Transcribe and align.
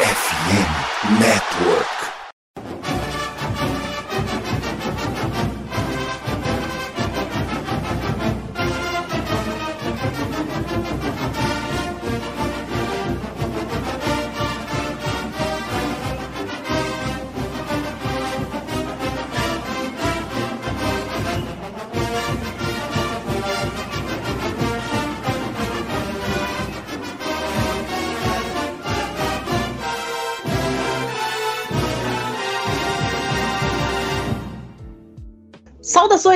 FM 0.00 1.18
Network. 1.18 2.17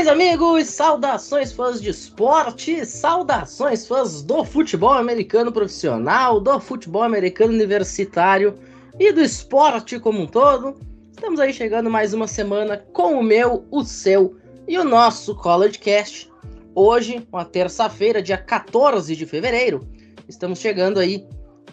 Saudações, 0.02 0.08
amigos! 0.08 0.66
Saudações, 0.68 1.52
fãs 1.52 1.80
de 1.80 1.90
esporte! 1.90 2.84
Saudações, 2.84 3.86
fãs 3.86 4.20
do 4.20 4.44
futebol 4.44 4.94
americano 4.94 5.52
profissional, 5.52 6.40
do 6.40 6.58
futebol 6.58 7.04
americano 7.04 7.52
universitário 7.52 8.58
e 8.98 9.12
do 9.12 9.20
esporte 9.20 10.00
como 10.00 10.22
um 10.22 10.26
todo. 10.26 10.74
Estamos 11.12 11.38
aí 11.38 11.52
chegando 11.52 11.88
mais 11.88 12.12
uma 12.12 12.26
semana 12.26 12.84
com 12.92 13.14
o 13.16 13.22
meu, 13.22 13.64
o 13.70 13.84
seu 13.84 14.36
e 14.66 14.76
o 14.76 14.82
nosso 14.82 15.36
College 15.36 15.78
Cast. 15.78 16.28
Hoje, 16.74 17.24
uma 17.32 17.44
terça-feira, 17.44 18.20
dia 18.20 18.38
14 18.38 19.14
de 19.14 19.24
fevereiro, 19.24 19.86
estamos 20.28 20.58
chegando 20.58 20.98
aí 20.98 21.24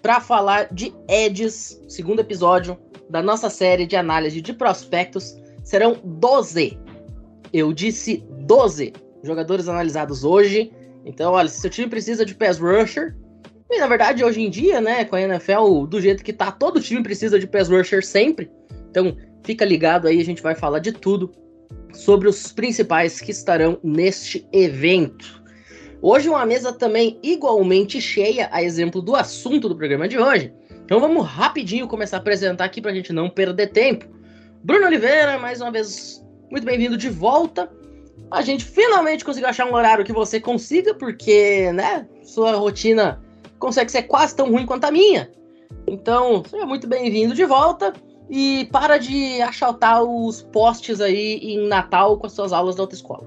para 0.03 0.21
falar 0.21 0.71
de 0.71 0.93
Edges, 1.07 1.81
segundo 1.87 2.19
episódio 2.19 2.77
da 3.09 3.23
nossa 3.23 3.49
série 3.49 3.87
de 3.87 3.95
análise 3.95 4.39
de 4.39 4.53
prospectos. 4.53 5.35
Serão 5.63 5.99
12 6.03 6.77
eu 7.53 7.73
disse 7.73 8.23
12 8.45 8.93
jogadores 9.23 9.67
analisados 9.67 10.23
hoje. 10.23 10.71
Então, 11.05 11.33
olha, 11.33 11.47
se 11.47 11.61
seu 11.61 11.69
time 11.69 11.87
precisa 11.87 12.25
de 12.25 12.35
pass 12.35 12.59
rusher, 12.59 13.15
e 13.69 13.79
na 13.79 13.87
verdade 13.87 14.23
hoje 14.23 14.41
em 14.41 14.49
dia, 14.49 14.81
né, 14.81 15.05
com 15.05 15.15
a 15.15 15.21
NFL 15.21 15.85
do 15.87 16.01
jeito 16.01 16.23
que 16.23 16.33
tá, 16.33 16.51
todo 16.51 16.81
time 16.81 17.03
precisa 17.03 17.39
de 17.39 17.47
pass 17.47 17.69
rusher 17.69 18.03
sempre. 18.03 18.49
Então, 18.89 19.15
fica 19.43 19.63
ligado 19.63 20.07
aí, 20.07 20.19
a 20.19 20.25
gente 20.25 20.41
vai 20.41 20.55
falar 20.55 20.79
de 20.79 20.91
tudo 20.91 21.31
sobre 21.93 22.27
os 22.27 22.51
principais 22.51 23.19
que 23.19 23.31
estarão 23.31 23.79
neste 23.83 24.47
evento. 24.51 25.39
Hoje 26.01 26.29
uma 26.29 26.45
mesa 26.45 26.71
também 26.71 27.19
igualmente 27.21 27.99
cheia, 27.99 28.47
a 28.51 28.63
exemplo 28.63 29.01
do 29.01 29.15
assunto 29.15 29.67
do 29.67 29.75
programa 29.75 30.07
de 30.07 30.17
hoje. 30.17 30.53
Então 30.85 30.99
vamos 30.99 31.25
rapidinho 31.25 31.87
começar 31.87 32.17
a 32.17 32.19
apresentar 32.19 32.65
aqui 32.65 32.81
para 32.81 32.91
a 32.91 32.95
gente 32.95 33.11
não 33.11 33.29
perder 33.29 33.67
tempo. 33.67 34.05
Bruno 34.63 34.85
Oliveira, 34.85 35.37
mais 35.37 35.61
uma 35.61 35.71
vez 35.71 36.25
muito 36.49 36.65
bem-vindo 36.65 36.97
de 36.97 37.09
volta. 37.09 37.71
A 38.31 38.41
gente 38.41 38.65
finalmente 38.65 39.23
conseguiu 39.23 39.49
achar 39.49 39.67
um 39.67 39.73
horário 39.73 40.03
que 40.03 40.13
você 40.13 40.39
consiga, 40.39 40.93
porque, 40.93 41.71
né, 41.71 42.07
sua 42.23 42.53
rotina 42.53 43.21
consegue 43.57 43.91
ser 43.91 44.03
quase 44.03 44.35
tão 44.35 44.51
ruim 44.51 44.65
quanto 44.65 44.85
a 44.85 44.91
minha. 44.91 45.31
Então, 45.87 46.43
seja 46.45 46.65
muito 46.65 46.87
bem-vindo 46.87 47.33
de 47.33 47.45
volta 47.45 47.93
e 48.29 48.67
para 48.71 48.97
de 48.97 49.41
achaltar 49.41 50.03
os 50.03 50.43
postes 50.43 51.01
aí 51.01 51.39
em 51.41 51.67
Natal 51.67 52.17
com 52.17 52.27
as 52.27 52.33
suas 52.33 52.53
aulas 52.53 52.75
da 52.75 52.83
autoescola. 52.83 53.23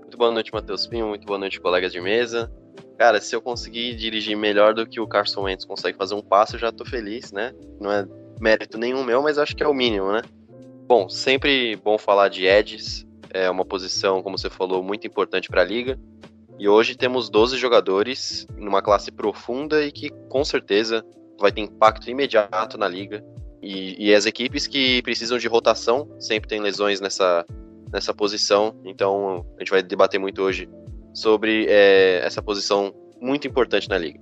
Muito 0.00 0.18
boa 0.18 0.30
noite, 0.30 0.52
Matheus 0.52 0.86
Pinho. 0.86 1.08
Muito 1.08 1.26
boa 1.26 1.38
noite, 1.38 1.60
colegas 1.60 1.92
de 1.92 2.00
mesa. 2.00 2.52
Cara, 2.98 3.20
se 3.20 3.34
eu 3.34 3.40
conseguir 3.40 3.96
dirigir 3.96 4.36
melhor 4.36 4.74
do 4.74 4.86
que 4.86 5.00
o 5.00 5.06
Carson 5.06 5.42
Wentz 5.42 5.64
consegue 5.64 5.96
fazer 5.96 6.14
um 6.14 6.22
passo, 6.22 6.56
eu 6.56 6.60
já 6.60 6.70
tô 6.70 6.84
feliz, 6.84 7.32
né? 7.32 7.52
Não 7.80 7.90
é 7.90 8.06
mérito 8.38 8.76
nenhum 8.76 9.02
meu, 9.02 9.22
mas 9.22 9.38
acho 9.38 9.56
que 9.56 9.62
é 9.62 9.66
o 9.66 9.74
mínimo, 9.74 10.12
né? 10.12 10.22
Bom, 10.86 11.08
sempre 11.08 11.76
bom 11.76 11.96
falar 11.98 12.28
de 12.28 12.46
edges. 12.46 13.06
É 13.30 13.48
uma 13.50 13.64
posição, 13.64 14.22
como 14.22 14.36
você 14.36 14.50
falou, 14.50 14.82
muito 14.82 15.06
importante 15.06 15.48
para 15.48 15.62
a 15.62 15.64
liga. 15.64 15.98
E 16.58 16.68
hoje 16.68 16.94
temos 16.94 17.30
12 17.30 17.56
jogadores 17.56 18.46
numa 18.56 18.82
classe 18.82 19.10
profunda 19.10 19.82
e 19.84 19.90
que 19.90 20.10
com 20.28 20.44
certeza 20.44 21.04
vai 21.40 21.50
ter 21.50 21.62
impacto 21.62 22.10
imediato 22.10 22.76
na 22.76 22.86
liga. 22.86 23.24
E, 23.62 24.08
e 24.08 24.14
as 24.14 24.26
equipes 24.26 24.66
que 24.66 25.00
precisam 25.02 25.38
de 25.38 25.48
rotação 25.48 26.08
sempre 26.18 26.48
tem 26.48 26.60
lesões 26.60 27.00
nessa, 27.00 27.44
nessa 27.92 28.12
posição. 28.12 28.74
Então 28.84 29.46
a 29.56 29.60
gente 29.60 29.70
vai 29.70 29.82
debater 29.82 30.20
muito 30.20 30.42
hoje 30.42 30.68
sobre 31.14 31.66
é, 31.68 32.20
essa 32.24 32.42
posição 32.42 32.94
muito 33.20 33.46
importante 33.46 33.88
na 33.88 33.98
liga. 33.98 34.20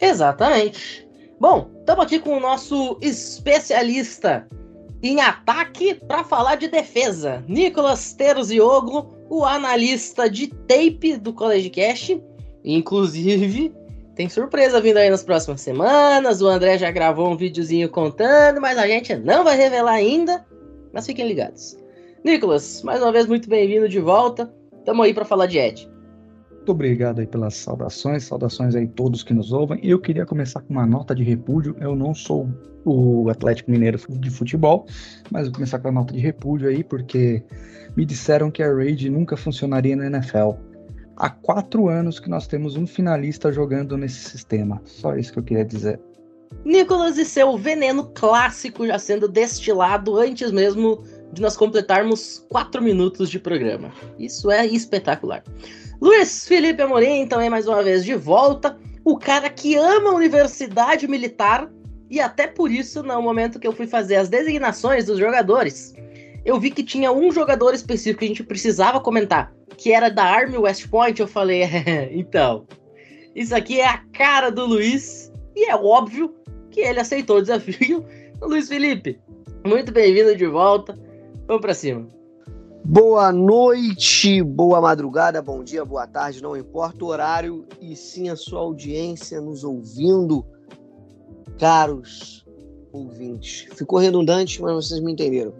Exatamente. 0.00 1.06
Bom, 1.38 1.70
estamos 1.80 2.04
aqui 2.04 2.18
com 2.18 2.36
o 2.36 2.40
nosso 2.40 2.98
especialista 3.00 4.48
em 5.04 5.20
ataque 5.20 5.94
para 5.94 6.24
falar 6.24 6.54
de 6.54 6.66
defesa. 6.66 7.44
Nicolas 7.46 8.14
Terziogo, 8.14 9.14
o 9.28 9.44
analista 9.44 10.30
de 10.30 10.48
tape 10.48 11.18
do 11.18 11.32
College 11.32 11.68
Cast. 11.68 12.22
Inclusive, 12.64 13.70
tem 14.14 14.30
surpresa 14.30 14.80
vindo 14.80 14.96
aí 14.96 15.10
nas 15.10 15.22
próximas 15.22 15.60
semanas. 15.60 16.40
O 16.40 16.48
André 16.48 16.78
já 16.78 16.90
gravou 16.90 17.28
um 17.28 17.36
videozinho 17.36 17.90
contando, 17.90 18.62
mas 18.62 18.78
a 18.78 18.86
gente 18.86 19.14
não 19.14 19.44
vai 19.44 19.58
revelar 19.58 19.92
ainda. 19.92 20.42
Mas 20.90 21.04
fiquem 21.04 21.28
ligados. 21.28 21.76
Nicolas, 22.24 22.82
mais 22.82 23.02
uma 23.02 23.12
vez 23.12 23.26
muito 23.26 23.46
bem-vindo 23.46 23.86
de 23.86 24.00
volta. 24.00 24.50
Tamo 24.86 25.02
aí 25.02 25.12
para 25.12 25.26
falar 25.26 25.44
de 25.44 25.58
Ed. 25.58 25.93
Muito 26.64 26.72
obrigado 26.72 27.20
aí 27.20 27.26
pelas 27.26 27.56
saudações, 27.56 28.24
saudações 28.24 28.74
aí 28.74 28.88
todos 28.88 29.22
que 29.22 29.34
nos 29.34 29.52
ouvem. 29.52 29.78
Eu 29.82 29.98
queria 29.98 30.24
começar 30.24 30.62
com 30.62 30.72
uma 30.72 30.86
nota 30.86 31.14
de 31.14 31.22
repúdio. 31.22 31.76
Eu 31.78 31.94
não 31.94 32.14
sou 32.14 32.48
o 32.86 33.28
Atlético 33.28 33.70
Mineiro 33.70 34.00
de 34.08 34.30
futebol, 34.30 34.86
mas 35.30 35.44
vou 35.44 35.56
começar 35.56 35.78
com 35.78 35.88
a 35.88 35.92
nota 35.92 36.14
de 36.14 36.20
repúdio 36.20 36.70
aí, 36.70 36.82
porque 36.82 37.44
me 37.94 38.06
disseram 38.06 38.50
que 38.50 38.62
a 38.62 38.74
Raid 38.74 39.10
nunca 39.10 39.36
funcionaria 39.36 39.94
na 39.94 40.06
NFL. 40.06 40.52
Há 41.18 41.28
quatro 41.28 41.90
anos 41.90 42.18
que 42.18 42.30
nós 42.30 42.46
temos 42.46 42.76
um 42.76 42.86
finalista 42.86 43.52
jogando 43.52 43.98
nesse 43.98 44.30
sistema. 44.30 44.80
Só 44.86 45.14
isso 45.16 45.34
que 45.34 45.40
eu 45.40 45.44
queria 45.44 45.66
dizer. 45.66 46.00
Nicolas 46.64 47.18
e 47.18 47.26
seu 47.26 47.58
veneno 47.58 48.10
clássico 48.14 48.86
já 48.86 48.98
sendo 48.98 49.28
destilado 49.28 50.16
antes 50.16 50.50
mesmo 50.50 51.04
de 51.30 51.42
nós 51.42 51.58
completarmos 51.58 52.46
quatro 52.48 52.82
minutos 52.82 53.28
de 53.28 53.38
programa. 53.38 53.92
Isso 54.18 54.50
é 54.50 54.66
espetacular. 54.66 55.44
Luiz 56.04 56.46
Felipe 56.46 56.82
Amorim 56.82 57.26
também 57.26 57.48
mais 57.48 57.66
uma 57.66 57.82
vez 57.82 58.04
de 58.04 58.14
volta. 58.14 58.78
O 59.02 59.16
cara 59.16 59.48
que 59.48 59.74
ama 59.74 60.10
a 60.10 60.14
universidade 60.14 61.08
militar 61.08 61.72
e 62.10 62.20
até 62.20 62.46
por 62.46 62.70
isso, 62.70 63.02
no 63.02 63.22
momento 63.22 63.58
que 63.58 63.66
eu 63.66 63.72
fui 63.72 63.86
fazer 63.86 64.16
as 64.16 64.28
designações 64.28 65.06
dos 65.06 65.18
jogadores, 65.18 65.94
eu 66.44 66.60
vi 66.60 66.70
que 66.70 66.82
tinha 66.82 67.10
um 67.10 67.32
jogador 67.32 67.72
específico 67.72 68.18
que 68.18 68.26
a 68.26 68.28
gente 68.28 68.44
precisava 68.44 69.00
comentar, 69.00 69.50
que 69.78 69.94
era 69.94 70.10
da 70.10 70.24
Army 70.24 70.58
West 70.58 70.90
Point. 70.90 71.18
Eu 71.18 71.26
falei, 71.26 71.62
então, 72.12 72.66
isso 73.34 73.56
aqui 73.56 73.80
é 73.80 73.86
a 73.86 74.04
cara 74.12 74.50
do 74.50 74.66
Luiz, 74.66 75.32
e 75.56 75.70
é 75.70 75.74
óbvio 75.74 76.34
que 76.70 76.80
ele 76.80 77.00
aceitou 77.00 77.38
o 77.38 77.40
desafio. 77.40 78.04
Luiz 78.42 78.68
Felipe, 78.68 79.18
muito 79.66 79.90
bem-vindo 79.90 80.36
de 80.36 80.46
volta. 80.46 80.94
Vamos 81.46 81.62
para 81.62 81.72
cima. 81.72 82.06
Boa 82.86 83.32
noite, 83.32 84.42
boa 84.42 84.78
madrugada, 84.78 85.40
bom 85.40 85.64
dia, 85.64 85.82
boa 85.86 86.06
tarde, 86.06 86.42
não 86.42 86.54
importa 86.54 87.02
o 87.02 87.08
horário 87.08 87.64
e 87.80 87.96
sim 87.96 88.28
a 88.28 88.36
sua 88.36 88.60
audiência 88.60 89.40
nos 89.40 89.64
ouvindo, 89.64 90.44
caros 91.58 92.44
ouvintes. 92.92 93.66
Ficou 93.74 93.98
redundante, 93.98 94.60
mas 94.60 94.74
vocês 94.74 95.00
me 95.00 95.12
entenderam. 95.12 95.54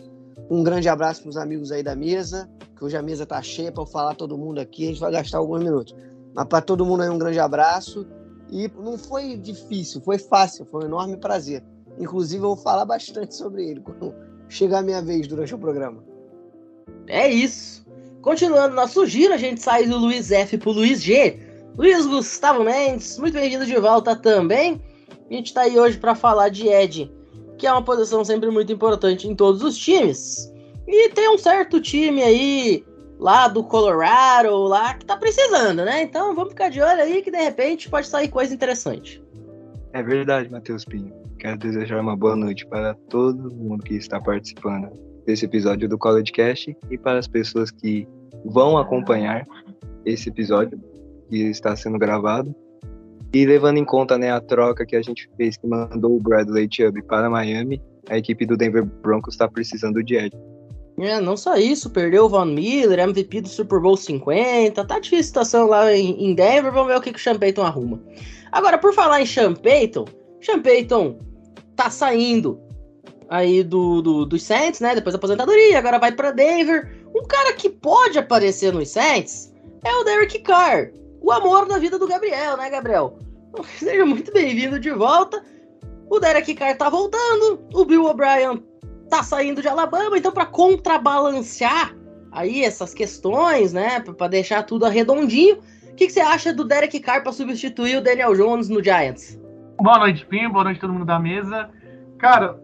Um 0.50 0.62
grande 0.62 0.86
abraço 0.86 1.22
para 1.22 1.30
os 1.30 1.38
amigos 1.38 1.72
aí 1.72 1.82
da 1.82 1.96
mesa, 1.96 2.46
que 2.76 2.84
hoje 2.84 2.94
a 2.94 3.02
mesa 3.02 3.24
tá 3.24 3.40
cheia 3.40 3.72
para 3.72 3.82
eu 3.82 3.86
falar 3.86 4.14
todo 4.14 4.36
mundo 4.36 4.60
aqui, 4.60 4.84
a 4.84 4.88
gente 4.88 5.00
vai 5.00 5.10
gastar 5.10 5.38
alguns 5.38 5.64
minutos. 5.64 5.96
Mas 6.34 6.44
para 6.44 6.60
todo 6.60 6.84
mundo 6.84 7.04
aí 7.04 7.08
um 7.08 7.16
grande 7.16 7.40
abraço 7.40 8.06
e 8.50 8.70
não 8.78 8.98
foi 8.98 9.38
difícil, 9.38 10.02
foi 10.02 10.18
fácil, 10.18 10.66
foi 10.66 10.82
um 10.82 10.88
enorme 10.88 11.16
prazer. 11.16 11.64
Inclusive 11.98 12.44
eu 12.44 12.48
vou 12.48 12.56
falar 12.58 12.84
bastante 12.84 13.34
sobre 13.34 13.66
ele 13.66 13.80
quando 13.80 14.14
chegar 14.46 14.80
a 14.80 14.82
minha 14.82 15.00
vez 15.00 15.26
durante 15.26 15.54
o 15.54 15.58
programa. 15.58 16.12
É 17.06 17.28
isso. 17.28 17.84
Continuando 18.22 18.74
nosso 18.74 19.04
giro, 19.06 19.34
a 19.34 19.36
gente 19.36 19.60
sai 19.60 19.86
do 19.86 19.98
Luiz 19.98 20.30
F 20.30 20.56
pro 20.56 20.72
Luiz 20.72 21.02
G. 21.02 21.38
Luiz 21.76 22.06
Gustavo 22.06 22.64
Mendes, 22.64 23.18
muito 23.18 23.34
bem-vindo 23.34 23.66
de 23.66 23.76
volta 23.76 24.14
também. 24.16 24.80
A 25.28 25.34
gente 25.34 25.52
tá 25.52 25.62
aí 25.62 25.78
hoje 25.78 25.98
para 25.98 26.14
falar 26.14 26.48
de 26.48 26.68
Ed, 26.68 27.12
que 27.58 27.66
é 27.66 27.72
uma 27.72 27.82
posição 27.82 28.24
sempre 28.24 28.48
muito 28.50 28.72
importante 28.72 29.28
em 29.28 29.34
todos 29.34 29.62
os 29.62 29.76
times. 29.76 30.52
E 30.86 31.08
tem 31.10 31.28
um 31.28 31.36
certo 31.36 31.80
time 31.80 32.22
aí 32.22 32.84
lá 33.18 33.48
do 33.48 33.64
Colorado, 33.64 34.54
lá 34.54 34.94
que 34.94 35.04
tá 35.04 35.16
precisando, 35.16 35.84
né? 35.84 36.02
Então 36.02 36.34
vamos 36.34 36.50
ficar 36.50 36.68
de 36.68 36.80
olho 36.80 37.02
aí 37.02 37.22
que 37.22 37.30
de 37.30 37.38
repente 37.38 37.90
pode 37.90 38.06
sair 38.06 38.28
coisa 38.28 38.54
interessante. 38.54 39.22
É 39.92 40.02
verdade, 40.02 40.50
Matheus 40.50 40.84
Pinho. 40.84 41.12
Quero 41.38 41.58
desejar 41.58 42.00
uma 42.00 42.16
boa 42.16 42.36
noite 42.36 42.66
para 42.66 42.94
todo 43.08 43.54
mundo 43.54 43.82
que 43.82 43.94
está 43.94 44.20
participando 44.20 44.88
desse 45.26 45.44
episódio 45.44 45.88
do 45.88 45.98
College 45.98 46.32
e 46.90 46.98
para 46.98 47.18
as 47.18 47.26
pessoas 47.26 47.70
que 47.70 48.06
vão 48.44 48.76
acompanhar 48.76 49.46
esse 50.04 50.28
episódio 50.28 50.78
que 51.28 51.36
está 51.48 51.74
sendo 51.74 51.98
gravado. 51.98 52.54
E 53.32 53.44
levando 53.44 53.78
em 53.78 53.84
conta 53.84 54.16
né, 54.16 54.30
a 54.30 54.40
troca 54.40 54.86
que 54.86 54.94
a 54.94 55.02
gente 55.02 55.28
fez, 55.36 55.56
que 55.56 55.66
mandou 55.66 56.16
o 56.16 56.20
Bradley 56.20 56.68
Chubb 56.70 57.02
para 57.02 57.28
Miami, 57.28 57.82
a 58.08 58.16
equipe 58.16 58.46
do 58.46 58.56
Denver 58.56 58.84
Broncos 58.84 59.34
está 59.34 59.48
precisando 59.48 60.04
de 60.04 60.14
Ed. 60.16 60.36
É, 60.98 61.20
não 61.20 61.36
só 61.36 61.56
isso, 61.56 61.90
perdeu 61.90 62.26
o 62.26 62.28
Von 62.28 62.44
Miller, 62.44 63.00
MVP 63.00 63.40
do 63.40 63.48
Super 63.48 63.80
Bowl 63.80 63.96
50, 63.96 64.84
tá 64.84 64.98
difícil 65.00 65.20
a 65.20 65.24
situação 65.24 65.66
lá 65.66 65.92
em, 65.92 66.24
em 66.24 66.34
Denver, 66.34 66.72
vamos 66.72 66.86
ver 66.86 66.98
o 66.98 67.00
que, 67.00 67.12
que 67.12 67.18
o 67.18 67.22
Sean 67.22 67.36
Payton 67.36 67.62
arruma. 67.62 68.00
Agora, 68.52 68.78
por 68.78 68.94
falar 68.94 69.20
em 69.20 69.26
Sean 69.26 69.54
Payton, 69.54 70.04
Sean 70.40 70.62
Payton 70.62 71.18
tá 71.74 71.90
saindo 71.90 72.60
aí 73.28 73.62
do, 73.62 74.02
do, 74.02 74.26
dos 74.26 74.42
Saints, 74.42 74.80
né, 74.80 74.94
depois 74.94 75.12
da 75.12 75.18
aposentadoria, 75.18 75.78
agora 75.78 75.98
vai 75.98 76.12
para 76.12 76.30
Denver. 76.30 77.04
Um 77.14 77.24
cara 77.24 77.52
que 77.54 77.68
pode 77.68 78.18
aparecer 78.18 78.72
nos 78.72 78.90
Saints 78.90 79.52
é 79.84 79.92
o 79.92 80.04
Derek 80.04 80.38
Carr, 80.40 80.90
o 81.20 81.30
amor 81.30 81.66
da 81.66 81.78
vida 81.78 81.98
do 81.98 82.06
Gabriel, 82.06 82.56
né, 82.56 82.70
Gabriel? 82.70 83.18
Seja 83.78 84.04
muito 84.04 84.32
bem-vindo 84.32 84.78
de 84.78 84.90
volta. 84.90 85.42
O 86.10 86.18
Derek 86.18 86.54
Carr 86.54 86.76
tá 86.76 86.88
voltando, 86.88 87.60
o 87.72 87.84
Bill 87.84 88.04
O'Brien 88.04 88.62
tá 89.08 89.22
saindo 89.22 89.62
de 89.62 89.68
Alabama, 89.68 90.18
então 90.18 90.32
para 90.32 90.46
contrabalancear 90.46 91.94
aí 92.32 92.64
essas 92.64 92.92
questões, 92.92 93.72
né, 93.72 94.00
para 94.00 94.28
deixar 94.28 94.64
tudo 94.64 94.86
arredondinho, 94.86 95.58
o 95.90 95.96
que, 95.96 96.06
que, 96.06 96.12
você 96.12 96.20
acha 96.20 96.52
do 96.52 96.64
Derek 96.64 96.98
Carr 96.98 97.22
para 97.22 97.30
substituir 97.30 97.96
o 97.96 98.00
Daniel 98.00 98.34
Jones 98.34 98.68
no 98.68 98.82
Giants? 98.82 99.40
Boa 99.80 99.98
noite, 100.00 100.26
Pim, 100.26 100.48
boa 100.48 100.64
noite 100.64 100.80
todo 100.80 100.92
mundo 100.92 101.04
da 101.04 101.20
mesa. 101.20 101.70
Cara, 102.18 102.60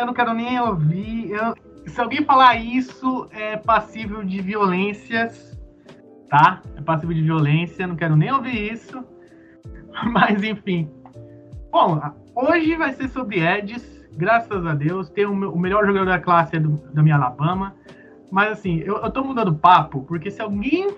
eu 0.00 0.06
não 0.06 0.14
quero 0.14 0.34
nem 0.34 0.60
ouvir. 0.60 1.30
Eu... 1.30 1.54
Se 1.86 2.00
alguém 2.00 2.24
falar 2.24 2.56
isso, 2.56 3.28
é 3.30 3.56
passível 3.56 4.24
de 4.24 4.40
violências, 4.40 5.58
tá? 6.28 6.62
É 6.76 6.80
passível 6.80 7.14
de 7.14 7.22
violência, 7.22 7.86
não 7.86 7.96
quero 7.96 8.16
nem 8.16 8.32
ouvir 8.32 8.72
isso. 8.72 9.04
Mas 10.12 10.42
enfim. 10.42 10.90
Bom, 11.70 12.00
hoje 12.34 12.74
vai 12.76 12.92
ser 12.92 13.08
sobre 13.08 13.40
Eds 13.40 13.96
graças 14.16 14.66
a 14.66 14.74
Deus. 14.74 15.08
Tem 15.10 15.26
o, 15.26 15.32
o 15.32 15.58
melhor 15.58 15.86
jogador 15.86 16.06
da 16.06 16.18
classe 16.18 16.56
é 16.56 16.60
do, 16.60 16.80
da 16.92 17.02
minha 17.02 17.16
Alabama. 17.16 17.76
Mas 18.30 18.52
assim, 18.52 18.80
eu, 18.80 18.96
eu 18.96 19.10
tô 19.10 19.22
mudando 19.22 19.54
papo, 19.54 20.02
porque 20.02 20.30
se 20.30 20.42
alguém 20.42 20.94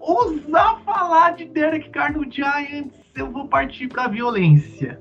ousar 0.00 0.80
falar 0.84 1.36
de 1.36 1.44
Derek 1.44 1.90
Carr 1.90 2.12
no 2.12 2.28
Giants, 2.30 3.00
eu 3.14 3.30
vou 3.30 3.46
partir 3.46 3.88
pra 3.88 4.08
violência. 4.08 5.00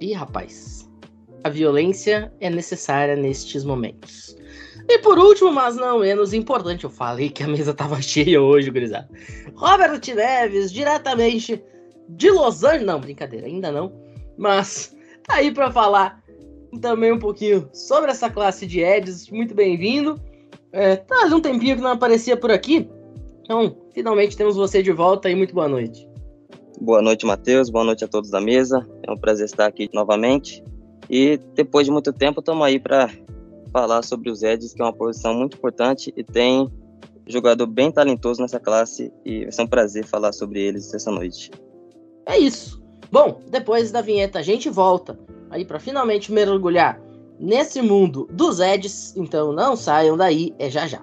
Ih, 0.00 0.12
rapaz. 0.12 0.88
A 1.44 1.50
violência 1.50 2.32
é 2.40 2.48
necessária 2.48 3.14
nestes 3.14 3.64
momentos. 3.64 4.34
E 4.88 4.98
por 4.98 5.18
último, 5.18 5.52
mas 5.52 5.76
não 5.76 6.00
menos 6.00 6.32
importante, 6.32 6.84
eu 6.84 6.90
falei 6.90 7.28
que 7.28 7.42
a 7.42 7.46
mesa 7.46 7.74
tava 7.74 8.00
cheia 8.02 8.40
hoje, 8.40 8.70
gurizada. 8.70 9.08
Robert 9.54 10.00
Neves, 10.14 10.72
diretamente 10.72 11.62
de 12.08 12.30
Los 12.30 12.64
Angeles. 12.64 12.86
Não, 12.86 12.98
brincadeira, 12.98 13.46
ainda 13.46 13.70
não. 13.70 13.92
Mas 14.38 14.96
tá 15.26 15.36
aí 15.36 15.52
para 15.52 15.70
falar 15.70 16.22
também 16.80 17.12
um 17.12 17.18
pouquinho 17.18 17.68
sobre 17.72 18.10
essa 18.10 18.30
classe 18.30 18.66
de 18.66 18.80
Eds. 18.80 19.30
Muito 19.30 19.54
bem-vindo. 19.54 20.18
É, 20.72 20.96
faz 21.08 21.32
um 21.32 21.40
tempinho 21.40 21.76
que 21.76 21.82
não 21.82 21.92
aparecia 21.92 22.36
por 22.36 22.50
aqui. 22.50 22.88
Então, 23.42 23.76
finalmente 23.92 24.36
temos 24.36 24.56
você 24.56 24.82
de 24.82 24.92
volta 24.92 25.30
e 25.30 25.34
muito 25.34 25.54
boa 25.54 25.68
noite. 25.68 26.08
Boa 26.80 27.00
noite, 27.00 27.24
Matheus. 27.24 27.70
Boa 27.70 27.84
noite 27.84 28.04
a 28.04 28.08
todos 28.08 28.30
da 28.30 28.40
mesa. 28.40 28.86
É 29.06 29.12
um 29.12 29.16
prazer 29.16 29.46
estar 29.46 29.66
aqui 29.66 29.88
novamente. 29.92 30.64
E 31.08 31.36
depois 31.54 31.86
de 31.86 31.92
muito 31.92 32.12
tempo, 32.12 32.40
estamos 32.40 32.64
aí 32.64 32.78
para 32.78 33.10
falar 33.72 34.02
sobre 34.02 34.30
os 34.30 34.42
Eds, 34.42 34.72
que 34.72 34.80
é 34.80 34.84
uma 34.84 34.92
posição 34.92 35.34
muito 35.34 35.56
importante 35.56 36.12
e 36.16 36.22
tem 36.22 36.70
jogador 37.26 37.66
bem 37.66 37.90
talentoso 37.90 38.40
nessa 38.40 38.60
classe. 38.60 39.12
E 39.24 39.42
vai 39.42 39.52
ser 39.52 39.62
um 39.62 39.66
prazer 39.66 40.04
falar 40.04 40.32
sobre 40.32 40.60
eles 40.60 40.92
essa 40.94 41.10
noite. 41.10 41.50
É 42.26 42.38
isso. 42.38 42.82
Bom, 43.10 43.40
depois 43.48 43.90
da 43.90 44.00
vinheta 44.00 44.38
a 44.38 44.42
gente 44.42 44.70
volta 44.70 45.18
aí 45.50 45.64
para 45.64 45.78
finalmente 45.78 46.32
mergulhar 46.32 47.00
nesse 47.38 47.82
mundo 47.82 48.28
dos 48.32 48.60
Eds. 48.60 49.14
Então 49.16 49.52
não 49.52 49.76
saiam 49.76 50.16
daí, 50.16 50.54
é 50.58 50.70
já 50.70 50.86
já. 50.86 51.02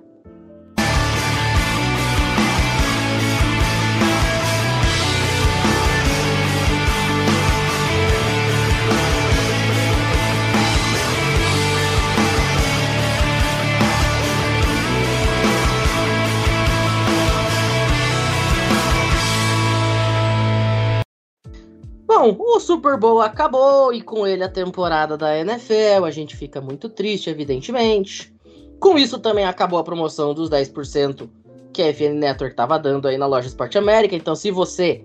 Bom, 22.22 22.38
o 22.38 22.60
Super 22.60 23.00
Bowl 23.00 23.20
acabou 23.20 23.92
e 23.92 24.00
com 24.00 24.28
ele 24.28 24.44
a 24.44 24.48
temporada 24.48 25.18
da 25.18 25.36
NFL. 25.40 26.06
A 26.06 26.12
gente 26.12 26.36
fica 26.36 26.62
muito 26.62 26.88
triste, 26.88 27.32
evidentemente. 27.32 28.32
Com 28.80 28.96
isso 28.96 29.18
também 29.18 29.44
acabou 29.44 29.80
a 29.80 29.84
promoção 29.84 30.32
dos 30.32 30.48
10% 30.48 31.28
que 31.74 31.82
a 31.82 31.92
FN 31.92 32.20
Network 32.20 32.54
estava 32.54 32.78
dando 32.78 33.08
aí 33.08 33.18
na 33.18 33.26
loja 33.26 33.48
Esporte 33.48 33.80
América. 33.80 34.16
Então, 34.16 34.36
se 34.36 34.52
você 34.52 35.04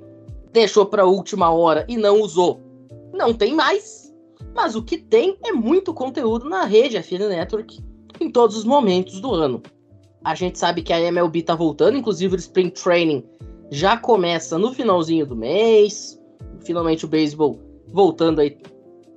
deixou 0.52 0.84
para 0.84 1.04
a 1.04 1.06
última 1.06 1.48
hora 1.48 1.86
e 1.88 1.96
não 1.96 2.20
usou, 2.20 2.60
não 3.14 3.32
tem 3.32 3.54
mais. 3.54 4.14
Mas 4.54 4.76
o 4.76 4.82
que 4.82 4.98
tem 4.98 5.38
é 5.42 5.52
muito 5.52 5.94
conteúdo 5.94 6.46
na 6.50 6.64
rede 6.64 6.98
FN 7.02 7.30
Network 7.30 7.82
em 8.20 8.30
todos 8.30 8.58
os 8.58 8.64
momentos 8.66 9.22
do 9.22 9.32
ano. 9.32 9.62
A 10.22 10.34
gente 10.34 10.58
sabe 10.58 10.82
que 10.82 10.92
a 10.92 11.00
MLB 11.00 11.44
tá 11.44 11.54
voltando, 11.54 11.96
inclusive 11.96 12.36
o 12.36 12.38
Spring 12.38 12.68
Training 12.68 13.24
já 13.70 13.96
começa 13.96 14.58
no 14.58 14.74
finalzinho 14.74 15.24
do 15.24 15.34
mês 15.34 16.15
finalmente 16.66 17.04
o 17.04 17.08
beisebol 17.08 17.58
voltando 17.88 18.40
aí 18.40 18.58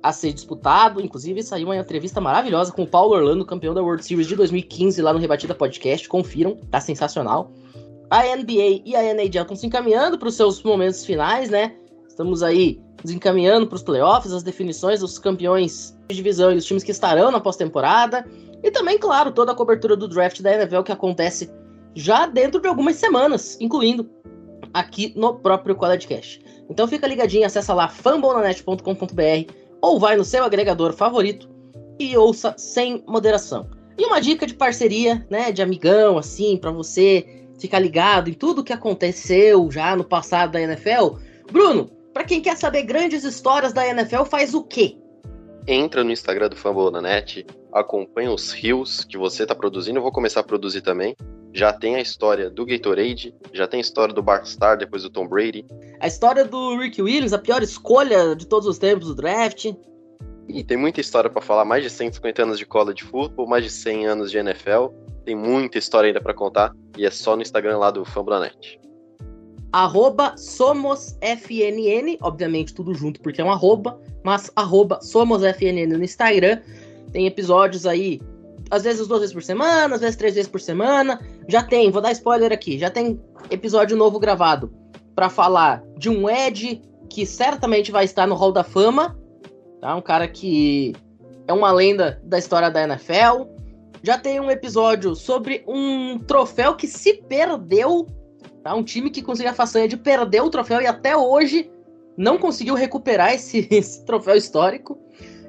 a 0.02 0.12
ser 0.12 0.32
disputado. 0.32 1.00
Inclusive, 1.00 1.42
saiu 1.42 1.66
uma 1.66 1.76
entrevista 1.76 2.20
maravilhosa 2.20 2.72
com 2.72 2.82
o 2.82 2.86
Paulo 2.86 3.14
Orlando, 3.14 3.44
campeão 3.44 3.74
da 3.74 3.82
World 3.82 4.04
Series 4.04 4.26
de 4.26 4.36
2015, 4.36 5.02
lá 5.02 5.12
no 5.12 5.18
Rebatida 5.18 5.54
Podcast. 5.54 6.08
Confiram, 6.08 6.56
tá 6.70 6.80
sensacional. 6.80 7.52
A 8.08 8.22
NBA 8.36 8.82
e 8.84 8.96
a 8.96 9.04
NHL 9.04 9.42
estão 9.42 9.56
se 9.56 9.66
encaminhando 9.66 10.18
para 10.18 10.28
os 10.28 10.34
seus 10.34 10.62
momentos 10.62 11.04
finais, 11.04 11.48
né? 11.48 11.76
Estamos 12.08 12.42
aí 12.42 12.80
desencaminhando 13.02 13.66
para 13.66 13.76
os 13.76 13.82
playoffs, 13.82 14.32
as 14.32 14.42
definições 14.42 15.00
dos 15.00 15.18
campeões 15.18 15.96
de 16.08 16.16
divisão 16.16 16.52
e 16.52 16.56
os 16.56 16.64
times 16.64 16.82
que 16.82 16.90
estarão 16.90 17.30
na 17.30 17.40
pós-temporada. 17.40 18.26
E 18.62 18.70
também, 18.70 18.98
claro, 18.98 19.32
toda 19.32 19.52
a 19.52 19.54
cobertura 19.54 19.96
do 19.96 20.08
draft 20.08 20.40
da 20.42 20.54
NFL 20.54 20.82
que 20.82 20.92
acontece 20.92 21.50
já 21.94 22.26
dentro 22.26 22.60
de 22.60 22.68
algumas 22.68 22.96
semanas, 22.96 23.56
incluindo 23.60 24.08
aqui 24.74 25.12
no 25.16 25.34
próprio 25.34 25.74
College 25.74 26.06
Cash. 26.06 26.40
Então 26.70 26.86
fica 26.86 27.06
ligadinho, 27.06 27.44
acessa 27.44 27.74
lá 27.74 27.88
fambonanet.com.br 27.88 29.52
ou 29.82 29.98
vai 29.98 30.16
no 30.16 30.24
seu 30.24 30.44
agregador 30.44 30.92
favorito 30.92 31.50
e 31.98 32.16
ouça 32.16 32.54
sem 32.56 33.02
moderação. 33.06 33.68
E 33.98 34.06
uma 34.06 34.20
dica 34.20 34.46
de 34.46 34.54
parceria, 34.54 35.26
né, 35.28 35.50
de 35.50 35.60
amigão, 35.60 36.16
assim, 36.16 36.56
para 36.56 36.70
você 36.70 37.46
ficar 37.58 37.80
ligado 37.80 38.30
em 38.30 38.32
tudo 38.32 38.64
que 38.64 38.72
aconteceu 38.72 39.70
já 39.70 39.94
no 39.96 40.04
passado 40.04 40.52
da 40.52 40.62
NFL. 40.62 41.16
Bruno, 41.50 41.90
para 42.14 42.24
quem 42.24 42.40
quer 42.40 42.56
saber 42.56 42.84
grandes 42.84 43.24
histórias 43.24 43.72
da 43.72 43.86
NFL, 43.86 44.22
faz 44.24 44.54
o 44.54 44.62
quê? 44.62 44.96
Entra 45.66 46.02
no 46.02 46.10
Instagram 46.10 46.48
do 46.48 46.56
Fambonanet, 46.56 47.46
acompanha 47.72 48.32
os 48.32 48.52
rios 48.52 49.04
que 49.04 49.18
você 49.18 49.42
está 49.42 49.54
produzindo, 49.54 49.98
eu 49.98 50.02
vou 50.02 50.12
começar 50.12 50.40
a 50.40 50.44
produzir 50.44 50.80
também 50.80 51.14
já 51.52 51.72
tem 51.72 51.96
a 51.96 52.00
história 52.00 52.48
do 52.48 52.64
Gatorade, 52.64 53.34
já 53.52 53.66
tem 53.66 53.78
a 53.78 53.80
história 53.80 54.14
do 54.14 54.24
Star 54.44 54.78
depois 54.78 55.02
do 55.02 55.10
Tom 55.10 55.26
Brady. 55.26 55.64
A 56.00 56.06
história 56.06 56.44
do 56.44 56.76
Rick 56.78 57.02
Williams, 57.02 57.32
a 57.32 57.38
pior 57.38 57.62
escolha 57.62 58.34
de 58.36 58.46
todos 58.46 58.68
os 58.68 58.78
tempos 58.78 59.08
do 59.08 59.14
draft. 59.14 59.72
E 60.48 60.64
tem 60.64 60.76
muita 60.76 61.00
história 61.00 61.30
para 61.30 61.42
falar, 61.42 61.64
mais 61.64 61.82
de 61.82 61.90
150 61.90 62.42
anos 62.42 62.58
de 62.58 62.66
college 62.66 63.04
football, 63.04 63.48
mais 63.48 63.64
de 63.64 63.70
100 63.70 64.06
anos 64.06 64.30
de 64.30 64.38
NFL. 64.38 64.88
Tem 65.24 65.36
muita 65.36 65.78
história 65.78 66.08
ainda 66.08 66.20
para 66.20 66.34
contar 66.34 66.72
e 66.96 67.06
é 67.06 67.10
só 67.10 67.36
no 67.36 67.42
Instagram 67.42 67.78
lá 67.78 67.90
do 67.90 68.04
Fambranet. 68.04 68.80
Arroba 69.72 70.36
SomosFNN, 70.36 72.18
obviamente 72.20 72.74
tudo 72.74 72.92
junto 72.94 73.20
porque 73.20 73.40
é 73.40 73.44
um 73.44 73.52
arroba, 73.52 74.00
mas 74.24 74.50
arroba 74.56 75.00
SomosFNN 75.00 75.96
no 75.96 76.02
Instagram. 76.02 76.60
Tem 77.12 77.26
episódios 77.26 77.86
aí 77.86 78.20
às 78.70 78.84
vezes 78.84 79.06
duas 79.06 79.20
vezes 79.20 79.34
por 79.34 79.42
semana, 79.42 79.94
às 79.94 80.00
vezes 80.00 80.16
três 80.16 80.34
vezes 80.34 80.50
por 80.50 80.60
semana. 80.60 81.20
Já 81.48 81.62
tem, 81.62 81.90
vou 81.90 82.00
dar 82.00 82.12
spoiler 82.12 82.52
aqui, 82.52 82.78
já 82.78 82.88
tem 82.88 83.20
episódio 83.50 83.96
novo 83.96 84.18
gravado 84.18 84.72
para 85.14 85.28
falar 85.28 85.82
de 85.98 86.08
um 86.08 86.30
Ed 86.30 86.80
que 87.08 87.26
certamente 87.26 87.90
vai 87.90 88.04
estar 88.04 88.26
no 88.26 88.36
Hall 88.36 88.52
da 88.52 88.62
Fama, 88.62 89.18
tá? 89.80 89.96
Um 89.96 90.00
cara 90.00 90.28
que 90.28 90.94
é 91.48 91.52
uma 91.52 91.72
lenda 91.72 92.20
da 92.24 92.38
história 92.38 92.70
da 92.70 92.84
NFL. 92.84 93.48
Já 94.02 94.16
tem 94.16 94.38
um 94.38 94.50
episódio 94.50 95.14
sobre 95.16 95.64
um 95.66 96.18
troféu 96.20 96.76
que 96.76 96.86
se 96.86 97.14
perdeu, 97.14 98.06
tá? 98.62 98.74
Um 98.74 98.84
time 98.84 99.10
que 99.10 99.20
conseguiu 99.20 99.50
a 99.50 99.54
façanha 99.54 99.88
de 99.88 99.96
perder 99.96 100.42
o 100.42 100.50
troféu 100.50 100.80
e 100.80 100.86
até 100.86 101.16
hoje 101.16 101.70
não 102.16 102.38
conseguiu 102.38 102.74
recuperar 102.74 103.34
esse, 103.34 103.66
esse 103.70 104.04
troféu 104.04 104.36
histórico. 104.36 104.96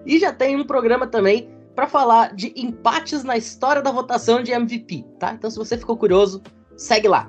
E 0.06 0.18
já 0.18 0.34
tem 0.34 0.56
um 0.56 0.66
programa 0.66 1.06
também 1.06 1.48
para 1.82 1.88
falar 1.88 2.36
de 2.36 2.54
empates 2.56 3.24
na 3.24 3.36
história 3.36 3.82
da 3.82 3.92
votação 3.92 4.44
de 4.44 4.52
MVP, 4.52 5.04
tá? 5.18 5.34
Então 5.34 5.50
se 5.50 5.58
você 5.58 5.76
ficou 5.76 5.98
curioso, 5.98 6.40
segue 6.78 7.08
lá, 7.08 7.28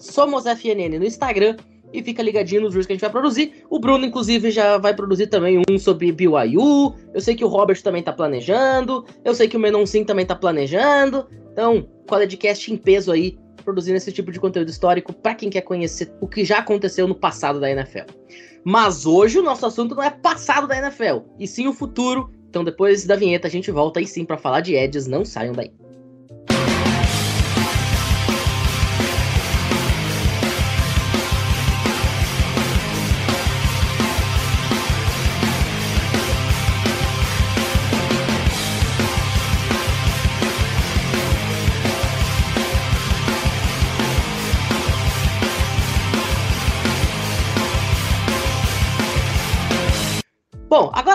SomosFNN 0.00 0.98
no 0.98 1.04
Instagram 1.04 1.56
e 1.92 2.02
fica 2.02 2.20
ligadinho 2.20 2.62
nos 2.62 2.70
vídeos 2.70 2.86
que 2.88 2.92
a 2.92 2.96
gente 2.96 3.02
vai 3.02 3.10
produzir. 3.10 3.64
O 3.70 3.78
Bruno, 3.78 4.04
inclusive, 4.04 4.50
já 4.50 4.78
vai 4.78 4.94
produzir 4.94 5.28
também 5.28 5.62
um 5.70 5.78
sobre 5.78 6.10
BYU. 6.10 6.92
Eu 7.14 7.20
sei 7.20 7.36
que 7.36 7.44
o 7.44 7.48
Robert 7.48 7.80
também 7.84 8.02
tá 8.02 8.12
planejando. 8.12 9.06
Eu 9.24 9.32
sei 9.32 9.46
que 9.46 9.56
o 9.56 9.60
Menon 9.60 9.86
Sim 9.86 10.02
também 10.02 10.26
tá 10.26 10.34
planejando. 10.34 11.28
Então, 11.52 11.88
Cast 12.36 12.72
em 12.72 12.76
peso 12.76 13.12
aí, 13.12 13.38
produzindo 13.64 13.96
esse 13.96 14.10
tipo 14.10 14.32
de 14.32 14.40
conteúdo 14.40 14.70
histórico 14.70 15.12
para 15.12 15.36
quem 15.36 15.48
quer 15.48 15.60
conhecer 15.60 16.12
o 16.20 16.26
que 16.26 16.44
já 16.44 16.58
aconteceu 16.58 17.06
no 17.06 17.14
passado 17.14 17.60
da 17.60 17.70
NFL. 17.70 18.10
Mas 18.64 19.06
hoje 19.06 19.38
o 19.38 19.42
nosso 19.42 19.64
assunto 19.64 19.94
não 19.94 20.02
é 20.02 20.10
passado 20.10 20.66
da 20.66 20.76
NFL, 20.76 21.20
e 21.38 21.46
sim 21.46 21.68
o 21.68 21.72
futuro. 21.72 22.32
Então, 22.54 22.62
depois 22.62 23.04
da 23.04 23.16
vinheta, 23.16 23.48
a 23.48 23.50
gente 23.50 23.68
volta 23.72 23.98
aí 23.98 24.06
sim 24.06 24.24
para 24.24 24.38
falar 24.38 24.60
de 24.60 24.76
Edges. 24.76 25.08
Não 25.08 25.24
saiam 25.24 25.52
daí. 25.52 25.74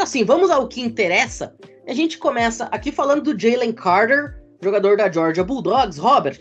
Bom, 0.10 0.14
agora 0.14 0.18
sim, 0.18 0.24
vamos 0.24 0.50
ao 0.50 0.68
que 0.68 0.82
interessa. 0.82 1.54
A 1.88 1.94
gente 1.94 2.18
começa 2.18 2.66
aqui 2.66 2.92
falando 2.92 3.22
do 3.22 3.40
Jalen 3.40 3.72
Carter, 3.72 4.42
jogador 4.62 4.98
da 4.98 5.12
Georgia 5.12 5.44
Bulldogs. 5.44 6.00
Robert, 6.00 6.40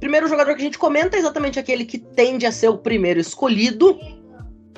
primeiro 0.00 0.26
jogador 0.26 0.54
que 0.54 0.62
a 0.62 0.64
gente 0.64 0.78
comenta 0.78 1.16
é 1.16 1.20
exatamente 1.20 1.58
aquele 1.58 1.84
que 1.84 1.98
tende 1.98 2.46
a 2.46 2.52
ser 2.52 2.68
o 2.68 2.78
primeiro 2.78 3.20
escolhido, 3.20 3.98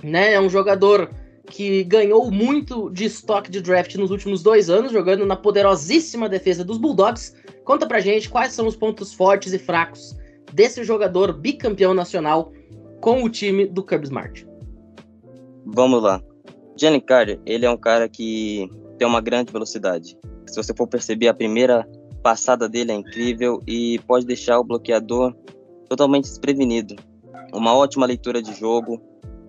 né? 0.02 0.34
É 0.34 0.40
um 0.40 0.48
jogador 0.48 1.10
que 1.46 1.84
ganhou 1.84 2.30
muito 2.30 2.90
de 2.90 3.04
estoque 3.04 3.50
de 3.50 3.60
draft 3.60 3.94
nos 3.96 4.10
últimos 4.10 4.42
dois 4.42 4.68
anos, 4.68 4.90
jogando 4.90 5.24
na 5.24 5.36
poderosíssima 5.36 6.28
defesa 6.28 6.64
dos 6.64 6.78
Bulldogs. 6.78 7.34
Conta 7.64 7.86
pra 7.86 8.00
gente 8.00 8.28
quais 8.28 8.52
são 8.52 8.66
os 8.66 8.76
pontos 8.76 9.12
fortes 9.12 9.52
e 9.52 9.58
fracos 9.58 10.16
desse 10.52 10.82
jogador 10.82 11.32
bicampeão 11.32 11.94
nacional 11.94 12.52
com 13.00 13.22
o 13.22 13.28
time 13.28 13.66
do 13.66 13.84
Kirby 13.84 14.06
Smart. 14.06 14.46
Vamos 15.66 16.02
lá. 16.02 16.20
Jalen 16.76 17.00
Carter, 17.00 17.40
ele 17.46 17.64
é 17.64 17.70
um 17.70 17.76
cara 17.76 18.08
que 18.08 18.68
tem 18.98 19.06
uma 19.06 19.20
grande 19.20 19.52
velocidade. 19.52 20.18
Se 20.46 20.56
você 20.56 20.74
for 20.74 20.86
perceber, 20.86 21.28
a 21.28 21.34
primeira 21.34 21.88
passada 22.22 22.68
dele 22.68 22.92
é 22.92 22.94
incrível 22.94 23.62
e 23.66 23.98
pode 24.06 24.26
deixar 24.26 24.58
o 24.58 24.64
bloqueador 24.64 25.34
totalmente 25.88 26.24
desprevenido. 26.24 26.96
Uma 27.52 27.74
ótima 27.74 28.06
leitura 28.06 28.42
de 28.42 28.54
jogo 28.54 29.00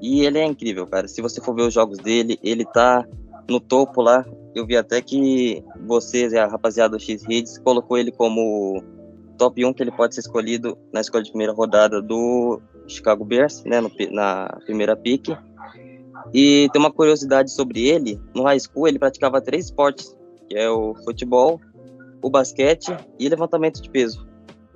e 0.02 0.26
ele 0.26 0.40
é 0.40 0.46
incrível, 0.46 0.86
cara. 0.86 1.08
Se 1.08 1.22
você 1.22 1.42
for 1.42 1.56
ver 1.56 1.64
os 1.64 1.74
jogos 1.74 1.98
dele, 1.98 2.38
ele 2.44 2.66
tá 2.66 3.06
no 3.50 3.60
topo 3.60 4.02
lá. 4.02 4.26
Eu 4.54 4.66
vi 4.66 4.78
até 4.78 5.02
que 5.02 5.64
vocês 5.86 6.34
a 6.34 6.48
rapaziada 6.48 6.98
do 6.98 7.02
X-Hits 7.02 7.58
colocou 7.60 7.98
ele 7.98 8.12
como 8.12 8.84
top 9.38 9.66
1 9.66 9.74
que 9.74 9.84
ele 9.84 9.92
pode 9.92 10.16
ser 10.16 10.22
escolhido 10.22 10.78
na 10.94 11.02
escolha 11.02 11.24
de 11.24 11.30
primeira 11.30 11.54
rodada 11.54 12.02
do 12.02 12.62
Chicago 12.88 13.26
Bears, 13.26 13.64
né, 13.64 13.82
no, 13.82 13.92
na 14.12 14.58
primeira 14.66 14.96
pick. 14.96 15.30
E 16.34 16.68
tem 16.72 16.82
uma 16.82 16.92
curiosidade 16.92 17.52
sobre 17.52 17.88
ele, 17.88 18.20
no 18.34 18.44
high 18.44 18.60
school 18.60 18.88
ele 18.88 19.00
praticava 19.00 19.42
três 19.42 19.66
esportes, 19.66 20.16
que 20.50 20.58
é 20.58 20.70
o 20.70 20.96
futebol, 21.04 21.60
o 22.22 22.30
basquete 22.30 22.96
e 23.20 23.30
levantamento 23.30 23.82
de 23.82 23.90
peso. 23.90 24.28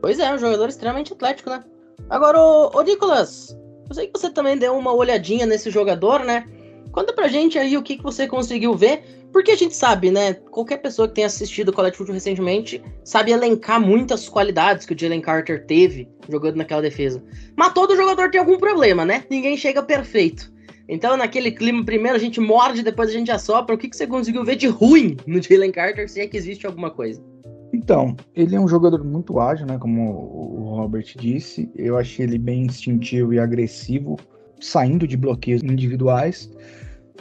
Pois 0.01 0.19
é, 0.19 0.33
um 0.33 0.37
jogador 0.37 0.69
extremamente 0.69 1.13
atlético, 1.13 1.49
né? 1.49 1.63
Agora, 2.09 2.39
ô, 2.39 2.81
Nicolas, 2.81 3.57
eu 3.89 3.95
sei 3.95 4.07
que 4.07 4.17
você 4.17 4.29
também 4.29 4.57
deu 4.57 4.77
uma 4.77 4.93
olhadinha 4.93 5.45
nesse 5.45 5.69
jogador, 5.69 6.23
né? 6.23 6.47
Conta 6.91 7.13
pra 7.13 7.27
gente 7.27 7.57
aí 7.57 7.77
o 7.77 7.83
que, 7.83 7.97
que 7.97 8.03
você 8.03 8.27
conseguiu 8.27 8.75
ver, 8.75 9.03
porque 9.31 9.51
a 9.51 9.55
gente 9.55 9.75
sabe, 9.75 10.09
né? 10.09 10.33
Qualquer 10.33 10.77
pessoa 10.77 11.07
que 11.07 11.15
tenha 11.15 11.27
assistido 11.27 11.69
o 11.69 11.73
College 11.73 11.97
Football 11.97 12.15
recentemente 12.15 12.81
sabe 13.03 13.31
elencar 13.31 13.79
muitas 13.79 14.27
qualidades 14.27 14.85
que 14.85 14.93
o 14.93 14.99
Jalen 14.99 15.21
Carter 15.21 15.65
teve 15.65 16.07
jogando 16.27 16.55
naquela 16.55 16.81
defesa. 16.81 17.21
Mas 17.55 17.73
todo 17.73 17.95
jogador 17.95 18.31
tem 18.31 18.39
algum 18.39 18.57
problema, 18.57 19.05
né? 19.05 19.23
Ninguém 19.29 19.55
chega 19.57 19.83
perfeito. 19.83 20.51
Então, 20.91 21.15
naquele 21.15 21.51
clima, 21.51 21.86
primeiro 21.86 22.17
a 22.17 22.19
gente 22.19 22.39
morde, 22.39 22.81
depois 22.81 23.10
a 23.10 23.13
gente 23.13 23.29
assopra. 23.29 23.75
O 23.75 23.77
que, 23.77 23.88
que 23.88 23.96
você 23.96 24.08
conseguiu 24.08 24.43
ver 24.43 24.55
de 24.55 24.65
ruim 24.65 25.15
no 25.27 25.39
Jalen 25.39 25.72
Carter, 25.72 26.10
se 26.10 26.19
é 26.19 26.27
que 26.27 26.36
existe 26.36 26.65
alguma 26.65 26.89
coisa? 26.89 27.24
Então, 27.72 28.17
ele 28.36 28.55
é 28.55 28.60
um 28.60 28.67
jogador 28.67 29.03
muito 29.03 29.39
ágil, 29.39 29.67
né? 29.67 29.77
Como 29.77 30.12
o 30.12 30.75
Robert 30.75 31.05
disse. 31.15 31.69
Eu 31.75 31.96
achei 31.96 32.25
ele 32.25 32.39
bem 32.39 32.63
instintivo 32.63 33.31
e 33.31 33.39
agressivo, 33.39 34.17
saindo 34.60 35.08
de 35.08 35.15
bloqueios 35.15 35.62
individuais. 35.62 36.51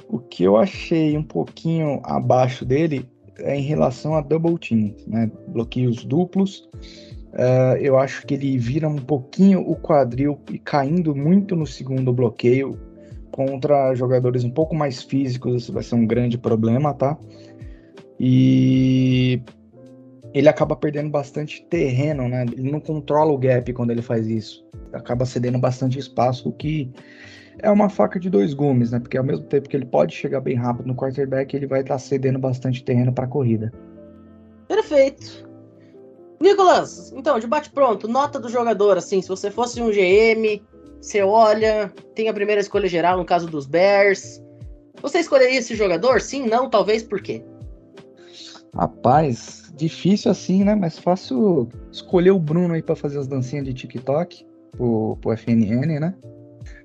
O 0.08 0.18
que 0.18 0.44
eu 0.44 0.56
achei 0.56 1.18
um 1.18 1.22
pouquinho 1.22 2.00
abaixo 2.04 2.64
dele 2.64 3.06
é 3.36 3.54
em 3.54 3.62
relação 3.62 4.14
a 4.14 4.22
double 4.22 4.56
team, 4.58 4.94
né? 5.06 5.30
Bloqueios 5.48 6.06
duplos. 6.06 6.66
Uh, 7.34 7.76
eu 7.78 7.98
acho 7.98 8.26
que 8.26 8.32
ele 8.32 8.56
vira 8.56 8.88
um 8.88 8.96
pouquinho 8.96 9.60
o 9.60 9.76
quadril 9.76 10.40
e 10.50 10.58
caindo 10.58 11.14
muito 11.14 11.54
no 11.54 11.66
segundo 11.66 12.10
bloqueio 12.10 12.87
contra 13.38 13.94
jogadores 13.94 14.42
um 14.42 14.50
pouco 14.50 14.74
mais 14.74 15.00
físicos, 15.00 15.62
isso 15.62 15.72
vai 15.72 15.84
ser 15.84 15.94
um 15.94 16.04
grande 16.04 16.36
problema, 16.36 16.92
tá? 16.92 17.16
E 18.18 19.40
ele 20.34 20.48
acaba 20.48 20.74
perdendo 20.74 21.08
bastante 21.08 21.64
terreno, 21.70 22.28
né? 22.28 22.42
Ele 22.42 22.68
não 22.68 22.80
controla 22.80 23.30
o 23.30 23.38
gap 23.38 23.72
quando 23.72 23.92
ele 23.92 24.02
faz 24.02 24.26
isso. 24.26 24.66
Acaba 24.92 25.24
cedendo 25.24 25.56
bastante 25.56 26.00
espaço, 26.00 26.48
o 26.48 26.52
que 26.52 26.90
é 27.60 27.70
uma 27.70 27.88
faca 27.88 28.18
de 28.18 28.28
dois 28.28 28.52
gumes, 28.52 28.90
né? 28.90 28.98
Porque 28.98 29.16
ao 29.16 29.22
mesmo 29.22 29.44
tempo 29.44 29.68
que 29.68 29.76
ele 29.76 29.86
pode 29.86 30.16
chegar 30.16 30.40
bem 30.40 30.56
rápido 30.56 30.88
no 30.88 30.96
quarterback, 30.96 31.54
ele 31.54 31.68
vai 31.68 31.82
estar 31.82 31.94
tá 31.94 31.98
cedendo 32.00 32.40
bastante 32.40 32.82
terreno 32.82 33.12
para 33.12 33.26
a 33.26 33.28
corrida. 33.28 33.72
Perfeito. 34.66 35.48
Nicolas, 36.40 37.12
então, 37.12 37.38
debate 37.38 37.70
pronto. 37.70 38.08
Nota 38.08 38.40
do 38.40 38.48
jogador, 38.48 38.98
assim, 38.98 39.22
se 39.22 39.28
você 39.28 39.48
fosse 39.48 39.80
um 39.80 39.90
GM, 39.92 40.60
você 41.00 41.22
olha, 41.22 41.92
tem 42.14 42.28
a 42.28 42.34
primeira 42.34 42.60
escolha 42.60 42.88
geral 42.88 43.16
no 43.16 43.24
caso 43.24 43.46
dos 43.46 43.66
Bears. 43.66 44.42
Você 45.00 45.18
escolheria 45.18 45.58
esse 45.58 45.74
jogador? 45.74 46.20
Sim, 46.20 46.46
não, 46.46 46.68
talvez, 46.68 47.02
por 47.02 47.22
quê? 47.22 47.42
Rapaz, 48.74 49.72
difícil 49.76 50.30
assim, 50.30 50.64
né? 50.64 50.74
Mas 50.74 50.98
fácil 50.98 51.68
escolher 51.90 52.32
o 52.32 52.38
Bruno 52.38 52.74
aí 52.74 52.82
para 52.82 52.96
fazer 52.96 53.18
as 53.18 53.26
dancinhas 53.26 53.64
de 53.64 53.72
TikTok 53.72 54.44
pro, 54.72 55.16
pro 55.20 55.36
FNN, 55.36 56.00
né? 56.00 56.14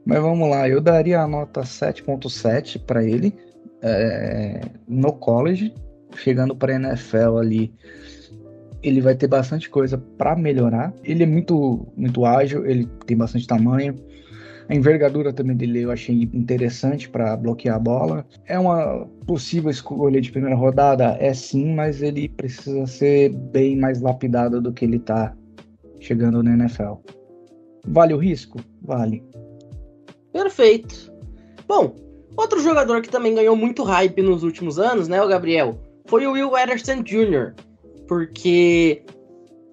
Mas 0.06 0.22
vamos 0.22 0.50
lá, 0.50 0.68
eu 0.70 0.80
daria 0.80 1.22
a 1.22 1.28
nota 1.28 1.62
7.7 1.62 2.80
para 2.86 3.04
ele 3.04 3.34
é, 3.82 4.62
no 4.88 5.14
college, 5.14 5.74
chegando 6.16 6.56
para 6.56 6.76
NFL 6.76 7.38
ali 7.40 7.74
ele 8.84 9.00
vai 9.00 9.16
ter 9.16 9.28
bastante 9.28 9.70
coisa 9.70 9.98
para 9.98 10.36
melhorar. 10.36 10.94
Ele 11.04 11.24
é 11.24 11.26
muito, 11.26 11.88
muito 11.96 12.26
ágil, 12.26 12.66
ele 12.66 12.88
tem 13.06 13.16
bastante 13.16 13.48
tamanho. 13.48 13.96
A 14.70 14.76
envergadura 14.76 15.34
também 15.34 15.56
dele 15.56 15.82
eu 15.82 15.92
achei 15.92 16.30
interessante 16.34 17.10
para 17.10 17.36
bloquear 17.36 17.76
a 17.76 17.80
bola. 17.80 18.26
É 18.46 18.60
uma 18.60 19.08
possível 19.26 19.70
escolha 19.70 20.22
de 20.22 20.32
primeira 20.32 20.56
rodada? 20.56 21.18
É 21.20 21.34
sim, 21.34 21.74
mas 21.74 22.02
ele 22.02 22.30
precisa 22.30 22.86
ser 22.86 23.30
bem 23.30 23.78
mais 23.78 24.02
lapidado 24.02 24.62
do 24.62 24.72
que 24.72 24.86
ele 24.86 24.98
está 24.98 25.34
chegando 26.00 26.44
na 26.44 26.54
NFL. 26.54 26.96
Vale 27.88 28.14
o 28.14 28.18
risco? 28.18 28.60
Vale. 28.82 29.24
Perfeito. 30.32 31.12
Bom, 31.68 31.96
outro 32.36 32.62
jogador 32.62 33.02
que 33.02 33.10
também 33.10 33.36
ganhou 33.36 33.56
muito 33.56 33.84
hype 33.84 34.22
nos 34.22 34.44
últimos 34.44 34.80
anos, 34.80 35.08
né, 35.08 35.22
o 35.22 35.28
Gabriel, 35.28 35.78
foi 36.06 36.26
o 36.26 36.32
Will 36.32 36.58
Ederson 36.58 37.02
Jr., 37.04 37.54
porque 38.08 39.04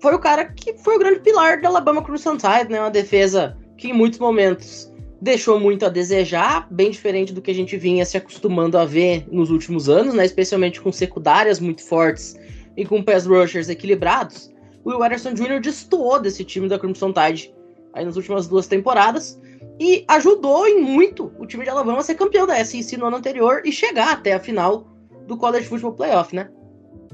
foi 0.00 0.14
o 0.14 0.18
cara 0.18 0.46
que 0.46 0.76
foi 0.78 0.96
o 0.96 0.98
grande 0.98 1.20
pilar 1.20 1.60
da 1.60 1.68
Alabama 1.68 2.02
Crimson 2.02 2.36
Tide, 2.36 2.70
né? 2.70 2.80
Uma 2.80 2.90
defesa 2.90 3.56
que 3.76 3.88
em 3.88 3.92
muitos 3.92 4.18
momentos 4.18 4.90
deixou 5.20 5.60
muito 5.60 5.84
a 5.84 5.88
desejar, 5.88 6.66
bem 6.70 6.90
diferente 6.90 7.32
do 7.32 7.42
que 7.42 7.50
a 7.50 7.54
gente 7.54 7.76
vinha 7.76 8.06
se 8.06 8.16
acostumando 8.16 8.78
a 8.78 8.84
ver 8.84 9.26
nos 9.30 9.50
últimos 9.50 9.88
anos, 9.88 10.14
né? 10.14 10.24
Especialmente 10.24 10.80
com 10.80 10.90
secundárias 10.90 11.60
muito 11.60 11.82
fortes 11.84 12.34
e 12.76 12.84
com 12.84 13.02
pass 13.02 13.26
rushers 13.26 13.68
equilibrados. 13.68 14.50
O 14.84 14.90
Will 14.90 15.02
Anderson 15.02 15.34
Jr. 15.34 15.60
destoou 15.60 16.20
desse 16.20 16.44
time 16.44 16.68
da 16.68 16.78
Crimson 16.78 17.12
Tide 17.12 17.54
aí 17.92 18.04
nas 18.04 18.16
últimas 18.16 18.46
duas 18.46 18.66
temporadas 18.66 19.38
e 19.78 20.04
ajudou 20.08 20.66
em 20.66 20.80
muito 20.80 21.32
o 21.38 21.46
time 21.46 21.64
de 21.64 21.70
Alabama 21.70 21.98
a 21.98 22.02
ser 22.02 22.14
campeão 22.14 22.46
da 22.46 22.64
SEC 22.64 22.96
no 22.96 23.06
ano 23.06 23.16
anterior 23.16 23.62
e 23.64 23.72
chegar 23.72 24.12
até 24.12 24.32
a 24.32 24.40
final 24.40 24.86
do 25.26 25.36
College 25.36 25.66
Football 25.66 25.94
Playoff, 25.94 26.34
né? 26.34 26.50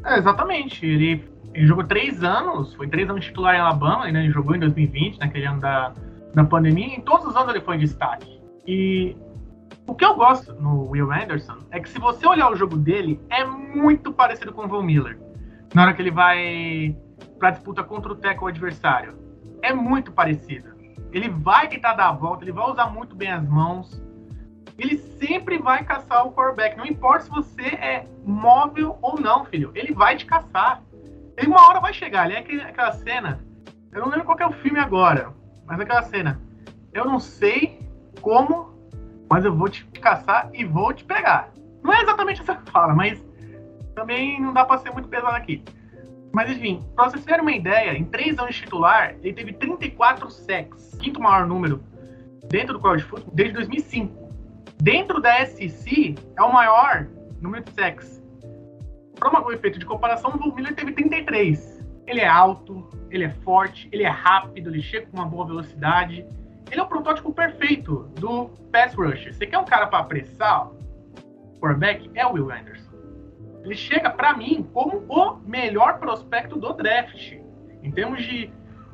É, 0.06 0.18
exatamente. 0.18 0.86
Ele, 0.86 1.24
ele, 1.52 1.66
jogou 1.66 1.84
três 1.84 2.22
anos, 2.22 2.72
foi 2.74 2.86
três 2.86 3.10
anos 3.10 3.24
titular 3.24 3.56
em 3.56 3.58
Alabama, 3.58 4.10
né? 4.10 4.24
ele 4.24 4.30
jogou 4.30 4.54
em 4.54 4.60
2020, 4.60 5.18
naquele 5.18 5.46
ano 5.46 5.60
da, 5.60 5.92
da 6.32 6.44
pandemia, 6.44 6.86
e 6.86 6.94
em 6.94 7.00
todos 7.00 7.26
os 7.26 7.36
anos 7.36 7.50
ele 7.50 7.60
foi 7.60 7.74
em 7.76 7.80
destaque. 7.80 8.40
E 8.66 9.16
o 9.86 9.94
que 9.94 10.04
eu 10.04 10.14
gosto 10.14 10.54
no 10.54 10.88
Will 10.90 11.12
Anderson 11.12 11.58
é 11.70 11.80
que 11.80 11.88
se 11.88 11.98
você 11.98 12.26
olhar 12.26 12.50
o 12.50 12.56
jogo 12.56 12.76
dele, 12.76 13.20
é 13.28 13.44
muito 13.44 14.12
parecido 14.12 14.52
com 14.52 14.64
o 14.64 14.68
Von 14.68 14.82
Miller. 14.82 15.18
Na 15.74 15.82
hora 15.82 15.92
que 15.92 16.00
ele 16.00 16.12
vai 16.12 16.96
pra 17.38 17.50
disputa 17.50 17.82
contra 17.82 18.12
o 18.12 18.16
tackle 18.16 18.48
adversário. 18.48 19.14
É 19.62 19.72
muito 19.72 20.12
parecido. 20.12 20.76
ele 21.12 21.28
vai 21.28 21.66
tentar 21.68 21.94
dar 21.94 22.08
a 22.08 22.12
volta, 22.12 22.44
ele 22.44 22.52
vai 22.52 22.70
usar 22.70 22.86
muito 22.86 23.16
bem 23.16 23.30
as 23.30 23.46
mãos. 23.48 24.02
Ele 24.78 24.98
sempre 24.98 25.58
vai 25.58 25.84
caçar 25.84 26.26
o 26.26 26.32
quarterback. 26.32 26.76
Não 26.76 26.86
importa 26.86 27.24
se 27.24 27.30
você 27.30 27.62
é 27.62 28.06
móvel 28.24 28.98
ou 29.00 29.18
não, 29.18 29.44
filho. 29.44 29.70
Ele 29.74 29.92
vai 29.92 30.16
te 30.16 30.26
caçar. 30.26 30.82
Ele 31.36 31.48
uma 31.48 31.68
hora 31.68 31.80
vai 31.80 31.92
chegar. 31.92 32.24
Ali 32.24 32.34
é 32.34 32.62
aquela 32.62 32.92
cena. 32.92 33.40
Eu 33.92 34.02
não 34.02 34.08
lembro 34.08 34.26
qual 34.26 34.38
é 34.38 34.46
o 34.46 34.52
filme 34.52 34.78
agora. 34.78 35.32
Mas 35.66 35.80
aquela 35.80 36.02
cena. 36.02 36.40
Eu 36.92 37.04
não 37.04 37.18
sei 37.18 37.80
como, 38.20 38.74
mas 39.28 39.44
eu 39.44 39.54
vou 39.54 39.68
te 39.68 39.84
caçar 40.00 40.50
e 40.52 40.64
vou 40.64 40.92
te 40.92 41.04
pegar. 41.04 41.50
Não 41.82 41.92
é 41.92 42.02
exatamente 42.02 42.42
essa 42.42 42.56
fala, 42.72 42.94
mas 42.94 43.22
também 43.94 44.40
não 44.40 44.52
dá 44.52 44.64
para 44.64 44.78
ser 44.78 44.90
muito 44.90 45.08
pesado 45.08 45.36
aqui. 45.36 45.62
Mas 46.32 46.50
enfim, 46.50 46.84
para 46.94 47.08
vocês 47.08 47.24
terem 47.24 47.40
uma 47.40 47.52
ideia, 47.52 47.96
em 47.96 48.04
três 48.04 48.38
anos 48.38 48.54
de 48.54 48.62
titular, 48.62 49.14
ele 49.22 49.32
teve 49.32 49.54
34 49.54 50.30
sacks, 50.30 50.94
quinto 51.00 51.20
maior 51.20 51.46
número 51.46 51.82
dentro 52.48 52.74
do 52.74 52.80
college 52.80 53.04
football 53.04 53.32
desde 53.34 53.54
2005. 53.54 54.25
Dentro 54.82 55.20
da 55.20 55.44
SEC 55.46 56.16
é 56.36 56.42
o 56.42 56.52
maior 56.52 57.06
número 57.40 57.64
de 57.64 57.70
sacks. 57.72 58.22
Para 59.18 59.44
um 59.44 59.50
efeito 59.50 59.78
de 59.78 59.86
comparação, 59.86 60.30
o 60.30 60.54
Miller 60.54 60.74
teve 60.74 60.92
33. 60.92 61.84
Ele 62.06 62.20
é 62.20 62.28
alto, 62.28 62.88
ele 63.10 63.24
é 63.24 63.30
forte, 63.30 63.88
ele 63.90 64.04
é 64.04 64.08
rápido, 64.08 64.70
ele 64.70 64.82
chega 64.82 65.06
com 65.06 65.16
uma 65.16 65.26
boa 65.26 65.46
velocidade. 65.46 66.26
Ele 66.70 66.80
é 66.80 66.82
o 66.82 66.86
protótipo 66.86 67.32
perfeito 67.32 68.10
do 68.20 68.48
pass 68.70 68.94
rusher. 68.94 69.34
Você 69.34 69.46
quer 69.46 69.58
um 69.58 69.64
cara 69.64 69.86
para 69.86 70.00
apressar 70.00 70.68
o 70.68 71.58
quarterback? 71.58 72.10
É 72.14 72.26
o 72.26 72.32
Will 72.32 72.50
Anderson 72.50 72.86
ele 73.66 73.74
chega 73.74 74.08
para 74.08 74.36
mim 74.36 74.64
como 74.72 75.04
o 75.08 75.36
melhor 75.44 75.98
prospecto 75.98 76.56
do 76.56 76.72
draft. 76.72 77.32
Em 77.82 77.90
termos 77.90 78.24
de 78.24 78.50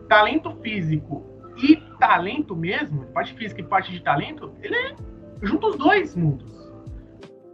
talento 0.09 0.51
físico 0.62 1.23
e 1.59 1.77
talento 1.99 2.57
mesmo, 2.57 3.05
parte 3.09 3.35
física 3.35 3.61
e 3.61 3.65
parte 3.65 3.93
de 3.93 4.01
talento, 4.01 4.55
ele 4.62 4.75
é 4.75 4.97
junto 5.43 5.69
os 5.69 5.77
dois 5.77 6.15
mundos. 6.15 6.51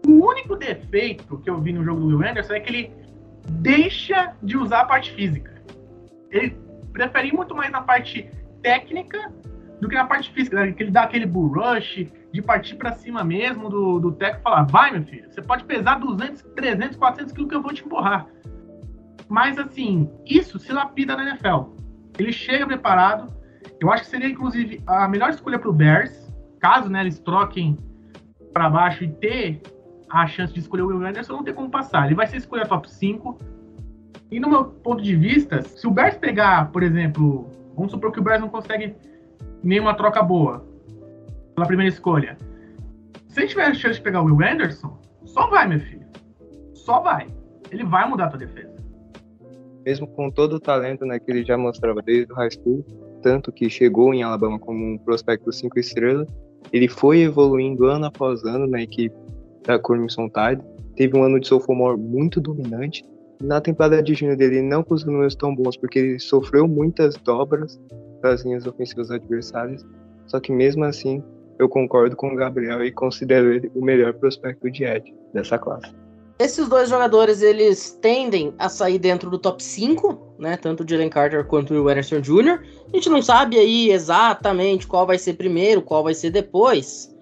O 0.07 0.27
único 0.27 0.57
defeito 0.57 1.39
que 1.39 1.51
eu 1.51 1.61
vi 1.61 1.73
no 1.73 1.85
jogo 1.85 2.01
do 2.01 2.07
Will 2.07 2.29
Anderson 2.29 2.55
é 2.55 2.61
que 2.61 2.71
ele 2.71 2.93
deixa 3.51 4.35
de 4.43 4.57
usar 4.57 4.81
a 4.81 4.85
parte 4.85 5.13
física. 5.13 5.63
Ele 6.31 6.57
prefere 6.93 7.33
muito 7.33 7.55
mais 7.55 7.71
na 7.71 7.83
parte 7.83 8.31
técnica 8.63 9.33
do 9.81 9.89
que 9.89 9.95
na 9.95 10.07
parte 10.07 10.33
física, 10.33 10.57
né? 10.57 10.73
que 10.73 10.83
ele 10.83 10.91
dá 10.91 11.03
aquele 11.03 11.27
bull 11.27 11.49
rush, 11.49 12.07
de 12.33 12.43
partir 12.43 12.77
para 12.77 12.93
cima 12.93 13.25
mesmo 13.25 13.69
do, 13.69 13.99
do 13.99 14.13
Teco 14.13 14.39
e 14.39 14.43
falar: 14.43 14.65
vai, 14.65 14.91
meu 14.91 15.03
filho, 15.05 15.31
você 15.31 15.41
pode 15.41 15.65
pesar 15.65 15.99
200, 15.99 16.43
300, 16.55 16.97
400 16.97 17.33
quilos 17.33 17.49
que 17.49 17.57
eu 17.57 17.63
vou 17.63 17.73
te 17.73 17.85
empurrar. 17.85 18.27
Mas, 19.29 19.59
assim, 19.59 20.11
isso 20.27 20.59
se 20.59 20.73
lapida 20.73 21.17
na 21.17 21.23
NFL. 21.23 21.71
Ele 22.19 22.33
chega 22.33 22.67
preparado. 22.67 23.37
Eu 23.81 23.93
acho 23.93 24.05
que 24.05 24.11
seria, 24.11 24.29
inclusive, 24.29 24.83
a 24.87 25.07
melhor 25.07 25.31
escolha 25.31 25.59
para 25.59 25.69
o 25.69 25.73
Bears, 25.73 26.28
caso 26.59 26.89
né, 26.89 27.01
eles 27.01 27.19
troquem 27.19 27.77
para 28.53 28.69
baixo 28.69 29.05
e 29.05 29.09
ter 29.09 29.63
a 30.11 30.27
chance 30.27 30.53
de 30.53 30.61
escolher 30.61 30.83
o 30.83 30.89
Will 30.89 31.07
Anderson, 31.07 31.35
não 31.35 31.45
tem 31.45 31.55
como 31.55 31.71
passar. 31.71 32.07
Ele 32.07 32.15
vai 32.15 32.27
ser 32.27 32.39
escolha 32.39 32.67
top 32.67 32.91
5. 32.91 33.39
E 34.31 34.41
no 34.41 34.49
meu 34.49 34.65
ponto 34.65 35.03
de 35.03 35.15
vista, 35.15 35.63
se 35.63 35.87
o 35.87 35.91
Bears 35.91 36.17
pegar, 36.17 36.71
por 36.71 36.83
exemplo, 36.83 37.51
vamos 37.75 37.93
supor 37.93 38.13
que 38.13 38.21
o 38.21 38.23
Bears 38.23 38.41
não 38.41 38.49
consegue 38.49 38.95
nenhuma 39.63 39.95
troca 39.95 40.23
boa 40.23 40.65
pela 41.55 41.67
primeira 41.67 41.93
escolha. 41.93 42.37
Se 43.29 43.47
tiver 43.47 43.67
a 43.67 43.75
chance 43.75 43.97
de 43.97 44.03
pegar 44.03 44.23
o 44.23 44.25
Will 44.25 44.47
Anderson, 44.47 44.99
só 45.25 45.47
vai, 45.49 45.67
meu 45.69 45.81
filho. 45.81 46.07
Só 46.75 47.01
vai. 47.01 47.29
Ele 47.71 47.85
vai 47.85 48.09
mudar 48.09 48.27
a 48.27 48.29
tua 48.29 48.39
defesa. 48.39 48.75
Mesmo 49.85 50.07
com 50.09 50.31
todo 50.31 50.55
o 50.55 50.61
talento 50.61 51.05
né, 51.05 51.19
que 51.19 51.31
ele 51.31 51.45
já 51.45 51.57
mostrava 51.57 52.03
desde 52.03 52.33
o 52.33 52.37
high 52.37 52.51
school, 52.51 52.85
tanto 53.23 53.53
que 53.53 53.69
chegou 53.69 54.13
em 54.13 54.23
Alabama 54.23 54.59
como 54.59 54.95
um 54.95 54.99
prospecto 54.99 55.53
5 55.53 55.79
estrelas, 55.79 56.29
ele 56.73 56.89
foi 56.89 57.21
evoluindo 57.21 57.87
ano 57.87 58.07
após 58.07 58.45
ano 58.45 58.67
na 58.67 58.83
equipe 58.83 59.15
da 59.65 59.79
Crimson 59.79 60.29
Tide. 60.29 60.63
Teve 60.97 61.17
um 61.17 61.23
ano 61.23 61.39
de 61.39 61.49
sophomore 61.49 61.99
muito 61.99 62.41
dominante. 62.41 63.05
Na 63.41 63.61
temporada 63.61 64.03
de 64.03 64.15
junho 64.15 64.37
dele, 64.37 64.57
ele 64.57 64.69
não 64.69 64.83
conseguiu 64.83 65.13
números 65.13 65.35
tão 65.35 65.55
bons 65.55 65.77
porque 65.77 65.99
ele 65.99 66.19
sofreu 66.19 66.67
muitas 66.67 67.17
dobras 67.17 67.81
das 68.21 68.45
linhas 68.45 68.67
ofensivas 68.67 69.11
adversárias. 69.11 69.87
Só 70.27 70.41
que 70.41 70.53
mesmo 70.53 70.85
assim, 70.85 71.23
eu 71.59 71.69
concordo 71.69 72.17
com 72.17 72.33
o 72.33 72.37
Gabriel 72.37 72.85
e 72.85 72.91
considero 72.91 73.53
ele 73.53 73.71
o 73.75 73.85
melhor 73.85 74.13
prospecto 74.15 74.71
de 74.71 74.85
Ed 74.85 75.15
dessa 75.33 75.59
classe. 75.59 75.93
Esses 76.39 76.69
dois 76.69 76.89
jogadores, 76.89 77.43
eles 77.43 77.99
tendem 78.01 78.55
a 78.61 78.69
sair 78.69 79.01
dentro 79.01 79.29
do 79.29 79.39
top 79.39 79.61
5, 79.61 80.37
né? 80.39 80.57
Tanto 80.57 80.85
o 80.85 80.89
Jalen 80.89 81.11
Carter 81.11 81.45
quanto 81.45 81.75
o 81.75 81.89
Anderson 81.89 82.21
Jr. 82.21 82.63
A 82.93 82.97
gente 82.97 83.09
não 83.09 83.21
sabe 83.21 83.59
aí 83.59 83.91
exatamente 83.91 84.87
qual 84.87 85.05
vai 85.05 85.19
ser 85.19 85.35
primeiro, 85.35 85.83
qual 85.83 86.05
vai 86.05 86.15
ser 86.15 86.31
depois. 86.31 87.13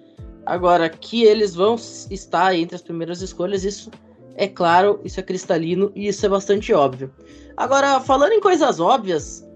Agora, 0.45 0.91
que 0.91 1.25
eles 1.25 1.55
vão 1.55 1.77
estar 2.11 2.55
entre 2.55 2.77
as 2.77 2.83
primeiras 2.83 3.23
escolhas, 3.23 3.65
isso 3.65 3.91
é 4.37 4.47
claro, 4.47 5.01
isso 5.03 5.19
é 5.19 5.23
cristalino 5.23 5.91
e 5.95 6.09
isso 6.09 6.27
é 6.27 6.29
bastante 6.29 6.75
óbvio. 6.75 7.11
Agora, 7.57 7.99
falando 8.01 8.33
em 8.33 8.41
coisas 8.41 8.79
óbvias, 8.79 9.49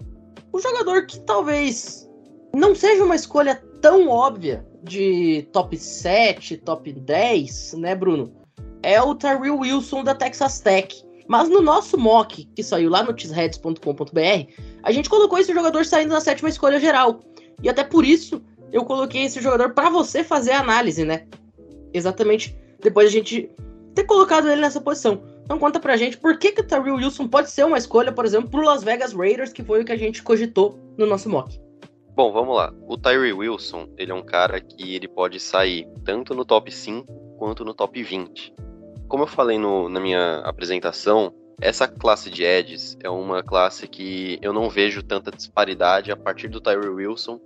o 0.54 0.58
jogador 0.58 1.04
que 1.04 1.20
talvez 1.20 2.10
não 2.54 2.74
seja 2.74 3.04
uma 3.04 3.14
escolha 3.14 3.62
tão 3.82 4.08
óbvia 4.08 4.66
de 4.82 5.46
top 5.52 5.76
7, 5.76 6.56
top 6.56 6.92
10, 6.92 7.74
né, 7.74 7.94
Bruno? 7.94 8.39
É 8.82 9.00
o 9.00 9.14
Tyrell 9.14 9.58
Wilson 9.58 10.04
da 10.04 10.14
Texas 10.14 10.60
Tech. 10.60 11.04
Mas 11.28 11.48
no 11.48 11.60
nosso 11.60 11.96
mock, 11.96 12.44
que 12.56 12.62
saiu 12.62 12.90
lá 12.90 13.04
no 13.04 13.16
cheeseheads.com.br, 13.16 14.52
a 14.82 14.92
gente 14.92 15.08
colocou 15.08 15.38
esse 15.38 15.54
jogador 15.54 15.84
saindo 15.84 16.12
na 16.12 16.20
sétima 16.20 16.48
escolha 16.48 16.80
geral. 16.80 17.20
E 17.62 17.68
até 17.68 17.84
por 17.84 18.04
isso 18.04 18.42
eu 18.72 18.84
coloquei 18.84 19.24
esse 19.24 19.40
jogador 19.40 19.72
para 19.72 19.90
você 19.90 20.24
fazer 20.24 20.52
a 20.52 20.60
análise, 20.60 21.04
né? 21.04 21.26
Exatamente 21.92 22.56
depois 22.80 23.08
a 23.08 23.10
gente 23.10 23.50
ter 23.94 24.04
colocado 24.04 24.48
ele 24.48 24.60
nessa 24.60 24.80
posição. 24.80 25.22
Então 25.44 25.58
conta 25.58 25.78
pra 25.78 25.96
gente 25.96 26.16
por 26.16 26.38
que, 26.38 26.52
que 26.52 26.60
o 26.60 26.66
Tyrell 26.66 26.96
Wilson 26.96 27.28
pode 27.28 27.50
ser 27.50 27.64
uma 27.64 27.78
escolha, 27.78 28.12
por 28.12 28.24
exemplo, 28.24 28.50
pro 28.50 28.62
Las 28.62 28.82
Vegas 28.82 29.12
Raiders, 29.12 29.52
que 29.52 29.62
foi 29.62 29.82
o 29.82 29.84
que 29.84 29.92
a 29.92 29.98
gente 29.98 30.22
cogitou 30.22 30.78
no 30.96 31.06
nosso 31.06 31.28
mock. 31.28 31.60
Bom, 32.14 32.32
vamos 32.32 32.56
lá. 32.56 32.72
O 32.86 32.96
Tyree 32.96 33.32
Wilson, 33.32 33.88
ele 33.96 34.12
é 34.12 34.14
um 34.14 34.22
cara 34.22 34.60
que 34.60 34.94
ele 34.94 35.08
pode 35.08 35.38
sair 35.40 35.88
tanto 36.04 36.34
no 36.34 36.44
top 36.44 36.70
5 36.70 37.06
quanto 37.38 37.64
no 37.64 37.72
top 37.72 38.02
20. 38.02 38.54
Como 39.10 39.24
eu 39.24 39.26
falei 39.26 39.58
no, 39.58 39.88
na 39.88 39.98
minha 39.98 40.36
apresentação, 40.44 41.34
essa 41.60 41.88
classe 41.88 42.30
de 42.30 42.44
edges 42.44 42.96
é 43.02 43.10
uma 43.10 43.42
classe 43.42 43.88
que 43.88 44.38
eu 44.40 44.52
não 44.52 44.70
vejo 44.70 45.02
tanta 45.02 45.32
disparidade 45.32 46.12
a 46.12 46.16
partir 46.16 46.46
do 46.46 46.60
Tyree 46.60 46.88
Wilson 46.88 47.40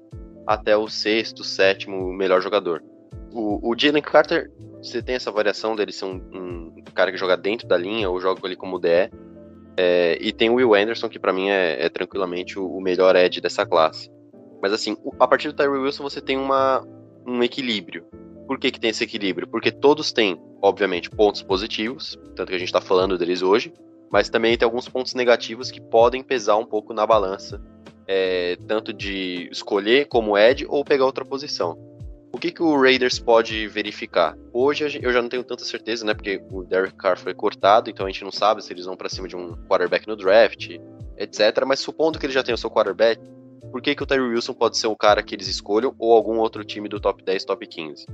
até 0.47 0.77
o 0.77 0.87
sexto, 0.91 1.43
sétimo 1.43 2.13
melhor 2.13 2.43
jogador. 2.43 2.85
O, 3.33 3.71
o 3.71 3.75
Jalen 3.75 4.03
Carter, 4.03 4.51
você 4.83 5.03
tem 5.03 5.15
essa 5.15 5.33
variação 5.33 5.75
dele 5.75 5.91
ser 5.91 6.05
um, 6.05 6.21
um, 6.35 6.85
cara 6.95 7.11
que 7.11 7.17
joga 7.17 7.35
dentro 7.35 7.67
da 7.67 7.79
linha 7.79 8.11
ou 8.11 8.21
joga 8.21 8.47
ali 8.47 8.57
como 8.57 8.79
DE. 8.79 9.11
É, 9.79 10.19
e 10.21 10.35
tem 10.35 10.51
o 10.51 10.57
Will 10.57 10.75
Anderson, 10.75 11.09
que 11.09 11.19
para 11.19 11.33
mim 11.33 11.49
é, 11.49 11.87
é 11.87 11.89
tranquilamente 11.89 12.59
o, 12.59 12.77
o 12.77 12.79
melhor 12.79 13.17
edge 13.17 13.41
dessa 13.41 13.65
classe. 13.65 14.11
Mas 14.61 14.71
assim, 14.71 14.99
a 15.19 15.27
partir 15.27 15.49
do 15.49 15.55
Tyree 15.55 15.79
Wilson 15.79 16.03
você 16.03 16.21
tem 16.21 16.37
uma, 16.37 16.87
um 17.27 17.43
equilíbrio. 17.43 18.05
Por 18.47 18.59
que, 18.59 18.71
que 18.71 18.81
tem 18.81 18.91
esse 18.91 19.05
equilíbrio? 19.05 19.49
Porque 19.49 19.71
todos 19.71 20.13
têm, 20.13 20.39
obviamente, 20.61 21.11
pontos 21.11 21.43
positivos, 21.43 22.19
tanto 22.37 22.49
que 22.49 22.55
a 22.55 22.59
gente 22.59 22.69
está 22.69 22.81
falando 22.81 23.17
deles 23.17 23.43
hoje, 23.43 23.73
mas 24.11 24.29
também 24.29 24.57
tem 24.57 24.67
alguns 24.67 24.89
pontos 24.89 25.15
negativos 25.15 25.71
que 25.71 25.81
podem 25.81 26.23
pesar 26.23 26.57
um 26.57 26.67
pouco 26.67 26.93
na 26.93 27.07
balança, 27.07 27.61
é, 28.07 28.57
tanto 28.67 28.93
de 28.93 29.49
escolher 29.51 30.07
como 30.07 30.37
Ed 30.37 30.67
ou 30.69 30.85
pegar 30.85 31.07
outra 31.07 31.25
posição. 31.25 31.79
O 32.35 32.39
que, 32.39 32.51
que 32.51 32.63
o 32.63 32.81
Raiders 32.81 33.19
pode 33.19 33.69
verificar? 33.69 34.37
Hoje 34.53 34.99
eu 35.01 35.13
já 35.13 35.23
não 35.23 35.29
tenho 35.29 35.45
tanta 35.45 35.65
certeza, 35.65 36.05
né? 36.05 36.15
Porque 36.15 36.43
o 36.51 36.65
Derek 36.65 36.97
Carr 36.97 37.17
foi 37.17 37.33
cortado, 37.33 37.89
então 37.89 38.05
a 38.05 38.11
gente 38.11 38.25
não 38.25 38.33
sabe 38.33 38.63
se 38.63 38.73
eles 38.73 38.87
vão 38.87 38.97
para 38.97 39.09
cima 39.09 39.29
de 39.29 39.37
um 39.37 39.53
quarterback 39.69 40.07
no 40.09 40.17
draft, 40.17 40.69
etc. 41.17 41.65
Mas 41.65 41.79
supondo 41.79 42.19
que 42.19 42.27
ele 42.27 42.33
já 42.33 42.43
tenha 42.43 42.57
o 42.57 42.59
seu 42.59 42.69
quarterback, 42.69 43.21
por 43.71 43.83
que, 43.83 43.95
que 43.95 44.03
o 44.03 44.07
Tyree 44.07 44.29
Wilson 44.29 44.55
pode 44.55 44.79
ser 44.79 44.87
o 44.87 44.97
cara 44.97 45.23
que 45.23 45.35
eles 45.35 45.49
escolham 45.49 45.95
ou 45.99 46.13
algum 46.13 46.39
outro 46.39 46.65
time 46.65 46.89
do 46.89 47.01
top 47.01 47.25
10, 47.25 47.45
top 47.45 47.67
15? 47.67 48.07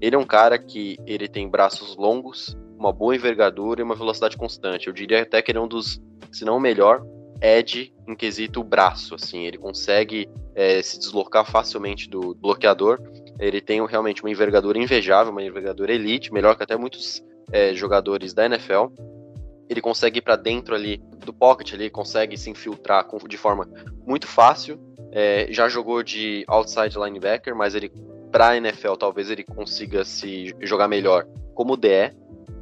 Ele 0.00 0.16
é 0.16 0.18
um 0.18 0.26
cara 0.26 0.58
que 0.58 0.96
ele 1.06 1.28
tem 1.28 1.48
braços 1.48 1.96
longos, 1.96 2.56
uma 2.78 2.92
boa 2.92 3.14
envergadura 3.14 3.80
e 3.80 3.84
uma 3.84 3.94
velocidade 3.94 4.36
constante. 4.36 4.86
Eu 4.86 4.92
diria 4.92 5.22
até 5.22 5.40
que 5.40 5.50
ele 5.50 5.58
é 5.58 5.60
um 5.60 5.68
dos, 5.68 6.00
se 6.32 6.44
não 6.44 6.56
o 6.56 6.60
melhor, 6.60 7.04
edge 7.40 7.92
em 8.08 8.14
quesito 8.14 8.62
braço, 8.62 9.14
assim, 9.14 9.44
ele 9.44 9.58
consegue 9.58 10.28
é, 10.54 10.82
se 10.82 10.98
deslocar 10.98 11.44
facilmente 11.44 12.08
do 12.08 12.34
bloqueador. 12.34 13.00
Ele 13.38 13.60
tem 13.60 13.84
realmente 13.86 14.22
uma 14.22 14.30
envergadura 14.30 14.78
invejável, 14.78 15.32
uma 15.32 15.42
envergadura 15.42 15.92
elite, 15.92 16.32
melhor 16.32 16.56
que 16.56 16.62
até 16.62 16.76
muitos 16.76 17.22
é, 17.52 17.74
jogadores 17.74 18.32
da 18.32 18.46
NFL 18.46 18.86
ele 19.68 19.80
consegue 19.80 20.18
ir 20.18 20.22
para 20.22 20.36
dentro 20.36 20.74
ali 20.74 20.98
do 21.24 21.32
pocket, 21.32 21.72
ele 21.72 21.90
consegue 21.90 22.36
se 22.36 22.50
infiltrar 22.50 23.06
de 23.28 23.36
forma 23.36 23.68
muito 24.06 24.26
fácil. 24.26 24.78
É, 25.16 25.46
já 25.50 25.68
jogou 25.68 26.02
de 26.02 26.44
outside 26.48 26.98
linebacker, 26.98 27.54
mas 27.54 27.74
ele 27.76 27.90
para 28.32 28.56
NFL 28.56 28.94
talvez 28.94 29.30
ele 29.30 29.44
consiga 29.44 30.04
se 30.04 30.52
jogar 30.60 30.88
melhor 30.88 31.24
como 31.54 31.76
DE. 31.76 32.12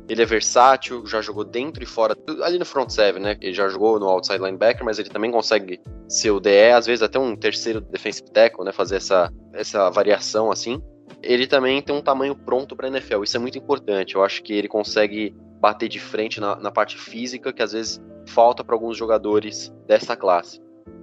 Ele 0.07 0.21
é 0.21 0.27
versátil, 0.27 1.07
já 1.07 1.23
jogou 1.23 1.45
dentro 1.45 1.83
e 1.83 1.87
fora, 1.87 2.15
ali 2.43 2.59
no 2.59 2.67
front 2.67 2.91
seven, 2.91 3.23
né? 3.23 3.39
Ele 3.41 3.55
já 3.55 3.67
jogou 3.69 3.99
no 3.99 4.07
outside 4.07 4.39
linebacker, 4.39 4.85
mas 4.85 4.99
ele 4.99 5.09
também 5.09 5.31
consegue 5.31 5.81
ser 6.07 6.31
o 6.31 6.41
DE, 6.41 6.73
às 6.73 6.85
vezes 6.85 7.03
até 7.03 7.19
um 7.19 7.35
terceiro 7.35 7.81
defensive 7.81 8.31
tackle, 8.31 8.67
né? 8.67 8.73
Fazer 8.73 8.97
essa, 8.97 9.33
essa 9.55 9.89
variação 9.89 10.51
assim. 10.51 10.83
Ele 11.23 11.47
também 11.47 11.81
tem 11.81 11.95
um 11.95 12.03
tamanho 12.03 12.37
pronto 12.37 12.77
para 12.77 12.89
NFL, 12.89 13.23
isso 13.23 13.37
é 13.39 13.41
muito 13.41 13.57
importante. 13.57 14.15
Eu 14.15 14.23
acho 14.23 14.43
que 14.43 14.53
ele 14.53 14.69
consegue 14.69 15.35
bater 15.59 15.89
de 15.89 15.99
frente 16.01 16.39
na, 16.39 16.57
na 16.57 16.71
parte 16.71 16.99
física, 16.99 17.51
que 17.51 17.63
às 17.63 17.73
vezes 17.73 17.99
falta 18.27 18.63
para 18.63 18.75
alguns 18.75 18.99
jogadores 18.99 19.73
dessa 19.87 20.15
classe. 20.15 20.61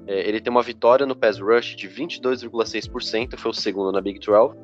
É, 0.10 0.28
ele 0.28 0.41
tem 0.41 0.50
uma 0.50 0.63
vitória 0.63 1.06
no 1.06 1.15
pass 1.15 1.39
rush 1.39 1.76
de 1.76 1.88
22,6%, 1.88 3.38
foi 3.38 3.52
o 3.52 3.54
segundo 3.54 3.91
na 3.91 4.02
Big 4.02 4.19
12. 4.19 4.58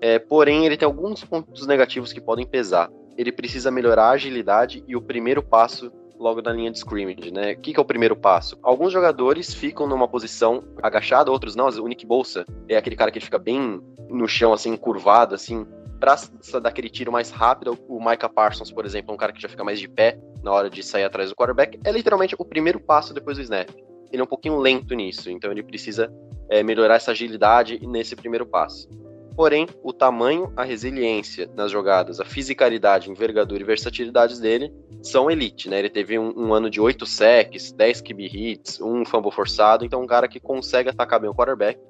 É, 0.00 0.18
porém, 0.18 0.66
ele 0.66 0.76
tem 0.76 0.84
alguns 0.84 1.24
pontos 1.24 1.64
negativos 1.64 2.12
que 2.12 2.20
podem 2.20 2.44
pesar. 2.44 2.90
Ele 3.16 3.30
precisa 3.30 3.70
melhorar 3.70 4.06
a 4.06 4.10
agilidade 4.10 4.82
e 4.88 4.96
o 4.96 5.00
primeiro 5.00 5.44
passo 5.44 5.92
logo 6.18 6.42
na 6.42 6.52
linha 6.52 6.72
de 6.72 6.78
scrimmage, 6.78 7.30
né? 7.30 7.52
O 7.52 7.60
que, 7.60 7.72
que, 7.72 7.78
é 7.78 7.82
o 7.82 7.84
primeiro 7.84 8.16
passo? 8.16 8.58
Alguns 8.64 8.92
jogadores 8.92 9.54
ficam 9.54 9.86
numa 9.86 10.08
posição 10.08 10.64
agachada, 10.82 11.30
outros 11.30 11.54
não. 11.54 11.68
O 11.68 11.86
Nick 11.86 12.04
Bolsa 12.04 12.44
é 12.68 12.76
aquele 12.76 12.96
cara 12.96 13.12
que 13.12 13.20
fica 13.20 13.38
bem 13.38 13.80
no 14.10 14.26
chão, 14.26 14.52
assim, 14.52 14.76
curvado, 14.76 15.36
assim, 15.36 15.64
pra 16.00 16.16
dar 16.60 16.70
aquele 16.70 16.90
tiro 16.90 17.12
mais 17.12 17.30
rápido. 17.30 17.78
O 17.88 18.04
Micah 18.04 18.28
Parsons, 18.28 18.72
por 18.72 18.84
exemplo, 18.84 19.12
é 19.12 19.14
um 19.14 19.18
cara 19.18 19.32
que 19.32 19.40
já 19.40 19.48
fica 19.48 19.62
mais 19.62 19.78
de 19.78 19.86
pé 19.86 20.18
na 20.42 20.52
hora 20.52 20.68
de 20.68 20.82
sair 20.82 21.04
atrás 21.04 21.30
do 21.30 21.36
quarterback. 21.36 21.78
É 21.84 21.92
literalmente 21.92 22.34
o 22.36 22.44
primeiro 22.44 22.80
passo 22.80 23.14
depois 23.14 23.36
do 23.36 23.42
snap. 23.42 23.70
Ele 24.14 24.20
é 24.20 24.24
um 24.24 24.28
pouquinho 24.28 24.58
lento 24.58 24.94
nisso, 24.94 25.28
então 25.28 25.50
ele 25.50 25.62
precisa 25.62 26.08
é, 26.48 26.62
melhorar 26.62 26.94
essa 26.94 27.10
agilidade 27.10 27.84
nesse 27.84 28.14
primeiro 28.14 28.46
passo. 28.46 28.88
Porém, 29.36 29.66
o 29.82 29.92
tamanho, 29.92 30.52
a 30.56 30.62
resiliência 30.62 31.50
nas 31.56 31.72
jogadas, 31.72 32.20
a 32.20 32.24
fisicalidade, 32.24 33.10
envergadura 33.10 33.60
e 33.60 33.66
versatilidade 33.66 34.40
dele 34.40 34.72
são 35.02 35.28
elite, 35.28 35.68
né? 35.68 35.80
Ele 35.80 35.90
teve 35.90 36.16
um, 36.16 36.32
um 36.36 36.54
ano 36.54 36.70
de 36.70 36.80
8 36.80 37.04
sacks, 37.04 37.72
10 37.72 38.00
QB 38.02 38.26
hits, 38.26 38.80
um 38.80 39.04
fumble 39.04 39.32
forçado, 39.32 39.84
então 39.84 40.00
um 40.00 40.06
cara 40.06 40.28
que 40.28 40.38
consegue 40.38 40.88
atacar 40.88 41.18
bem 41.18 41.28
o 41.28 41.34
quarterback. 41.34 41.80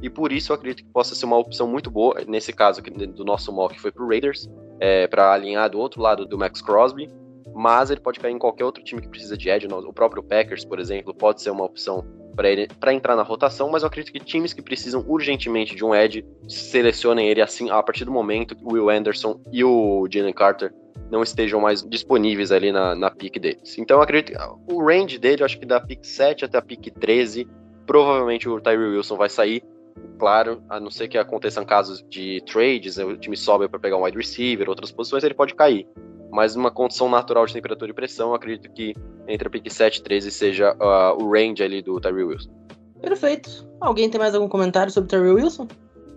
E 0.00 0.08
por 0.08 0.30
isso 0.30 0.52
eu 0.52 0.54
acredito 0.54 0.86
que 0.86 0.92
possa 0.92 1.16
ser 1.16 1.26
uma 1.26 1.36
opção 1.36 1.66
muito 1.66 1.90
boa, 1.90 2.22
nesse 2.28 2.52
caso 2.52 2.80
do 2.80 3.24
nosso 3.24 3.52
mock 3.52 3.80
foi 3.80 3.90
pro 3.90 4.06
Raiders, 4.06 4.48
é, 4.78 5.08
para 5.08 5.32
alinhar 5.32 5.68
do 5.68 5.80
outro 5.80 6.00
lado 6.00 6.24
do 6.24 6.38
Max 6.38 6.62
Crosby, 6.62 7.10
mas 7.56 7.90
ele 7.90 8.00
pode 8.00 8.20
cair 8.20 8.32
em 8.32 8.38
qualquer 8.38 8.64
outro 8.64 8.84
time 8.84 9.00
que 9.00 9.08
precisa 9.08 9.34
de 9.34 9.48
edge, 9.48 9.66
o 9.66 9.92
próprio 9.92 10.22
Packers, 10.22 10.62
por 10.62 10.78
exemplo, 10.78 11.14
pode 11.14 11.40
ser 11.40 11.50
uma 11.50 11.64
opção 11.64 12.04
para 12.36 12.50
ele 12.50 12.68
para 12.78 12.92
entrar 12.92 13.16
na 13.16 13.22
rotação, 13.22 13.70
mas 13.70 13.82
eu 13.82 13.86
acredito 13.86 14.12
que 14.12 14.20
times 14.20 14.52
que 14.52 14.60
precisam 14.60 15.02
urgentemente 15.08 15.74
de 15.74 15.82
um 15.82 15.94
edge 15.94 16.22
selecionem 16.46 17.28
ele 17.28 17.40
assim 17.40 17.70
a 17.70 17.82
partir 17.82 18.04
do 18.04 18.12
momento 18.12 18.54
que 18.54 18.62
o 18.62 18.74
Will 18.74 18.90
Anderson 18.90 19.40
e 19.50 19.64
o 19.64 20.06
Jalen 20.10 20.34
Carter 20.34 20.70
não 21.10 21.22
estejam 21.22 21.58
mais 21.58 21.82
disponíveis 21.82 22.52
ali 22.52 22.70
na, 22.70 22.94
na 22.94 23.10
pick 23.10 23.38
deles. 23.40 23.78
Então 23.78 23.96
eu 23.96 24.02
acredito 24.02 24.36
que 24.36 24.74
o 24.74 24.84
range 24.84 25.18
dele, 25.18 25.40
eu 25.40 25.46
acho 25.46 25.58
que 25.58 25.64
da 25.64 25.80
pick 25.80 26.04
7 26.04 26.44
até 26.44 26.58
a 26.58 26.62
pick 26.62 26.90
13, 26.90 27.48
provavelmente 27.86 28.46
o 28.48 28.60
Tyree 28.60 28.96
Wilson 28.96 29.16
vai 29.16 29.30
sair. 29.30 29.64
Claro, 30.18 30.62
a 30.68 30.80
não 30.80 30.90
ser 30.90 31.08
que 31.08 31.18
aconteçam 31.18 31.64
casos 31.64 32.04
de 32.08 32.42
trades, 32.46 32.96
o 32.96 33.16
time 33.16 33.36
sobe 33.36 33.68
para 33.68 33.78
pegar 33.78 33.96
um 33.96 34.04
wide 34.04 34.16
receiver, 34.16 34.68
outras 34.68 34.90
posições, 34.90 35.24
ele 35.24 35.34
pode 35.34 35.54
cair 35.54 35.86
mas 36.30 36.54
numa 36.54 36.70
condição 36.70 37.08
natural 37.08 37.46
de 37.46 37.52
temperatura 37.52 37.90
e 37.90 37.94
pressão, 37.94 38.34
acredito 38.34 38.70
que 38.72 38.94
entre 39.26 39.48
a 39.48 39.50
pick 39.50 39.70
7 39.70 39.96
e 39.96 40.02
13 40.02 40.30
seja 40.30 40.74
uh, 40.74 41.22
o 41.22 41.30
range 41.30 41.62
ali 41.62 41.82
do 41.82 42.00
Tyree 42.00 42.24
Wilson. 42.24 42.50
Perfeito. 43.00 43.66
Alguém 43.80 44.08
tem 44.10 44.18
mais 44.18 44.34
algum 44.34 44.48
comentário 44.48 44.92
sobre 44.92 45.06
o 45.06 45.08
Tyree 45.08 45.32
Wilson? 45.32 45.68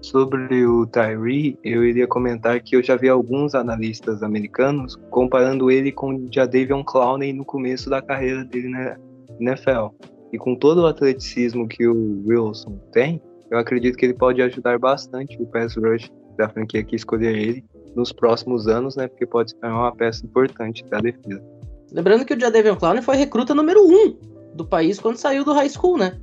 Sobre 0.01 0.65
o 0.65 0.85
Tyree, 0.87 1.57
eu 1.63 1.83
iria 1.83 2.07
comentar 2.07 2.61
que 2.61 2.75
eu 2.75 2.83
já 2.83 2.95
vi 2.95 3.09
alguns 3.09 3.53
analistas 3.53 4.23
americanos 4.23 4.95
comparando 5.09 5.69
ele 5.69 5.91
com 5.91 6.15
o 6.15 6.27
Jadavion 6.31 6.83
Clowney 6.83 7.33
no 7.33 7.43
começo 7.43 7.89
da 7.89 8.01
carreira 8.01 8.45
dele 8.45 8.69
na 8.69 8.97
NFL. 9.39 9.93
E 10.31 10.37
com 10.37 10.55
todo 10.55 10.81
o 10.81 10.85
atleticismo 10.85 11.67
que 11.67 11.87
o 11.87 12.23
Wilson 12.25 12.77
tem, 12.91 13.21
eu 13.51 13.57
acredito 13.57 13.97
que 13.97 14.05
ele 14.05 14.13
pode 14.13 14.41
ajudar 14.41 14.77
bastante 14.79 15.41
o 15.41 15.45
pass 15.47 15.75
rush 15.75 16.11
da 16.37 16.47
franquia 16.49 16.83
que 16.83 16.95
escolher 16.95 17.35
ele 17.35 17.63
nos 17.95 18.11
próximos 18.11 18.67
anos, 18.67 18.95
né? 18.95 19.07
Porque 19.07 19.25
pode 19.25 19.51
ser 19.51 19.65
uma 19.65 19.93
peça 19.95 20.25
importante 20.25 20.83
da 20.85 20.99
defesa. 20.99 21.43
Lembrando 21.91 22.25
que 22.25 22.33
o 22.33 22.39
Jadavion 22.39 22.75
Clowney 22.75 23.01
foi 23.01 23.15
recruta 23.15 23.55
número 23.55 23.83
um 23.83 24.15
do 24.53 24.65
país 24.65 24.99
quando 24.99 25.17
saiu 25.17 25.43
do 25.43 25.53
high 25.53 25.69
school, 25.69 25.97
né? 25.97 26.17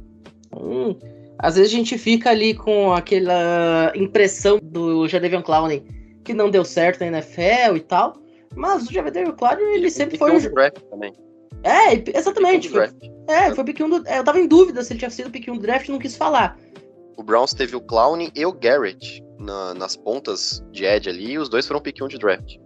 Então, 0.53 0.97
às 1.39 1.57
vezes 1.57 1.73
a 1.73 1.77
gente 1.77 1.99
fica 1.99 2.31
ali 2.31 2.55
com 2.55 2.93
aquela 2.93 3.93
impressão 3.95 4.59
do 4.63 5.07
Jadavion 5.07 5.43
Clowney 5.43 5.85
que 6.25 6.33
não 6.33 6.51
deu 6.51 6.65
certo 6.65 7.01
na 7.01 7.07
NFL 7.07 7.77
e 7.77 7.81
tal, 7.81 8.17
mas 8.55 8.89
o 8.89 8.93
Jadavion 8.93 9.33
Clowney 9.33 9.63
ele, 9.65 9.75
ele 9.77 9.91
sempre 9.91 10.17
foi 10.17 10.33
um 10.33 10.39
draft 10.39 10.81
também. 10.91 11.13
É, 11.63 12.19
exatamente. 12.19 12.69
Foi, 12.69 12.89
é, 13.29 13.55
foi 13.55 13.65
pick 13.65 13.81
1 13.81 13.89
do... 13.89 14.09
É, 14.09 14.19
eu 14.19 14.25
tava 14.25 14.39
em 14.39 14.47
dúvida 14.47 14.83
se 14.83 14.93
ele 14.93 14.99
tinha 14.99 15.11
sido 15.11 15.31
pick 15.31 15.49
1 15.49 15.57
do 15.57 15.63
draft 15.63 15.89
e 15.89 15.93
não 15.93 15.99
quis 15.99 16.17
falar. 16.17 16.59
O 17.17 17.23
Browns 17.23 17.55
teve 17.55 17.75
o 17.75 17.81
Clowney 17.81 18.31
e 18.35 18.45
o 18.45 18.53
Garrett, 18.53 19.25
na, 19.39 19.75
nas 19.75 19.97
pontas 19.97 20.65
de 20.71 20.85
Ed 20.85 21.09
ali, 21.09 21.33
e 21.33 21.39
os 21.39 21.49
dois 21.49 21.67
foram 21.67 21.81
pick 21.81 22.01
1 22.01 22.09
de 22.09 22.19
draft. 22.19 22.57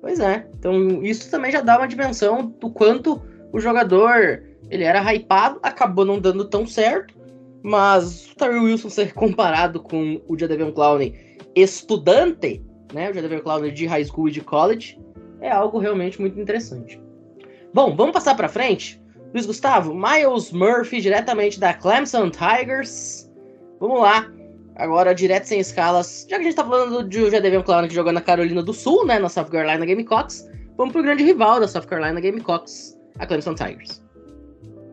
Pois 0.00 0.20
é. 0.20 0.46
Então 0.58 1.02
isso 1.02 1.30
também 1.30 1.50
já 1.50 1.60
dá 1.60 1.78
uma 1.78 1.88
dimensão 1.88 2.46
do 2.46 2.70
quanto 2.70 3.20
o 3.52 3.60
jogador 3.60 4.42
ele 4.70 4.84
era 4.84 5.00
hypado, 5.12 5.58
acabou 5.62 6.04
não 6.04 6.18
dando 6.18 6.44
tão 6.44 6.66
certo, 6.66 7.14
mas 7.62 8.30
o 8.30 8.36
Tyree 8.36 8.60
Wilson 8.60 8.88
ser 8.88 9.12
comparado 9.12 9.80
com 9.80 10.20
o 10.28 10.38
Jadavion 10.38 10.72
Clowney 10.72 11.38
estudante, 11.54 12.62
né, 12.92 13.10
o 13.10 13.14
Jadavion 13.14 13.40
Clowney 13.40 13.72
de 13.72 13.86
high 13.86 14.04
school 14.04 14.28
e 14.28 14.32
de 14.32 14.40
college, 14.40 14.98
é 15.40 15.50
algo 15.50 15.78
realmente 15.78 16.20
muito 16.20 16.38
interessante. 16.38 17.00
Bom, 17.72 17.94
vamos 17.94 18.12
passar 18.12 18.34
para 18.34 18.48
frente. 18.48 19.00
Luiz 19.32 19.46
Gustavo, 19.46 19.94
Miles 19.94 20.50
Murphy 20.50 21.00
diretamente 21.00 21.58
da 21.58 21.72
Clemson 21.72 22.30
Tigers. 22.30 23.29
Vamos 23.80 24.00
lá. 24.02 24.30
Agora, 24.76 25.14
direto 25.14 25.44
sem 25.44 25.60
escalas, 25.60 26.26
já 26.28 26.36
que 26.36 26.42
a 26.42 26.44
gente 26.44 26.54
tá 26.54 26.64
falando 26.64 27.02
de 27.08 27.30
Jadavion 27.30 27.62
Clown 27.62 27.88
que 27.88 27.94
jogou 27.94 28.12
na 28.12 28.20
Carolina 28.20 28.62
do 28.62 28.72
Sul, 28.72 29.04
né, 29.04 29.18
na 29.18 29.28
South 29.28 29.46
Carolina 29.46 29.84
Gamecocks, 29.84 30.48
vamos 30.76 30.92
pro 30.92 31.02
grande 31.02 31.24
rival 31.24 31.60
da 31.60 31.66
South 31.68 31.86
Carolina 31.86 32.20
Gamecocks, 32.20 32.98
a 33.18 33.26
Clemson 33.26 33.54
Tigers. 33.54 34.02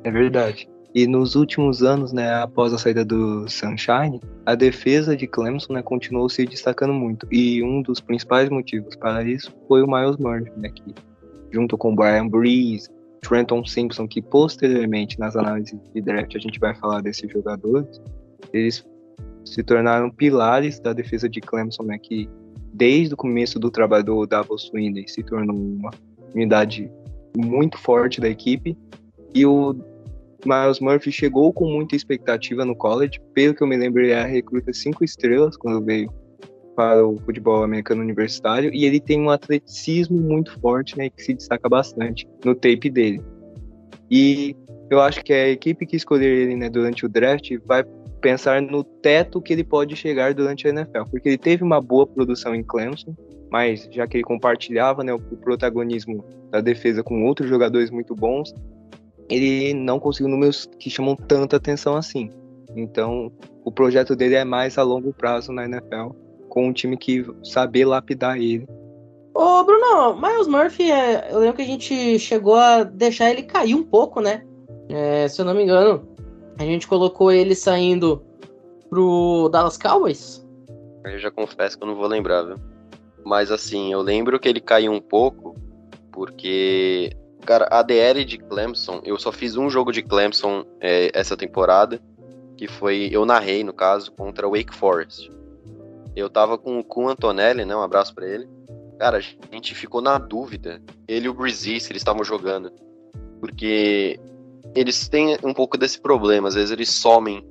É 0.03 0.11
verdade. 0.11 0.67
E 0.95 1.05
nos 1.05 1.35
últimos 1.35 1.83
anos, 1.83 2.11
né, 2.11 2.33
após 2.41 2.73
a 2.73 2.77
saída 2.77 3.05
do 3.05 3.47
Sunshine, 3.47 4.19
a 4.45 4.55
defesa 4.55 5.15
de 5.15 5.27
Clemson, 5.27 5.73
né, 5.73 5.81
continuou 5.81 6.27
se 6.27 6.45
destacando 6.45 6.93
muito. 6.93 7.27
E 7.31 7.61
um 7.61 7.81
dos 7.81 7.99
principais 7.99 8.49
motivos 8.49 8.95
para 8.95 9.23
isso 9.23 9.55
foi 9.67 9.83
o 9.83 9.87
Miles 9.87 10.17
Murphy, 10.17 10.51
né, 10.57 10.69
que 10.69 10.95
junto 11.51 11.77
com 11.77 11.95
Brian 11.95 12.27
Breeze, 12.27 12.89
Trenton 13.21 13.65
Simpson, 13.65 14.07
que 14.07 14.21
posteriormente 14.21 15.19
nas 15.19 15.35
análises 15.35 15.79
de 15.93 16.01
draft 16.01 16.35
a 16.35 16.39
gente 16.39 16.59
vai 16.59 16.75
falar 16.75 17.01
desses 17.01 17.29
jogadores, 17.31 18.01
eles 18.53 18.85
se 19.45 19.63
tornaram 19.63 20.09
pilares 20.09 20.79
da 20.79 20.93
defesa 20.93 21.29
de 21.29 21.39
Clemson, 21.39 21.83
né, 21.83 21.97
que 21.97 22.29
desde 22.73 23.13
o 23.13 23.17
começo 23.17 23.59
do 23.59 23.71
trabalho 23.71 24.03
do 24.03 24.25
Davos 24.25 24.67
Swindey 24.67 25.07
se 25.07 25.23
tornou 25.23 25.55
uma 25.55 25.91
unidade 26.33 26.91
muito 27.35 27.77
forte 27.77 28.21
da 28.21 28.29
equipe. 28.29 28.77
E 29.33 29.45
o 29.45 29.75
Miles 30.45 30.79
Murphy 30.79 31.11
chegou 31.11 31.51
com 31.51 31.65
muita 31.65 31.95
expectativa 31.95 32.63
no 32.63 32.75
college. 32.75 33.19
Pelo 33.33 33.53
que 33.53 33.63
eu 33.63 33.67
me 33.67 33.77
lembro, 33.77 34.01
ele 34.01 34.11
era 34.11 34.27
recruta 34.27 34.71
cinco 34.73 35.03
estrelas 35.03 35.57
quando 35.57 35.83
veio 35.83 36.11
para 36.75 37.05
o 37.05 37.17
futebol 37.17 37.63
americano 37.63 38.01
universitário. 38.01 38.71
E 38.73 38.85
ele 38.85 38.99
tem 38.99 39.19
um 39.19 39.29
atleticismo 39.29 40.17
muito 40.17 40.59
forte, 40.59 40.97
né, 40.97 41.09
que 41.09 41.23
se 41.23 41.33
destaca 41.33 41.67
bastante 41.67 42.27
no 42.45 42.53
tape 42.53 42.89
dele. 42.89 43.21
E 44.09 44.55
eu 44.89 45.01
acho 45.01 45.23
que 45.23 45.33
a 45.33 45.49
equipe 45.49 45.85
que 45.85 45.95
escolher 45.95 46.29
ele 46.29 46.55
né, 46.55 46.69
durante 46.69 47.05
o 47.05 47.09
draft 47.09 47.51
vai 47.65 47.83
pensar 48.21 48.61
no 48.61 48.83
teto 48.83 49.41
que 49.41 49.53
ele 49.53 49.63
pode 49.63 49.95
chegar 49.95 50.33
durante 50.33 50.67
a 50.67 50.71
NFL, 50.71 51.03
porque 51.09 51.29
ele 51.29 51.37
teve 51.37 51.63
uma 51.63 51.81
boa 51.81 52.05
produção 52.05 52.55
em 52.55 52.63
Clemson, 52.63 53.15
mas 53.51 53.87
já 53.91 54.07
que 54.07 54.17
ele 54.17 54.23
compartilhava 54.23 55.03
né, 55.03 55.13
o 55.13 55.19
protagonismo 55.19 56.23
da 56.51 56.61
defesa 56.61 57.03
com 57.03 57.25
outros 57.25 57.49
jogadores 57.49 57.89
muito 57.89 58.15
bons, 58.15 58.53
ele 59.29 59.73
não 59.73 59.99
conseguiu 59.99 60.29
números 60.29 60.69
que 60.79 60.89
chamam 60.89 61.15
tanta 61.15 61.57
atenção 61.57 61.95
assim. 61.95 62.29
Então, 62.75 63.31
o 63.63 63.71
projeto 63.71 64.15
dele 64.15 64.35
é 64.35 64.43
mais 64.43 64.77
a 64.77 64.83
longo 64.83 65.13
prazo 65.13 65.51
na 65.51 65.65
NFL, 65.65 66.11
com 66.49 66.67
um 66.67 66.73
time 66.73 66.97
que 66.97 67.25
saber 67.43 67.85
lapidar 67.85 68.37
ele. 68.37 68.67
Ô, 69.33 69.63
Bruno, 69.63 70.19
Miles 70.19 70.47
Murphy, 70.47 70.91
é, 70.91 71.31
eu 71.31 71.39
lembro 71.39 71.57
que 71.57 71.61
a 71.61 71.65
gente 71.65 72.17
chegou 72.17 72.55
a 72.55 72.83
deixar 72.83 73.29
ele 73.29 73.43
cair 73.43 73.75
um 73.75 73.83
pouco, 73.83 74.19
né? 74.19 74.43
É, 74.89 75.27
se 75.27 75.41
eu 75.41 75.45
não 75.45 75.53
me 75.53 75.63
engano, 75.63 76.06
a 76.57 76.63
gente 76.63 76.87
colocou 76.87 77.31
ele 77.31 77.55
saindo 77.55 78.21
pro 78.89 79.49
Dallas 79.51 79.77
Cowboys? 79.77 80.45
Eu 81.03 81.19
já 81.19 81.31
confesso 81.31 81.77
que 81.77 81.83
eu 81.83 81.87
não 81.87 81.95
vou 81.95 82.07
lembrar, 82.07 82.43
viu? 82.43 82.57
Mas 83.23 83.51
assim, 83.51 83.91
eu 83.91 84.01
lembro 84.01 84.39
que 84.39 84.47
ele 84.47 84.59
caiu 84.59 84.91
um 84.91 85.01
pouco, 85.01 85.55
porque, 86.11 87.11
cara, 87.45 87.67
a 87.69 87.81
DL 87.81 88.23
de 88.25 88.37
Clemson, 88.37 89.01
eu 89.03 89.17
só 89.17 89.31
fiz 89.31 89.55
um 89.57 89.69
jogo 89.69 89.91
de 89.91 90.01
Clemson 90.01 90.65
é, 90.81 91.11
essa 91.13 91.35
temporada, 91.37 92.01
que 92.55 92.67
foi, 92.67 93.09
eu 93.11 93.25
narrei, 93.25 93.63
no 93.63 93.73
caso, 93.73 94.11
contra 94.11 94.47
Wake 94.47 94.73
Forest. 94.73 95.31
Eu 96.15 96.29
tava 96.29 96.57
com 96.57 96.79
o 96.79 96.83
Kun 96.83 97.09
Antonelli, 97.09 97.63
né? 97.63 97.75
Um 97.75 97.83
abraço 97.83 98.15
para 98.15 98.27
ele. 98.27 98.47
cara, 98.97 99.17
a 99.17 99.55
gente 99.55 99.75
ficou 99.75 100.01
na 100.01 100.17
dúvida. 100.17 100.81
Ele 101.07 101.27
e 101.27 101.29
o 101.29 101.33
Breezy, 101.33 101.73
eles 101.73 101.97
estavam 101.97 102.23
jogando. 102.23 102.71
Porque 103.39 104.19
eles 104.79 105.07
têm 105.09 105.37
um 105.43 105.53
pouco 105.53 105.77
desse 105.77 105.99
problema. 105.99 106.47
Às 106.47 106.55
vezes 106.55 106.71
eles 106.71 106.89
somem 106.89 107.43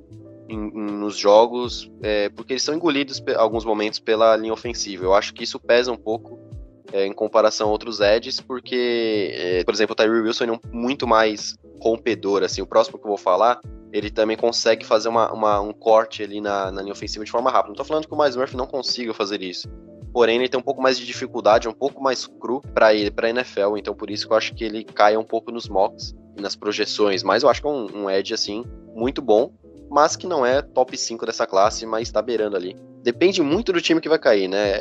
em, 0.47 0.55
em, 0.55 0.91
nos 0.91 1.17
jogos 1.17 1.91
é, 2.01 2.29
porque 2.29 2.53
eles 2.53 2.63
são 2.63 2.73
engolidos 2.73 3.21
em 3.27 3.35
alguns 3.35 3.65
momentos 3.65 3.99
pela 3.99 4.35
linha 4.35 4.53
ofensiva. 4.53 5.03
Eu 5.03 5.13
acho 5.13 5.33
que 5.33 5.43
isso 5.43 5.59
pesa 5.59 5.91
um 5.91 5.97
pouco 5.97 6.39
é, 6.93 7.05
em 7.05 7.13
comparação 7.13 7.67
a 7.67 7.71
outros 7.71 7.99
edges, 7.99 8.39
porque, 8.39 9.31
é, 9.33 9.63
por 9.63 9.73
exemplo, 9.73 9.93
o 9.93 9.95
Tyree 9.95 10.21
Wilson 10.21 10.45
é 10.45 10.51
um, 10.53 10.59
muito 10.71 11.05
mais 11.05 11.57
rompedor. 11.81 12.43
Assim, 12.43 12.61
o 12.61 12.67
próximo 12.67 12.97
que 12.97 13.05
eu 13.05 13.09
vou 13.09 13.17
falar, 13.17 13.59
ele 13.91 14.09
também 14.09 14.37
consegue 14.37 14.85
fazer 14.85 15.09
uma, 15.09 15.31
uma, 15.33 15.59
um 15.59 15.73
corte 15.73 16.23
ali 16.23 16.39
na, 16.39 16.71
na 16.71 16.81
linha 16.81 16.93
ofensiva 16.93 17.25
de 17.25 17.31
forma 17.31 17.51
rápida. 17.51 17.69
Não 17.69 17.75
tô 17.75 17.83
falando 17.83 18.07
que 18.07 18.13
o 18.13 18.17
Miles 18.17 18.35
Murphy 18.35 18.55
não 18.55 18.67
consiga 18.67 19.13
fazer 19.13 19.41
isso. 19.41 19.67
Porém, 20.13 20.37
ele 20.37 20.49
tem 20.49 20.59
um 20.59 20.63
pouco 20.63 20.81
mais 20.81 20.97
de 20.97 21.05
dificuldade, 21.05 21.67
um 21.67 21.73
pouco 21.73 22.01
mais 22.01 22.25
cru 22.25 22.61
para 22.73 22.93
ele, 22.93 23.11
para 23.11 23.29
NFL. 23.29 23.77
Então, 23.77 23.93
por 23.93 24.09
isso 24.09 24.25
que 24.25 24.33
eu 24.33 24.37
acho 24.37 24.55
que 24.55 24.63
ele 24.63 24.83
cai 24.83 25.17
um 25.17 25.23
pouco 25.23 25.51
nos 25.51 25.67
mocks 25.67 26.15
nas 26.41 26.55
projeções. 26.55 27.23
Mas 27.23 27.43
eu 27.43 27.49
acho 27.49 27.61
que 27.61 27.67
é 27.67 27.71
um, 27.71 28.03
um 28.03 28.09
edge 28.09 28.33
assim 28.33 28.65
muito 28.95 29.21
bom, 29.21 29.51
mas 29.89 30.15
que 30.15 30.27
não 30.27 30.45
é 30.45 30.61
top 30.61 30.97
5 30.97 31.25
dessa 31.25 31.45
classe, 31.45 31.85
mas 31.85 32.07
está 32.07 32.21
beirando 32.21 32.55
ali. 32.55 32.75
Depende 33.03 33.41
muito 33.41 33.71
do 33.71 33.81
time 33.81 34.01
que 34.01 34.09
vai 34.09 34.19
cair, 34.19 34.47
né? 34.47 34.77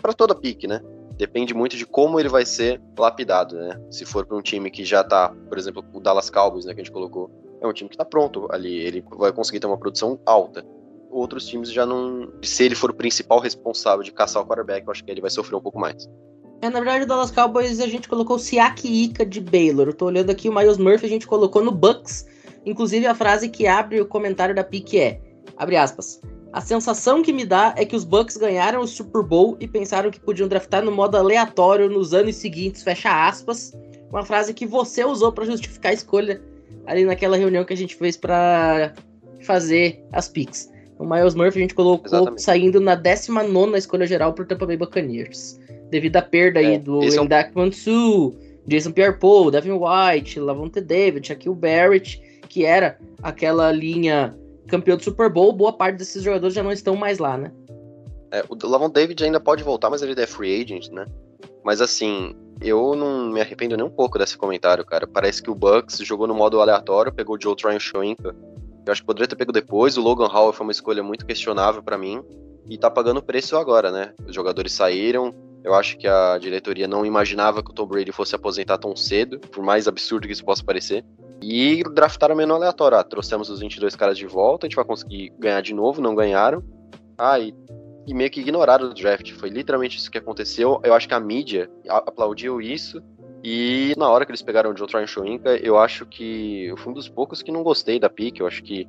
Para 0.00 0.12
toda 0.12 0.34
pique, 0.34 0.66
né? 0.66 0.80
Depende 1.16 1.54
muito 1.54 1.76
de 1.76 1.86
como 1.86 2.20
ele 2.20 2.28
vai 2.28 2.44
ser 2.44 2.80
lapidado, 2.96 3.56
né? 3.56 3.80
Se 3.90 4.04
for 4.04 4.26
para 4.26 4.36
um 4.36 4.42
time 4.42 4.70
que 4.70 4.84
já 4.84 5.02
tá, 5.02 5.34
por 5.48 5.58
exemplo, 5.58 5.84
o 5.92 6.00
Dallas 6.00 6.28
Cowboys, 6.28 6.66
né, 6.66 6.74
que 6.74 6.80
a 6.80 6.84
gente 6.84 6.92
colocou, 6.92 7.30
é 7.60 7.66
um 7.66 7.72
time 7.72 7.88
que 7.88 7.96
tá 7.96 8.04
pronto 8.04 8.46
ali, 8.50 8.76
ele 8.76 9.04
vai 9.16 9.32
conseguir 9.32 9.60
ter 9.60 9.66
uma 9.66 9.78
produção 9.78 10.20
alta. 10.26 10.64
Outros 11.10 11.46
times 11.46 11.72
já 11.72 11.86
não. 11.86 12.30
Se 12.42 12.64
ele 12.64 12.74
for 12.74 12.90
o 12.90 12.94
principal 12.94 13.40
responsável 13.40 14.02
de 14.02 14.12
caçar 14.12 14.42
o 14.42 14.46
quarterback, 14.46 14.86
eu 14.86 14.92
acho 14.92 15.02
que 15.02 15.10
ele 15.10 15.22
vai 15.22 15.30
sofrer 15.30 15.56
um 15.56 15.62
pouco 15.62 15.78
mais. 15.78 16.06
É, 16.62 16.70
na 16.70 16.80
verdade, 16.80 17.04
o 17.04 17.06
Dallas 17.06 17.30
Cowboys 17.30 17.80
a 17.80 17.86
gente 17.86 18.08
colocou 18.08 18.36
o 18.36 18.38
Siak 18.38 18.88
Ika 18.88 19.26
de 19.26 19.40
Baylor. 19.40 19.88
Eu 19.88 19.94
tô 19.94 20.06
olhando 20.06 20.30
aqui 20.30 20.48
o 20.48 20.54
Miles 20.54 20.78
Murphy, 20.78 21.06
a 21.06 21.08
gente 21.08 21.26
colocou 21.26 21.62
no 21.62 21.70
Bucks. 21.70 22.26
Inclusive, 22.64 23.06
a 23.06 23.14
frase 23.14 23.48
que 23.48 23.66
abre 23.66 24.00
o 24.00 24.06
comentário 24.06 24.54
da 24.54 24.64
PIC 24.64 24.98
é: 24.98 25.20
abre 25.56 25.76
aspas. 25.76 26.20
A 26.52 26.60
sensação 26.60 27.22
que 27.22 27.32
me 27.32 27.44
dá 27.44 27.74
é 27.76 27.84
que 27.84 27.94
os 27.94 28.04
Bucks 28.04 28.36
ganharam 28.36 28.80
o 28.80 28.86
Super 28.86 29.22
Bowl 29.22 29.56
e 29.60 29.68
pensaram 29.68 30.10
que 30.10 30.18
podiam 30.18 30.48
draftar 30.48 30.82
no 30.82 30.90
modo 30.90 31.16
aleatório 31.16 31.88
nos 31.90 32.14
anos 32.14 32.36
seguintes, 32.36 32.82
fecha 32.82 33.28
aspas. 33.28 33.76
Uma 34.10 34.24
frase 34.24 34.54
que 34.54 34.66
você 34.66 35.04
usou 35.04 35.30
para 35.32 35.44
justificar 35.44 35.90
a 35.90 35.94
escolha 35.94 36.40
ali 36.86 37.04
naquela 37.04 37.36
reunião 37.36 37.64
que 37.64 37.74
a 37.74 37.76
gente 37.76 37.94
fez 37.94 38.16
para 38.16 38.94
fazer 39.42 40.02
as 40.12 40.28
picks. 40.28 40.72
O 40.98 41.04
Miles 41.04 41.34
Murphy 41.34 41.58
a 41.58 41.62
gente 41.62 41.74
colocou 41.74 42.06
Exatamente. 42.06 42.42
saindo 42.42 42.80
na 42.80 42.94
19 42.94 43.76
escolha 43.76 44.06
geral 44.06 44.32
por 44.32 44.46
Tampa 44.46 44.64
Bay 44.64 44.78
Buccaneers. 44.78 45.60
Devido 45.90 46.16
à 46.16 46.22
perda 46.22 46.60
é, 46.60 46.66
aí 46.66 46.78
do 46.78 47.02
Indak 47.04 47.52
é 47.54 47.58
um... 47.58 47.64
Mansu, 47.64 48.34
Jason 48.66 48.92
Pierre-Paul, 48.92 49.50
Devin 49.50 49.72
White, 49.72 50.40
Lavonte 50.40 50.80
David, 50.80 51.26
Shaquille 51.26 51.54
Barrett, 51.54 52.20
que 52.48 52.64
era 52.64 52.98
aquela 53.22 53.70
linha 53.70 54.36
campeão 54.66 54.96
do 54.96 55.02
Super 55.02 55.30
Bowl, 55.30 55.52
boa 55.52 55.72
parte 55.72 55.98
desses 55.98 56.22
jogadores 56.22 56.54
já 56.54 56.62
não 56.62 56.72
estão 56.72 56.96
mais 56.96 57.18
lá, 57.18 57.36
né? 57.36 57.52
É, 58.32 58.44
o 58.48 58.56
Lavon 58.66 58.90
David 58.90 59.22
ainda 59.24 59.38
pode 59.38 59.62
voltar, 59.62 59.88
mas 59.88 60.02
ele 60.02 60.20
é 60.20 60.26
free 60.26 60.60
agent, 60.60 60.90
né? 60.90 61.06
Mas 61.64 61.80
assim, 61.80 62.34
eu 62.60 62.94
não 62.94 63.30
me 63.30 63.40
arrependo 63.40 63.76
nem 63.76 63.86
um 63.86 63.90
pouco 63.90 64.18
desse 64.18 64.36
comentário, 64.36 64.84
cara. 64.84 65.06
Parece 65.06 65.42
que 65.42 65.50
o 65.50 65.54
Bucks 65.54 65.98
jogou 65.98 66.26
no 66.26 66.34
modo 66.34 66.60
aleatório, 66.60 67.12
pegou 67.12 67.36
o 67.36 67.40
Joe 67.40 67.56
Tryon 67.56 67.78
Shoinka. 67.78 68.34
Eu 68.84 68.92
acho 68.92 69.02
que 69.02 69.06
poderia 69.06 69.26
ter 69.26 69.36
pego 69.36 69.52
depois. 69.52 69.96
O 69.96 70.00
Logan 70.00 70.28
Hall 70.28 70.52
foi 70.52 70.64
uma 70.64 70.72
escolha 70.72 71.02
muito 71.02 71.26
questionável 71.26 71.82
para 71.82 71.98
mim. 71.98 72.22
E 72.68 72.76
tá 72.78 72.90
pagando 72.90 73.22
preço 73.22 73.56
agora, 73.56 73.90
né? 73.90 74.12
Os 74.26 74.34
jogadores 74.34 74.72
saíram. 74.72 75.34
Eu 75.64 75.74
acho 75.74 75.98
que 75.98 76.06
a 76.06 76.38
diretoria 76.38 76.86
não 76.86 77.04
imaginava 77.04 77.62
que 77.62 77.70
o 77.70 77.74
Tom 77.74 77.86
Brady 77.86 78.12
fosse 78.12 78.34
aposentar 78.34 78.78
tão 78.78 78.94
cedo, 78.94 79.38
por 79.38 79.64
mais 79.64 79.88
absurdo 79.88 80.26
que 80.26 80.32
isso 80.32 80.44
possa 80.44 80.64
parecer. 80.64 81.04
E 81.42 81.82
draftaram 81.92 82.34
meio 82.34 82.52
aleatório. 82.52 82.98
Ah, 82.98 83.04
trouxemos 83.04 83.50
os 83.50 83.60
22 83.60 83.94
caras 83.96 84.16
de 84.16 84.26
volta, 84.26 84.66
a 84.66 84.68
gente 84.68 84.76
vai 84.76 84.84
conseguir 84.84 85.32
ganhar 85.38 85.60
de 85.60 85.74
novo, 85.74 86.00
não 86.00 86.14
ganharam. 86.14 86.62
Ah, 87.18 87.38
e, 87.38 87.54
e 88.06 88.14
meio 88.14 88.30
que 88.30 88.40
ignoraram 88.40 88.86
o 88.86 88.94
draft. 88.94 89.32
Foi 89.32 89.48
literalmente 89.48 89.98
isso 89.98 90.10
que 90.10 90.18
aconteceu. 90.18 90.80
Eu 90.84 90.94
acho 90.94 91.08
que 91.08 91.14
a 91.14 91.20
mídia 91.20 91.70
aplaudiu 91.88 92.60
isso. 92.60 93.02
E 93.48 93.94
na 93.96 94.08
hora 94.08 94.24
que 94.24 94.32
eles 94.32 94.42
pegaram 94.42 94.72
o 94.72 94.76
Joe 94.76 94.88
Tryon 94.88 95.06
Shoinka, 95.06 95.56
eu 95.56 95.78
acho 95.78 96.04
que 96.06 96.66
eu 96.66 96.76
fui 96.76 96.90
um 96.90 96.94
dos 96.94 97.08
poucos 97.08 97.42
que 97.42 97.52
não 97.52 97.62
gostei 97.62 98.00
da 98.00 98.08
pick. 98.08 98.40
Eu 98.40 98.46
acho 98.46 98.62
que, 98.62 98.88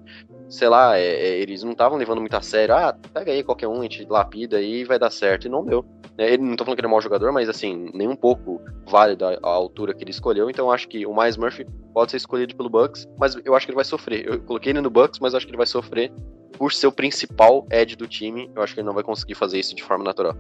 sei 0.49 0.67
lá, 0.67 0.97
é, 0.97 1.05
é, 1.05 1.39
eles 1.39 1.63
não 1.63 1.73
estavam 1.73 1.97
levando 1.97 2.21
muito 2.21 2.35
a 2.35 2.41
sério. 2.41 2.73
Ah, 2.73 2.95
pega 3.13 3.31
aí 3.31 3.43
qualquer 3.43 3.67
um, 3.67 3.79
a 3.79 3.83
gente 3.83 4.05
lapida 4.09 4.57
aí 4.57 4.81
e 4.81 4.85
vai 4.85 4.97
dar 4.97 5.11
certo. 5.11 5.45
E 5.45 5.49
não 5.49 5.63
deu. 5.63 5.85
É, 6.17 6.33
ele, 6.33 6.43
não 6.43 6.55
tô 6.55 6.65
falando 6.65 6.77
que 6.77 6.81
ele 6.81 6.87
é 6.87 6.91
mau 6.91 7.01
jogador, 7.01 7.31
mas 7.31 7.47
assim, 7.47 7.91
nem 7.93 8.07
um 8.07 8.15
pouco 8.15 8.59
válido 8.87 9.25
a, 9.25 9.37
a 9.43 9.49
altura 9.49 9.93
que 9.93 10.03
ele 10.03 10.11
escolheu. 10.11 10.49
Então 10.49 10.71
acho 10.71 10.87
que 10.87 11.05
o 11.05 11.15
Miles 11.15 11.37
Murphy 11.37 11.65
pode 11.93 12.11
ser 12.11 12.17
escolhido 12.17 12.55
pelo 12.55 12.69
Bucks, 12.69 13.07
mas 13.19 13.37
eu 13.45 13.55
acho 13.55 13.65
que 13.65 13.71
ele 13.71 13.75
vai 13.75 13.85
sofrer. 13.85 14.27
Eu 14.27 14.39
coloquei 14.41 14.71
ele 14.71 14.81
no 14.81 14.89
Bucks, 14.89 15.19
mas 15.19 15.35
acho 15.35 15.45
que 15.45 15.51
ele 15.51 15.57
vai 15.57 15.67
sofrer 15.67 16.11
por 16.57 16.73
ser 16.73 16.87
o 16.87 16.91
principal 16.91 17.67
edge 17.71 17.95
do 17.95 18.07
time. 18.07 18.49
Eu 18.55 18.63
acho 18.63 18.73
que 18.73 18.79
ele 18.79 18.87
não 18.87 18.95
vai 18.95 19.03
conseguir 19.03 19.35
fazer 19.35 19.59
isso 19.59 19.75
de 19.75 19.83
forma 19.83 20.03
natural. 20.03 20.35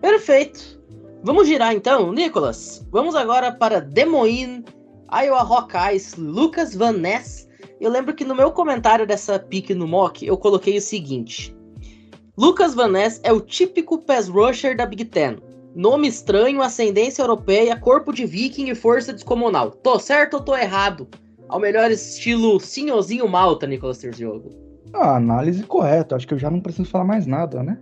Perfeito. 0.00 0.80
Vamos 1.22 1.46
girar 1.46 1.74
então, 1.74 2.12
Nicolas. 2.12 2.86
Vamos 2.90 3.14
agora 3.14 3.52
para 3.52 3.80
Des 3.80 4.08
Moines, 4.08 4.64
Iowa 5.12 5.40
Hawkeyes, 5.40 6.16
Lucas 6.16 6.74
Van 6.74 6.92
Ness. 6.92 7.48
Eu 7.80 7.90
lembro 7.90 8.14
que 8.14 8.24
no 8.24 8.34
meu 8.34 8.50
comentário 8.50 9.06
dessa 9.06 9.38
pick 9.38 9.70
no 9.70 9.86
mock, 9.86 10.26
eu 10.26 10.36
coloquei 10.36 10.78
o 10.78 10.80
seguinte. 10.80 11.54
Lucas 12.40 12.74
Van 12.74 12.88
Ness 12.88 13.20
é 13.22 13.30
o 13.30 13.38
típico 13.38 13.98
pass 13.98 14.26
rusher 14.26 14.74
da 14.74 14.86
Big 14.86 15.04
Ten. 15.04 15.36
Nome 15.74 16.08
estranho, 16.08 16.62
ascendência 16.62 17.20
europeia, 17.20 17.78
corpo 17.78 18.14
de 18.14 18.24
viking 18.24 18.70
e 18.70 18.74
força 18.74 19.12
descomunal. 19.12 19.70
Tô 19.70 19.98
certo 19.98 20.38
ou 20.38 20.40
tô 20.40 20.56
errado? 20.56 21.06
Ao 21.50 21.60
melhor 21.60 21.90
estilo 21.90 22.58
senhorzinho 22.58 23.28
malta, 23.28 23.66
Nicolas 23.66 23.98
Terziogo. 23.98 24.48
Ah, 24.94 25.16
análise 25.16 25.64
correta. 25.64 26.16
Acho 26.16 26.26
que 26.26 26.32
eu 26.32 26.38
já 26.38 26.50
não 26.50 26.62
preciso 26.62 26.88
falar 26.88 27.04
mais 27.04 27.26
nada, 27.26 27.62
né? 27.62 27.78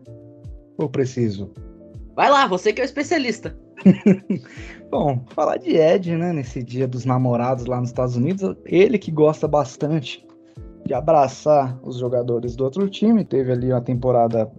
Ou 0.77 0.89
preciso? 0.89 1.53
Vai 2.17 2.29
lá, 2.29 2.49
você 2.49 2.73
que 2.73 2.81
é 2.81 2.85
o 2.85 2.85
especialista. 2.85 3.57
Bom, 4.91 5.25
falar 5.37 5.59
de 5.59 5.77
Ed, 5.77 6.17
né, 6.17 6.33
nesse 6.33 6.65
dia 6.65 6.89
dos 6.89 7.05
namorados 7.05 7.67
lá 7.67 7.79
nos 7.79 7.91
Estados 7.91 8.17
Unidos, 8.17 8.57
ele 8.65 8.99
que 8.99 9.13
gosta 9.13 9.47
bastante 9.47 10.27
de 10.89 10.95
abraçar 10.95 11.79
os 11.83 11.99
jogadores 11.99 12.57
do 12.57 12.65
outro 12.65 12.89
time, 12.89 13.23
teve 13.23 13.53
ali 13.53 13.71
uma 13.71 13.81
temporada 13.83 14.51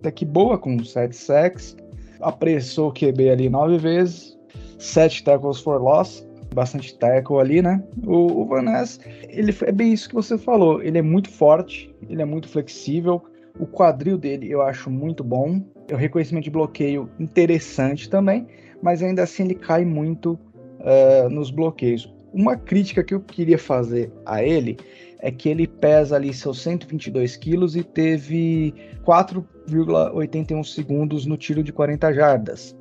até 0.00 0.10
que 0.10 0.24
boa, 0.24 0.58
com 0.58 0.82
sete 0.82 1.14
sacks, 1.14 1.76
apressou 2.20 2.88
o 2.88 2.92
QB 2.92 3.30
ali 3.30 3.48
nove 3.48 3.78
vezes, 3.78 4.36
sete 4.80 5.22
tackles 5.22 5.60
for 5.60 5.80
loss, 5.80 6.26
bastante 6.52 6.98
tackle 6.98 7.38
ali, 7.38 7.62
né? 7.62 7.80
O, 8.04 8.42
o 8.42 8.46
Van 8.46 8.62
Ness, 8.62 8.98
ele 9.28 9.54
é 9.62 9.72
bem 9.72 9.92
isso 9.92 10.08
que 10.08 10.14
você 10.16 10.36
falou, 10.36 10.82
ele 10.82 10.98
é 10.98 11.02
muito 11.02 11.30
forte, 11.30 11.94
ele 12.10 12.20
é 12.20 12.24
muito 12.24 12.48
flexível, 12.48 13.22
o 13.56 13.64
quadril 13.64 14.18
dele 14.18 14.50
eu 14.50 14.62
acho 14.62 14.90
muito 14.90 15.22
bom. 15.22 15.62
O 15.92 15.94
reconhecimento 15.94 16.44
de 16.44 16.50
bloqueio 16.50 17.08
interessante 17.20 18.10
também, 18.10 18.44
mas 18.82 19.04
ainda 19.04 19.22
assim 19.22 19.44
ele 19.44 19.54
cai 19.54 19.84
muito 19.84 20.32
uh, 20.80 21.30
nos 21.30 21.52
bloqueios. 21.52 22.12
Uma 22.32 22.56
crítica 22.56 23.04
que 23.04 23.14
eu 23.14 23.20
queria 23.20 23.56
fazer 23.56 24.12
a 24.26 24.42
ele 24.42 24.76
é 25.18 25.30
que 25.30 25.48
ele 25.48 25.66
pesa 25.66 26.16
ali 26.16 26.32
seus 26.32 26.60
122 26.62 27.36
quilos 27.36 27.76
e 27.76 27.82
teve 27.82 28.74
4,81 29.04 30.64
segundos 30.64 31.26
no 31.26 31.36
tiro 31.36 31.62
de 31.62 31.72
40 31.72 32.12
jardas. 32.12 32.76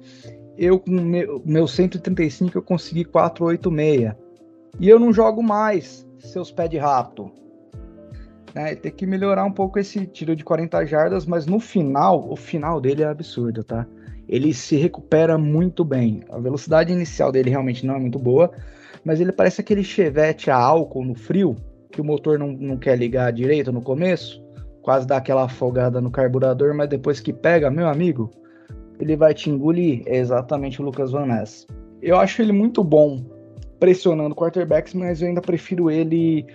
Eu 0.58 0.80
com 0.80 0.92
meu, 0.92 1.42
meu 1.46 1.68
135 1.68 2.58
eu 2.58 2.62
consegui 2.62 3.06
4,86. 3.06 4.16
E 4.80 4.90
eu 4.90 5.00
não 5.00 5.14
jogo 5.14 5.42
mais 5.42 6.06
seus 6.20 6.52
pés 6.52 6.70
de 6.70 6.78
rato 6.78 7.32
né? 8.56 8.74
Tem 8.74 8.92
que 8.92 9.06
melhorar 9.06 9.44
um 9.44 9.52
pouco 9.52 9.78
esse 9.78 10.08
tiro 10.08 10.34
de 10.34 10.44
40 10.44 10.86
jardas, 10.86 11.26
mas 11.26 11.46
no 11.46 11.60
final, 11.60 12.26
o 12.32 12.38
final 12.38 12.80
dele 12.80 13.04
é 13.04 13.08
absurdo, 13.08 13.64
tá? 13.66 13.86
Ele 14.28 14.54
se 14.54 14.78
recupera 14.78 15.38
muito 15.38 15.84
bem. 15.84 16.24
A 16.30 16.40
velocidade 16.40 16.92
inicial 16.92 17.32
dele 17.34 17.50
realmente 17.50 17.86
não 17.86 17.96
é 17.96 18.00
muito 18.00 18.18
boa, 18.18 18.50
mas 19.04 19.20
ele 19.20 19.34
parece 19.34 19.60
aquele 19.60 19.84
chevette 19.84 20.50
a 20.50 20.56
álcool 20.56 21.04
no 21.04 21.14
frio, 21.14 21.58
que 21.92 22.02
o 22.02 22.04
motor 22.04 22.38
não, 22.38 22.52
não 22.52 22.78
quer 22.78 22.98
ligar 22.98 23.32
direito 23.32 23.72
no 23.72 23.82
começo, 23.82 24.44
quase 24.82 25.08
dá 25.08 25.18
aquela 25.18 25.46
afogada 25.46 26.00
no 26.00 26.12
carburador, 26.12 26.74
mas 26.74 26.90
depois 26.90 27.20
que 27.20 27.34
pega, 27.34 27.72
meu 27.72 27.88
amigo, 27.88 28.30
ele 29.00 29.16
vai 29.16 29.34
te 29.34 29.50
engolir. 29.50 30.04
É 30.06 30.18
exatamente 30.18 30.82
o 30.82 30.86
Lucas 30.86 31.12
Van 31.12 31.26
Ness. 31.26 31.66
Eu 32.02 32.18
acho 32.18 32.42
ele 32.42 32.52
muito 32.52 32.84
bom 32.84 33.24
pressionando 33.80 34.36
quarterbacks, 34.36 34.94
mas 34.94 35.22
eu 35.22 35.28
ainda 35.28 35.42
prefiro 35.42 35.90
ele 35.90 36.46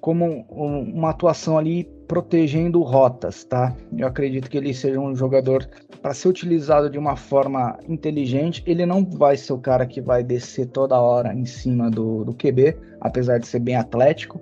como 0.00 0.44
uma 0.50 1.10
atuação 1.10 1.56
ali 1.56 1.84
protegendo 2.06 2.82
rotas, 2.82 3.44
tá? 3.44 3.74
Eu 3.96 4.06
acredito 4.06 4.50
que 4.50 4.58
ele 4.58 4.74
seja 4.74 5.00
um 5.00 5.14
jogador 5.14 5.68
para 6.02 6.12
ser 6.12 6.28
utilizado 6.28 6.90
de 6.90 6.98
uma 6.98 7.16
forma 7.16 7.78
inteligente. 7.88 8.62
Ele 8.66 8.84
não 8.84 9.04
vai 9.04 9.36
ser 9.36 9.52
o 9.52 9.58
cara 9.58 9.86
que 9.86 10.00
vai 10.00 10.22
descer 10.22 10.66
toda 10.66 11.00
hora 11.00 11.32
em 11.32 11.46
cima 11.46 11.90
do, 11.90 12.24
do 12.24 12.34
QB, 12.34 12.76
apesar 13.00 13.38
de 13.38 13.46
ser 13.46 13.60
bem 13.60 13.76
atlético. 13.76 14.40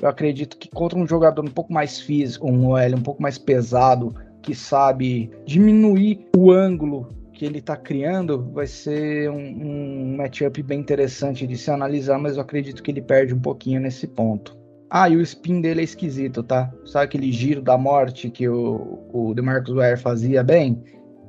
Eu 0.00 0.08
acredito 0.08 0.56
que 0.56 0.68
contra 0.68 0.98
um 0.98 1.06
jogador 1.06 1.44
um 1.44 1.50
pouco 1.50 1.72
mais 1.72 2.00
físico, 2.00 2.46
um 2.48 2.68
OL 2.68 2.96
um 2.96 3.02
pouco 3.02 3.20
mais 3.20 3.36
pesado, 3.36 4.14
que 4.42 4.54
sabe 4.54 5.30
diminuir 5.44 6.26
o 6.36 6.50
ângulo 6.50 7.14
que 7.32 7.44
ele 7.44 7.58
está 7.58 7.76
criando 7.76 8.50
vai 8.52 8.66
ser 8.66 9.30
um, 9.30 9.36
um 9.36 10.16
matchup 10.16 10.60
bem 10.62 10.80
interessante 10.80 11.46
de 11.46 11.56
se 11.56 11.70
analisar, 11.70 12.18
mas 12.18 12.36
eu 12.36 12.42
acredito 12.42 12.82
que 12.82 12.90
ele 12.90 13.00
perde 13.00 13.32
um 13.32 13.38
pouquinho 13.38 13.80
nesse 13.80 14.08
ponto. 14.08 14.58
Ah, 14.90 15.08
e 15.08 15.16
o 15.16 15.20
spin 15.20 15.60
dele 15.60 15.82
é 15.82 15.84
esquisito, 15.84 16.42
tá? 16.42 16.72
Sabe 16.84 17.04
aquele 17.04 17.30
giro 17.30 17.62
da 17.62 17.78
morte 17.78 18.30
que 18.30 18.48
o, 18.48 18.98
o 19.12 19.34
DeMarcus 19.34 19.74
Ware 19.74 19.98
fazia 20.00 20.42
bem? 20.42 20.82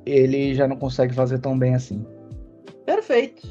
Ele 0.06 0.56
já 0.56 0.68
não 0.68 0.78
consegue 0.78 1.14
fazer 1.14 1.40
tão 1.40 1.60
bem 1.60 1.76
assim. 1.76 2.04
Perfeito. 2.86 3.48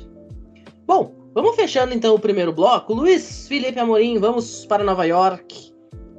Bom, 0.86 1.12
vamos 1.42 1.54
fechando 1.54 1.94
então 1.94 2.16
o 2.16 2.18
primeiro 2.18 2.52
bloco. 2.52 2.92
Luiz 2.92 3.46
Felipe 3.46 3.78
Amorim, 3.78 4.18
vamos 4.18 4.66
para 4.66 4.82
Nova 4.82 5.04
York. 5.04 5.72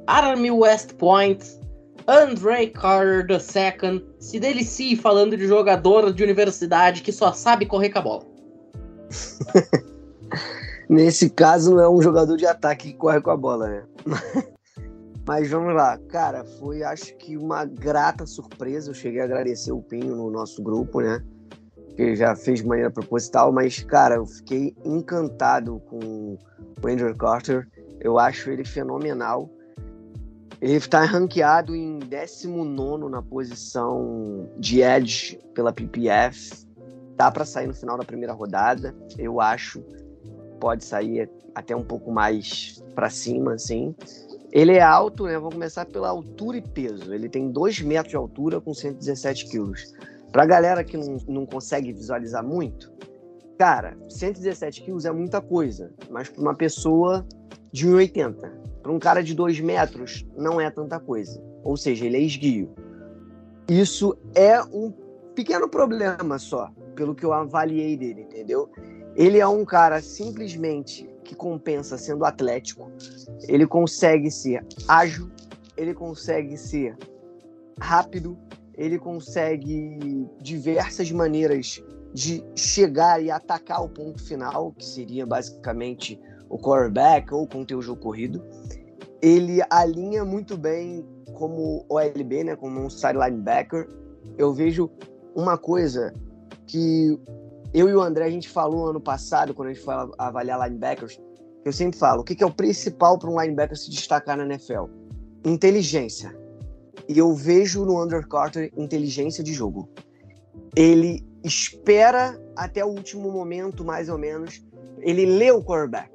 Army 0.06 0.50
West 0.50 0.94
Point. 0.94 1.60
Andre 2.08 2.68
Carter 2.68 3.26
II 3.30 4.02
se 4.18 4.40
delicie 4.40 4.96
falando 4.96 5.36
de 5.36 5.46
jogador 5.46 6.10
de 6.12 6.24
universidade 6.24 7.02
que 7.02 7.12
só 7.12 7.32
sabe 7.32 7.66
correr 7.66 7.90
com 7.90 7.98
a 7.98 8.02
bola. 8.02 8.22
Nesse 10.88 11.28
caso, 11.28 11.74
não 11.74 11.82
é 11.82 11.88
um 11.88 12.00
jogador 12.00 12.38
de 12.38 12.46
ataque 12.46 12.88
que 12.88 12.98
corre 12.98 13.20
com 13.20 13.30
a 13.30 13.36
bola, 13.36 13.68
né? 13.68 13.84
Mas 15.28 15.50
vamos 15.50 15.74
lá, 15.74 15.98
cara, 16.08 16.44
foi 16.58 16.82
acho 16.82 17.14
que 17.18 17.36
uma 17.36 17.66
grata 17.66 18.24
surpresa. 18.24 18.90
Eu 18.90 18.94
cheguei 18.94 19.20
a 19.20 19.24
agradecer 19.24 19.70
o 19.70 19.82
Pinho 19.82 20.16
no 20.16 20.30
nosso 20.30 20.62
grupo, 20.62 21.00
né? 21.00 21.22
Que 22.00 22.16
já 22.16 22.34
fez 22.34 22.60
de 22.60 22.66
maneira 22.66 22.90
proposital, 22.90 23.52
mas, 23.52 23.84
cara, 23.84 24.14
eu 24.14 24.24
fiquei 24.24 24.74
encantado 24.86 25.82
com 25.90 26.38
o 26.82 26.88
Andrew 26.88 27.14
Carter. 27.14 27.68
Eu 28.00 28.18
acho 28.18 28.48
ele 28.48 28.64
fenomenal. 28.64 29.50
Ele 30.62 30.76
está 30.76 31.04
ranqueado 31.04 31.76
em 31.76 31.98
19 31.98 33.10
na 33.10 33.20
posição 33.20 34.48
de 34.56 34.80
Edge 34.80 35.38
pela 35.54 35.74
PPF. 35.74 36.66
Tá 37.18 37.30
para 37.30 37.44
sair 37.44 37.66
no 37.66 37.74
final 37.74 37.98
da 37.98 38.04
primeira 38.04 38.32
rodada, 38.32 38.94
eu 39.18 39.38
acho 39.38 39.84
pode 40.58 40.86
sair 40.86 41.28
até 41.54 41.76
um 41.76 41.84
pouco 41.84 42.10
mais 42.10 42.82
para 42.94 43.10
cima, 43.10 43.52
assim. 43.52 43.94
Ele 44.50 44.72
é 44.72 44.82
alto, 44.82 45.24
né? 45.24 45.34
Vamos 45.34 45.52
começar 45.52 45.84
pela 45.84 46.08
altura 46.08 46.56
e 46.56 46.62
peso. 46.62 47.12
Ele 47.12 47.28
tem 47.28 47.50
2 47.50 47.82
metros 47.82 48.08
de 48.08 48.16
altura 48.16 48.58
com 48.58 48.72
117 48.72 49.50
quilos. 49.50 49.92
Pra 50.32 50.46
galera 50.46 50.84
que 50.84 50.96
não, 50.96 51.16
não 51.28 51.46
consegue 51.46 51.92
visualizar 51.92 52.44
muito, 52.44 52.92
cara, 53.58 53.96
117 54.08 54.82
quilos 54.82 55.04
é 55.04 55.10
muita 55.10 55.40
coisa, 55.40 55.92
mas 56.08 56.28
para 56.28 56.40
uma 56.40 56.54
pessoa 56.54 57.26
de 57.72 57.86
1,80, 57.88 58.50
para 58.82 58.92
um 58.92 58.98
cara 58.98 59.22
de 59.22 59.34
2 59.34 59.60
metros, 59.60 60.26
não 60.36 60.60
é 60.60 60.70
tanta 60.70 60.98
coisa. 60.98 61.42
Ou 61.62 61.76
seja, 61.76 62.06
ele 62.06 62.16
é 62.16 62.20
esguio. 62.20 62.72
Isso 63.68 64.16
é 64.34 64.62
um 64.62 64.92
pequeno 65.34 65.68
problema 65.68 66.38
só, 66.38 66.70
pelo 66.94 67.14
que 67.14 67.24
eu 67.24 67.32
avaliei 67.32 67.96
dele, 67.96 68.22
entendeu? 68.22 68.70
Ele 69.14 69.38
é 69.38 69.46
um 69.46 69.64
cara 69.64 70.00
simplesmente 70.00 71.08
que 71.24 71.34
compensa 71.34 71.98
sendo 71.98 72.24
atlético. 72.24 72.90
Ele 73.46 73.66
consegue 73.66 74.30
ser 74.30 74.64
ágil, 74.88 75.30
ele 75.76 75.94
consegue 75.94 76.56
ser 76.56 76.96
rápido, 77.78 78.36
ele 78.80 78.98
consegue 78.98 80.26
diversas 80.40 81.12
maneiras 81.12 81.84
de 82.14 82.42
chegar 82.56 83.22
e 83.22 83.30
atacar 83.30 83.84
o 83.84 83.90
ponto 83.90 84.24
final, 84.24 84.72
que 84.72 84.82
seria 84.82 85.26
basicamente 85.26 86.18
o 86.48 86.58
quarterback 86.58 87.32
ou 87.32 87.46
conter 87.46 87.74
o 87.74 87.82
jogo 87.82 88.00
corrido. 88.00 88.42
Ele 89.20 89.60
alinha 89.68 90.24
muito 90.24 90.56
bem 90.56 91.06
como 91.34 91.84
OLB, 91.90 92.42
né, 92.42 92.56
como 92.56 92.80
um 92.80 92.88
side 92.88 93.18
linebacker. 93.18 93.86
Eu 94.38 94.54
vejo 94.54 94.90
uma 95.36 95.58
coisa 95.58 96.14
que 96.66 97.20
eu 97.74 97.86
e 97.86 97.94
o 97.94 98.00
André, 98.00 98.24
a 98.24 98.30
gente 98.30 98.48
falou 98.48 98.88
ano 98.88 99.00
passado, 99.00 99.52
quando 99.52 99.68
a 99.68 99.74
gente 99.74 99.84
foi 99.84 99.94
avaliar 100.16 100.58
linebackers, 100.58 101.20
eu 101.66 101.72
sempre 101.72 101.98
falo, 101.98 102.22
o 102.22 102.24
que 102.24 102.42
é 102.42 102.46
o 102.46 102.50
principal 102.50 103.18
para 103.18 103.28
um 103.28 103.38
linebacker 103.38 103.76
se 103.76 103.90
destacar 103.90 104.38
na 104.38 104.46
NFL? 104.46 104.86
Inteligência. 105.44 106.39
E 107.08 107.18
eu 107.18 107.34
vejo 107.34 107.84
no 107.84 108.02
Under 108.02 108.26
Carter 108.26 108.70
inteligência 108.76 109.42
de 109.42 109.52
jogo. 109.52 109.88
Ele 110.76 111.24
espera 111.44 112.40
até 112.56 112.84
o 112.84 112.88
último 112.88 113.30
momento, 113.30 113.84
mais 113.84 114.08
ou 114.08 114.18
menos. 114.18 114.64
Ele 114.98 115.26
lê 115.26 115.50
o 115.50 115.62
quarterback. 115.62 116.10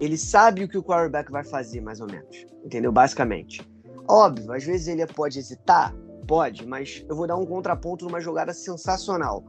Ele 0.00 0.16
sabe 0.16 0.64
o 0.64 0.68
que 0.68 0.78
o 0.78 0.82
quarterback 0.82 1.30
vai 1.30 1.44
fazer, 1.44 1.80
mais 1.80 2.00
ou 2.00 2.06
menos. 2.06 2.46
Entendeu? 2.64 2.92
Basicamente. 2.92 3.66
Óbvio, 4.08 4.52
às 4.52 4.64
vezes 4.64 4.88
ele 4.88 5.06
pode 5.06 5.38
hesitar, 5.38 5.94
pode, 6.26 6.66
mas 6.66 7.04
eu 7.08 7.14
vou 7.14 7.26
dar 7.26 7.36
um 7.36 7.46
contraponto 7.46 8.04
numa 8.04 8.20
jogada 8.20 8.52
sensacional 8.52 9.44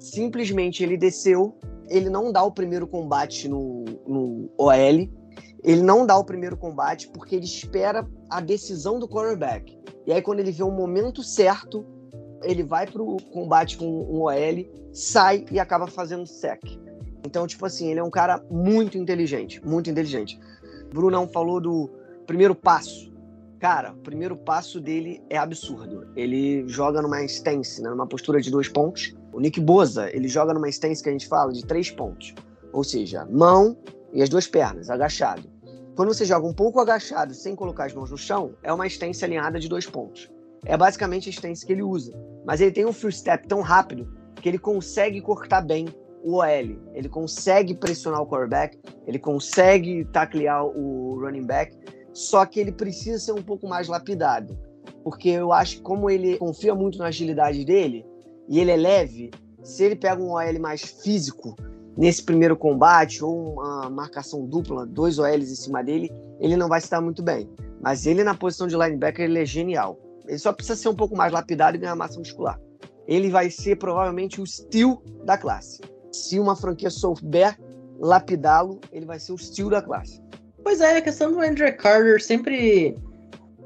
simplesmente 0.00 0.82
ele 0.82 0.96
desceu, 0.96 1.54
ele 1.88 2.08
não 2.08 2.32
dá 2.32 2.42
o 2.42 2.50
primeiro 2.50 2.86
combate 2.86 3.46
no, 3.46 3.84
no 4.06 4.50
OL, 4.56 5.08
ele 5.62 5.82
não 5.82 6.06
dá 6.06 6.16
o 6.16 6.24
primeiro 6.24 6.56
combate 6.56 7.08
porque 7.08 7.36
ele 7.36 7.44
espera 7.44 8.06
a 8.28 8.40
decisão 8.40 8.98
do 8.98 9.08
quarterback. 9.08 9.78
E 10.06 10.12
aí, 10.12 10.22
quando 10.22 10.40
ele 10.40 10.50
vê 10.50 10.62
o 10.62 10.70
momento 10.70 11.22
certo, 11.22 11.84
ele 12.42 12.62
vai 12.62 12.86
pro 12.86 13.16
combate 13.32 13.76
com 13.76 13.86
um 13.86 14.22
OL, 14.22 14.90
sai 14.92 15.44
e 15.50 15.58
acaba 15.58 15.86
fazendo 15.86 16.26
sec. 16.26 16.60
Então, 17.26 17.46
tipo 17.46 17.66
assim, 17.66 17.90
ele 17.90 18.00
é 18.00 18.02
um 18.02 18.10
cara 18.10 18.42
muito 18.50 18.96
inteligente, 18.96 19.64
muito 19.64 19.90
inteligente. 19.90 20.40
Brunão 20.92 21.28
falou 21.28 21.60
do 21.60 21.90
primeiro 22.26 22.54
passo. 22.54 23.10
Cara, 23.58 23.92
o 23.92 23.98
primeiro 23.98 24.36
passo 24.36 24.80
dele 24.80 25.22
é 25.28 25.36
absurdo. 25.36 26.06
Ele 26.16 26.66
joga 26.66 27.02
numa 27.02 27.22
stance, 27.24 27.82
né, 27.82 27.90
numa 27.90 28.06
postura 28.06 28.40
de 28.40 28.50
dois 28.50 28.68
pontos. 28.68 29.14
O 29.32 29.38
Nick 29.38 29.60
Boza, 29.60 30.08
ele 30.14 30.28
joga 30.28 30.54
numa 30.54 30.68
stance 30.70 31.02
que 31.02 31.10
a 31.10 31.12
gente 31.12 31.28
fala 31.28 31.52
de 31.52 31.64
três 31.66 31.90
pontos. 31.90 32.34
Ou 32.72 32.82
seja, 32.82 33.26
mão 33.26 33.76
e 34.12 34.22
as 34.22 34.28
duas 34.28 34.46
pernas, 34.46 34.90
agachado. 34.90 35.48
Quando 35.96 36.14
você 36.14 36.24
joga 36.24 36.46
um 36.46 36.54
pouco 36.54 36.80
agachado 36.80 37.34
sem 37.34 37.54
colocar 37.54 37.86
as 37.86 37.94
mãos 37.94 38.10
no 38.10 38.16
chão, 38.16 38.54
é 38.62 38.72
uma 38.72 38.86
stance 38.86 39.24
alinhada 39.24 39.58
de 39.58 39.68
dois 39.68 39.86
pontos. 39.86 40.30
É 40.64 40.76
basicamente 40.76 41.28
a 41.28 41.32
stance 41.32 41.64
que 41.64 41.72
ele 41.72 41.82
usa. 41.82 42.12
Mas 42.44 42.60
ele 42.60 42.70
tem 42.70 42.86
um 42.86 42.92
free 42.92 43.12
step 43.12 43.46
tão 43.46 43.60
rápido 43.60 44.08
que 44.36 44.48
ele 44.48 44.58
consegue 44.58 45.20
cortar 45.20 45.60
bem 45.60 45.88
o 46.22 46.36
OL. 46.36 46.78
Ele 46.94 47.08
consegue 47.08 47.74
pressionar 47.74 48.22
o 48.22 48.26
quarterback, 48.26 48.78
ele 49.06 49.18
consegue 49.18 50.04
taclear 50.06 50.64
o 50.64 51.18
running 51.20 51.46
back 51.46 51.76
só 52.12 52.44
que 52.44 52.60
ele 52.60 52.72
precisa 52.72 53.18
ser 53.18 53.32
um 53.32 53.42
pouco 53.42 53.68
mais 53.68 53.88
lapidado. 53.88 54.58
Porque 55.02 55.30
eu 55.30 55.52
acho 55.52 55.76
que, 55.76 55.82
como 55.82 56.10
ele 56.10 56.36
confia 56.36 56.74
muito 56.74 56.98
na 56.98 57.06
agilidade 57.06 57.64
dele, 57.64 58.04
e 58.48 58.58
ele 58.58 58.70
é 58.70 58.76
leve, 58.76 59.30
se 59.62 59.84
ele 59.84 59.96
pega 59.96 60.20
um 60.20 60.32
OL 60.32 60.60
mais 60.60 60.82
físico 60.82 61.54
nesse 62.00 62.22
primeiro 62.22 62.56
combate, 62.56 63.22
ou 63.22 63.52
uma 63.52 63.90
marcação 63.90 64.46
dupla, 64.46 64.86
dois 64.86 65.18
OLs 65.18 65.52
em 65.52 65.54
cima 65.54 65.84
dele, 65.84 66.10
ele 66.40 66.56
não 66.56 66.66
vai 66.66 66.80
se 66.80 66.90
dar 66.90 67.02
muito 67.02 67.22
bem. 67.22 67.46
Mas 67.78 68.06
ele, 68.06 68.24
na 68.24 68.34
posição 68.34 68.66
de 68.66 68.74
linebacker, 68.74 69.26
ele 69.26 69.38
é 69.38 69.44
genial. 69.44 70.00
Ele 70.26 70.38
só 70.38 70.50
precisa 70.50 70.76
ser 70.76 70.88
um 70.88 70.94
pouco 70.94 71.14
mais 71.14 71.30
lapidado 71.30 71.76
e 71.76 71.80
ganhar 71.80 71.94
massa 71.94 72.18
muscular. 72.18 72.58
Ele 73.06 73.28
vai 73.28 73.50
ser 73.50 73.76
provavelmente 73.76 74.40
o 74.40 74.46
steel 74.46 75.02
da 75.26 75.36
classe. 75.36 75.82
Se 76.10 76.40
uma 76.40 76.56
franquia 76.56 76.88
souber 76.88 77.60
lapidá-lo, 77.98 78.80
ele 78.90 79.04
vai 79.04 79.20
ser 79.20 79.32
o 79.32 79.38
steel 79.38 79.68
da 79.68 79.82
classe. 79.82 80.22
Pois 80.64 80.80
é, 80.80 80.96
a 80.96 81.02
questão 81.02 81.30
do 81.30 81.40
Andrew 81.40 81.70
Carter 81.76 82.22
sempre 82.22 82.96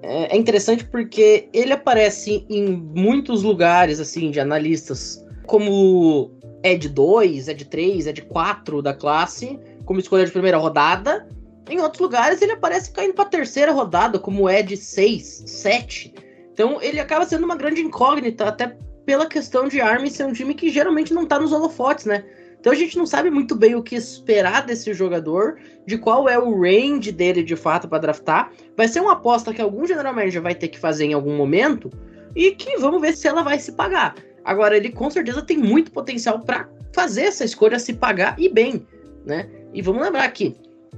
é, 0.03 0.35
é 0.35 0.37
interessante 0.37 0.85
porque 0.85 1.49
ele 1.53 1.73
aparece 1.73 2.45
em 2.51 2.69
muitos 2.69 3.45
lugares, 3.45 4.01
assim, 4.01 4.33
de 4.33 4.41
analistas, 4.41 5.25
como 5.47 6.33
Ed 6.65 6.89
2, 6.89 7.49
Ed 7.49 7.65
3, 7.67 8.07
Ed 8.07 8.23
4 8.23 8.81
da 8.81 8.95
classe, 8.95 9.61
como 9.85 10.01
escolha 10.01 10.25
de 10.25 10.33
primeira 10.33 10.57
rodada. 10.57 11.29
Em 11.69 11.79
outros 11.79 12.01
lugares 12.01 12.41
ele 12.41 12.53
aparece 12.53 12.91
caindo 12.91 13.13
para 13.13 13.27
terceira 13.27 13.71
rodada, 13.71 14.19
como 14.19 14.49
Ed 14.49 14.75
6, 14.75 15.45
7. 15.47 16.15
Então 16.53 16.81
ele 16.81 16.99
acaba 16.99 17.27
sendo 17.27 17.45
uma 17.45 17.55
grande 17.55 17.83
incógnita, 17.83 18.47
até 18.47 18.77
pela 19.05 19.27
questão 19.27 19.69
de 19.69 19.81
Army 19.81 20.11
ser 20.11 20.25
um 20.25 20.33
time 20.33 20.55
que 20.55 20.71
geralmente 20.71 21.13
não 21.13 21.27
tá 21.27 21.39
nos 21.39 21.53
holofotes, 21.53 22.07
né? 22.07 22.25
Então 22.59 22.73
a 22.73 22.77
gente 22.77 22.97
não 22.97 23.05
sabe 23.05 23.29
muito 23.31 23.55
bem 23.55 23.75
o 23.75 23.83
que 23.83 23.95
esperar 23.95 24.65
desse 24.65 24.95
jogador, 24.95 25.59
de 25.87 25.99
qual 25.99 26.27
é 26.27 26.39
o 26.39 26.63
range 26.63 27.13
dele 27.13 27.43
de 27.43 27.55
fato 27.57 27.87
para 27.87 27.99
draftar. 27.99 28.51
Vai 28.75 28.89
ser 28.89 29.01
uma 29.01 29.13
aposta 29.13 29.53
que 29.53 29.61
algum 29.61 29.87
general 29.87 30.15
manager 30.15 30.41
vai 30.41 30.55
ter 30.55 30.69
que 30.69 30.79
fazer 30.79 31.05
em 31.05 31.13
algum 31.13 31.37
momento 31.37 31.91
e 32.35 32.53
que 32.53 32.79
vamos 32.79 33.03
ver 33.03 33.15
se 33.15 33.29
ela 33.29 33.43
vai 33.43 33.59
se 33.59 33.73
pagar. 33.73 34.15
Agora 34.45 34.77
ele 34.77 34.91
com 34.91 35.11
certeza 35.11 35.43
tem 35.43 35.57
muito 35.57 35.91
potencial 35.91 36.41
para 36.41 36.69
fazer 36.93 37.23
essa 37.23 37.45
escolha 37.45 37.79
se 37.79 37.95
pagar 37.95 38.37
e 38.39 38.49
bem, 38.49 38.87
né? 39.25 39.49
E 39.73 39.81
vamos 39.83 40.03
lembrar 40.03 40.29
que 40.31 40.55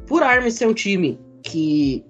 por 0.07 0.22
Army 0.22 0.51
ser 0.51 0.66
um 0.66 0.74
time 0.74 1.18
que 1.42 2.05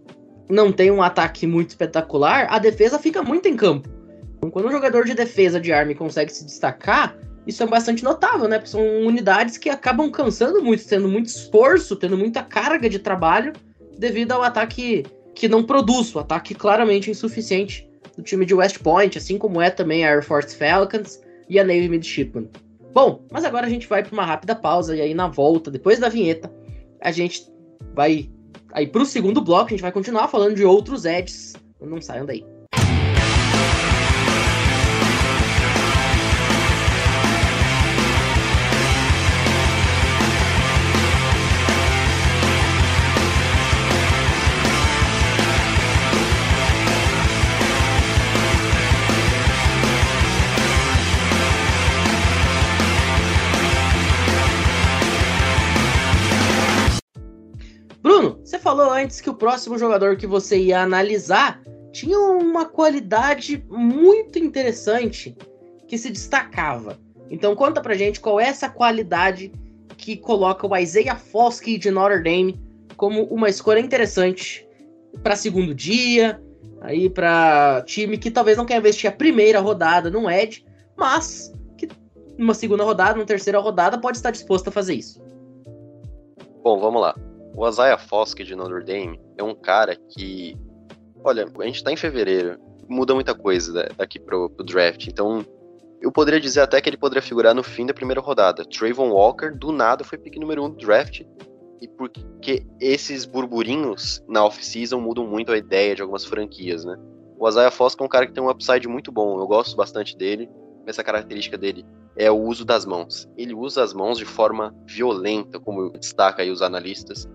não 0.48 0.72
tem 0.72 0.90
um 0.90 1.02
ataque 1.02 1.46
muito 1.46 1.70
espetacular, 1.70 2.46
a 2.50 2.58
defesa 2.58 2.98
fica 2.98 3.22
muito 3.22 3.48
em 3.48 3.56
campo. 3.56 3.88
Então, 4.36 4.50
quando 4.50 4.68
um 4.68 4.72
jogador 4.72 5.04
de 5.04 5.14
defesa 5.14 5.60
de 5.60 5.72
Army 5.72 5.94
consegue 5.94 6.32
se 6.32 6.44
destacar, 6.44 7.16
isso 7.46 7.62
é 7.62 7.66
bastante 7.66 8.02
notável, 8.02 8.48
né? 8.48 8.58
Porque 8.58 8.70
são 8.70 8.82
unidades 9.00 9.56
que 9.56 9.70
acabam 9.70 10.10
cansando 10.10 10.62
muito, 10.62 10.86
tendo 10.86 11.08
muito 11.08 11.26
esforço, 11.26 11.96
tendo 11.96 12.16
muita 12.16 12.42
carga 12.42 12.88
de 12.88 12.98
trabalho 12.98 13.52
devido 13.98 14.32
ao 14.32 14.42
ataque 14.42 15.04
que 15.34 15.48
não 15.48 15.62
produz, 15.62 16.14
o 16.14 16.18
ataque 16.18 16.54
claramente 16.54 17.10
insuficiente 17.10 17.88
do 18.16 18.22
time 18.22 18.44
de 18.46 18.54
West 18.54 18.78
Point, 18.78 19.16
assim 19.18 19.38
como 19.38 19.60
é 19.60 19.70
também 19.70 20.04
a 20.04 20.10
Air 20.10 20.24
Force 20.24 20.56
Falcons, 20.56 21.20
e 21.48 21.58
a 21.58 21.64
Navy 21.64 21.88
Midshipman. 21.88 22.48
Bom, 22.92 23.24
mas 23.30 23.44
agora 23.44 23.66
a 23.66 23.70
gente 23.70 23.86
vai 23.86 24.02
para 24.02 24.12
uma 24.12 24.24
rápida 24.24 24.54
pausa 24.54 24.96
e 24.96 25.00
aí 25.00 25.14
na 25.14 25.28
volta, 25.28 25.70
depois 25.70 25.98
da 25.98 26.08
vinheta, 26.08 26.50
a 27.00 27.12
gente 27.12 27.46
vai 27.94 28.30
aí 28.72 28.86
para 28.86 29.02
o 29.02 29.06
segundo 29.06 29.40
bloco, 29.40 29.66
a 29.66 29.70
gente 29.70 29.82
vai 29.82 29.92
continuar 29.92 30.28
falando 30.28 30.54
de 30.54 30.64
outros 30.64 31.04
edges. 31.04 31.54
Não 31.80 32.00
saiam 32.00 32.24
daí. 32.24 32.55
Falou 58.66 58.90
antes 58.90 59.20
que 59.20 59.30
o 59.30 59.34
próximo 59.34 59.78
jogador 59.78 60.16
que 60.16 60.26
você 60.26 60.58
ia 60.58 60.80
analisar 60.80 61.62
tinha 61.92 62.18
uma 62.18 62.64
qualidade 62.64 63.64
muito 63.70 64.40
interessante 64.40 65.36
que 65.86 65.96
se 65.96 66.10
destacava. 66.10 66.98
Então 67.30 67.54
conta 67.54 67.80
pra 67.80 67.94
gente 67.94 68.18
qual 68.18 68.40
é 68.40 68.48
essa 68.48 68.68
qualidade 68.68 69.52
que 69.96 70.16
coloca 70.16 70.66
o 70.66 70.76
Isaiah 70.76 71.14
Foskey 71.14 71.78
de 71.78 71.92
Notre 71.92 72.24
Dame 72.24 72.60
como 72.96 73.22
uma 73.26 73.48
escolha 73.48 73.78
interessante 73.78 74.66
para 75.22 75.36
segundo 75.36 75.72
dia, 75.72 76.42
aí 76.80 77.08
para 77.08 77.84
time 77.86 78.18
que 78.18 78.32
talvez 78.32 78.56
não 78.56 78.66
quer 78.66 78.78
investir 78.78 79.08
a 79.08 79.12
primeira 79.12 79.60
rodada 79.60 80.10
no 80.10 80.28
Ed, 80.28 80.66
mas 80.96 81.54
que 81.78 81.88
numa 82.36 82.52
segunda 82.52 82.82
rodada, 82.82 83.14
numa 83.14 83.24
terceira 83.24 83.60
rodada 83.60 83.96
pode 83.96 84.16
estar 84.16 84.32
disposto 84.32 84.66
a 84.66 84.72
fazer 84.72 84.94
isso. 84.94 85.22
Bom, 86.64 86.80
vamos 86.80 87.00
lá. 87.00 87.14
O 87.56 87.66
Isaiah 87.66 87.96
Foskey 87.96 88.44
de 88.44 88.54
Notre 88.54 88.84
Dame 88.84 89.18
é 89.38 89.42
um 89.42 89.54
cara 89.54 89.96
que, 89.96 90.54
olha, 91.24 91.50
a 91.58 91.64
gente 91.64 91.82
tá 91.82 91.90
em 91.90 91.96
fevereiro, 91.96 92.58
muda 92.86 93.14
muita 93.14 93.34
coisa 93.34 93.88
daqui 93.96 94.20
pro, 94.20 94.50
pro 94.50 94.62
draft, 94.62 95.06
então 95.06 95.42
eu 96.02 96.12
poderia 96.12 96.38
dizer 96.38 96.60
até 96.60 96.78
que 96.82 96.90
ele 96.90 96.98
poderia 96.98 97.22
figurar 97.22 97.54
no 97.54 97.62
fim 97.62 97.86
da 97.86 97.94
primeira 97.94 98.20
rodada. 98.20 98.62
Trayvon 98.62 99.08
Walker, 99.08 99.56
do 99.56 99.72
nada, 99.72 100.04
foi 100.04 100.18
pick 100.18 100.36
número 100.36 100.66
um 100.66 100.68
do 100.68 100.76
draft, 100.76 101.22
e 101.80 101.88
porque 101.88 102.66
esses 102.78 103.24
burburinhos 103.24 104.22
na 104.28 104.44
off-season 104.44 105.00
mudam 105.00 105.26
muito 105.26 105.50
a 105.50 105.56
ideia 105.56 105.94
de 105.94 106.02
algumas 106.02 106.26
franquias, 106.26 106.84
né? 106.84 106.94
O 107.38 107.48
Isaiah 107.48 107.70
Foskey 107.70 108.02
é 108.02 108.06
um 108.06 108.10
cara 108.10 108.26
que 108.26 108.34
tem 108.34 108.42
um 108.42 108.50
upside 108.50 108.86
muito 108.86 109.10
bom, 109.10 109.40
eu 109.40 109.46
gosto 109.46 109.74
bastante 109.74 110.14
dele, 110.14 110.46
essa 110.86 111.02
característica 111.02 111.56
dele 111.56 111.86
é 112.18 112.30
o 112.30 112.38
uso 112.38 112.66
das 112.66 112.84
mãos. 112.84 113.26
Ele 113.34 113.54
usa 113.54 113.82
as 113.82 113.94
mãos 113.94 114.18
de 114.18 114.26
forma 114.26 114.74
violenta, 114.86 115.58
como 115.58 115.90
destaca 115.98 116.42
aí 116.42 116.50
os 116.50 116.60
analistas 116.60 117.26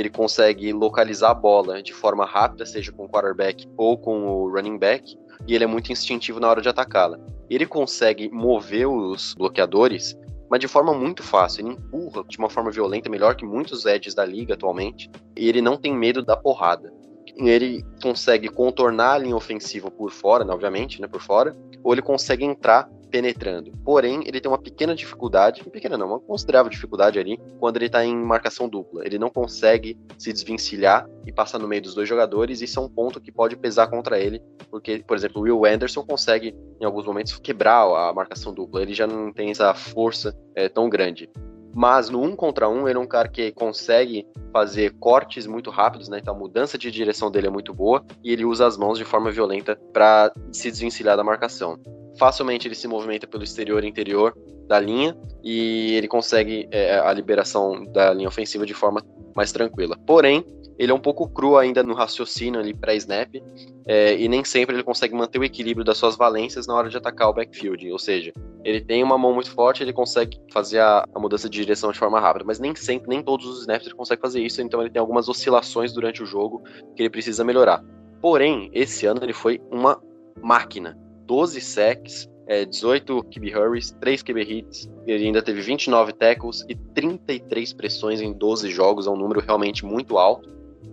ele 0.00 0.10
consegue 0.10 0.72
localizar 0.72 1.30
a 1.30 1.34
bola 1.34 1.82
de 1.82 1.92
forma 1.92 2.24
rápida, 2.24 2.64
seja 2.64 2.92
com 2.92 3.04
o 3.04 3.08
quarterback 3.08 3.68
ou 3.76 3.98
com 3.98 4.26
o 4.26 4.50
running 4.50 4.78
back, 4.78 5.16
e 5.46 5.54
ele 5.54 5.64
é 5.64 5.66
muito 5.66 5.92
instintivo 5.92 6.40
na 6.40 6.48
hora 6.48 6.60
de 6.60 6.68
atacá-la. 6.68 7.18
Ele 7.48 7.66
consegue 7.66 8.30
mover 8.30 8.86
os 8.86 9.34
bloqueadores, 9.34 10.16
mas 10.50 10.60
de 10.60 10.68
forma 10.68 10.92
muito 10.94 11.22
fácil. 11.22 11.66
Ele 11.66 11.74
empurra 11.74 12.24
de 12.28 12.38
uma 12.38 12.50
forma 12.50 12.70
violenta, 12.70 13.10
melhor 13.10 13.34
que 13.34 13.44
muitos 13.44 13.84
edges 13.86 14.14
da 14.14 14.24
liga 14.24 14.54
atualmente, 14.54 15.10
e 15.36 15.48
ele 15.48 15.60
não 15.60 15.76
tem 15.76 15.94
medo 15.94 16.22
da 16.22 16.36
porrada. 16.36 16.92
Ele 17.36 17.84
consegue 18.02 18.48
contornar 18.48 19.14
a 19.14 19.18
linha 19.18 19.36
ofensiva 19.36 19.90
por 19.90 20.10
fora, 20.10 20.44
né, 20.44 20.52
obviamente, 20.52 21.00
né, 21.00 21.08
por 21.08 21.20
fora, 21.20 21.56
ou 21.82 21.92
ele 21.92 22.02
consegue 22.02 22.44
entrar 22.44 22.88
penetrando. 23.10 23.72
Porém, 23.84 24.22
ele 24.26 24.40
tem 24.40 24.50
uma 24.50 24.58
pequena 24.58 24.94
dificuldade, 24.94 25.62
pequena 25.64 25.98
não, 25.98 26.06
uma 26.06 26.20
considerável 26.20 26.70
dificuldade 26.70 27.18
ali, 27.18 27.38
quando 27.58 27.76
ele 27.76 27.86
está 27.86 28.04
em 28.04 28.16
marcação 28.16 28.68
dupla. 28.68 29.04
Ele 29.04 29.18
não 29.18 29.28
consegue 29.28 29.98
se 30.16 30.32
desvencilhar 30.32 31.08
e 31.26 31.32
passar 31.32 31.58
no 31.58 31.68
meio 31.68 31.82
dos 31.82 31.94
dois 31.94 32.08
jogadores, 32.08 32.60
e 32.60 32.64
isso 32.64 32.78
é 32.78 32.82
um 32.82 32.88
ponto 32.88 33.20
que 33.20 33.32
pode 33.32 33.56
pesar 33.56 33.88
contra 33.88 34.18
ele, 34.18 34.40
porque, 34.70 35.04
por 35.06 35.16
exemplo, 35.16 35.42
o 35.42 35.44
Will 35.44 35.66
Anderson 35.66 36.04
consegue, 36.04 36.54
em 36.80 36.84
alguns 36.84 37.04
momentos, 37.04 37.36
quebrar 37.38 37.82
a 37.82 38.12
marcação 38.12 38.54
dupla. 38.54 38.82
Ele 38.82 38.94
já 38.94 39.06
não 39.06 39.32
tem 39.32 39.50
essa 39.50 39.74
força 39.74 40.36
é, 40.54 40.68
tão 40.68 40.88
grande. 40.88 41.28
Mas 41.72 42.10
no 42.10 42.20
um 42.20 42.34
contra 42.34 42.68
um, 42.68 42.88
ele 42.88 42.98
é 42.98 43.00
um 43.00 43.06
cara 43.06 43.28
que 43.28 43.52
consegue 43.52 44.26
fazer 44.52 44.92
cortes 44.98 45.46
muito 45.46 45.70
rápidos, 45.70 46.08
né? 46.08 46.18
Então 46.18 46.34
a 46.34 46.38
mudança 46.38 46.76
de 46.76 46.90
direção 46.90 47.30
dele 47.30 47.46
é 47.46 47.50
muito 47.50 47.72
boa 47.72 48.04
e 48.24 48.32
ele 48.32 48.44
usa 48.44 48.66
as 48.66 48.76
mãos 48.76 48.98
de 48.98 49.04
forma 49.04 49.30
violenta 49.30 49.78
para 49.92 50.32
se 50.50 50.68
desvencilhar 50.68 51.16
da 51.16 51.22
marcação 51.22 51.78
facilmente 52.18 52.66
ele 52.68 52.74
se 52.74 52.88
movimenta 52.88 53.26
pelo 53.26 53.44
exterior 53.44 53.84
e 53.84 53.88
interior 53.88 54.36
da 54.66 54.78
linha 54.78 55.16
e 55.42 55.94
ele 55.94 56.06
consegue 56.06 56.68
é, 56.70 56.98
a 56.98 57.12
liberação 57.12 57.84
da 57.92 58.12
linha 58.14 58.28
ofensiva 58.28 58.64
de 58.64 58.74
forma 58.74 59.02
mais 59.34 59.52
tranquila. 59.52 59.96
Porém, 60.06 60.44
ele 60.78 60.92
é 60.92 60.94
um 60.94 61.00
pouco 61.00 61.28
cru 61.28 61.58
ainda 61.58 61.82
no 61.82 61.92
raciocínio 61.92 62.58
ali 62.58 62.72
pré-snap 62.72 63.28
é, 63.86 64.16
e 64.16 64.28
nem 64.28 64.44
sempre 64.44 64.76
ele 64.76 64.82
consegue 64.82 65.14
manter 65.14 65.38
o 65.38 65.44
equilíbrio 65.44 65.84
das 65.84 65.98
suas 65.98 66.16
valências 66.16 66.66
na 66.66 66.74
hora 66.74 66.88
de 66.88 66.96
atacar 66.96 67.28
o 67.28 67.32
backfield. 67.34 67.90
Ou 67.90 67.98
seja, 67.98 68.32
ele 68.64 68.80
tem 68.80 69.02
uma 69.02 69.18
mão 69.18 69.34
muito 69.34 69.50
forte, 69.50 69.82
ele 69.82 69.92
consegue 69.92 70.38
fazer 70.52 70.78
a, 70.78 71.04
a 71.14 71.20
mudança 71.20 71.50
de 71.50 71.58
direção 71.58 71.92
de 71.92 71.98
forma 71.98 72.20
rápida, 72.20 72.44
mas 72.46 72.58
nem 72.58 72.74
sempre, 72.74 73.08
nem 73.08 73.22
todos 73.22 73.46
os 73.46 73.60
snaps 73.60 73.86
ele 73.86 73.96
consegue 73.96 74.22
fazer 74.22 74.40
isso, 74.40 74.62
então 74.62 74.80
ele 74.80 74.90
tem 74.90 75.00
algumas 75.00 75.28
oscilações 75.28 75.92
durante 75.92 76.22
o 76.22 76.26
jogo 76.26 76.62
que 76.94 77.02
ele 77.02 77.10
precisa 77.10 77.44
melhorar. 77.44 77.84
Porém, 78.20 78.70
esse 78.72 79.04
ano 79.04 79.20
ele 79.22 79.32
foi 79.32 79.60
uma 79.70 80.00
máquina 80.40 80.96
12 81.30 81.60
sacks, 81.60 82.28
é, 82.48 82.64
18 82.64 83.22
QB 83.22 83.54
hurries, 83.56 83.92
3 84.00 84.20
QB 84.20 84.40
hits, 84.42 84.90
ele 85.06 85.26
ainda 85.26 85.40
teve 85.40 85.60
29 85.60 86.12
tackles 86.12 86.64
e 86.68 86.74
33 86.74 87.72
pressões 87.72 88.20
em 88.20 88.32
12 88.32 88.68
jogos, 88.68 89.06
é 89.06 89.10
um 89.10 89.16
número 89.16 89.38
realmente 89.38 89.86
muito 89.86 90.18
alto. 90.18 90.50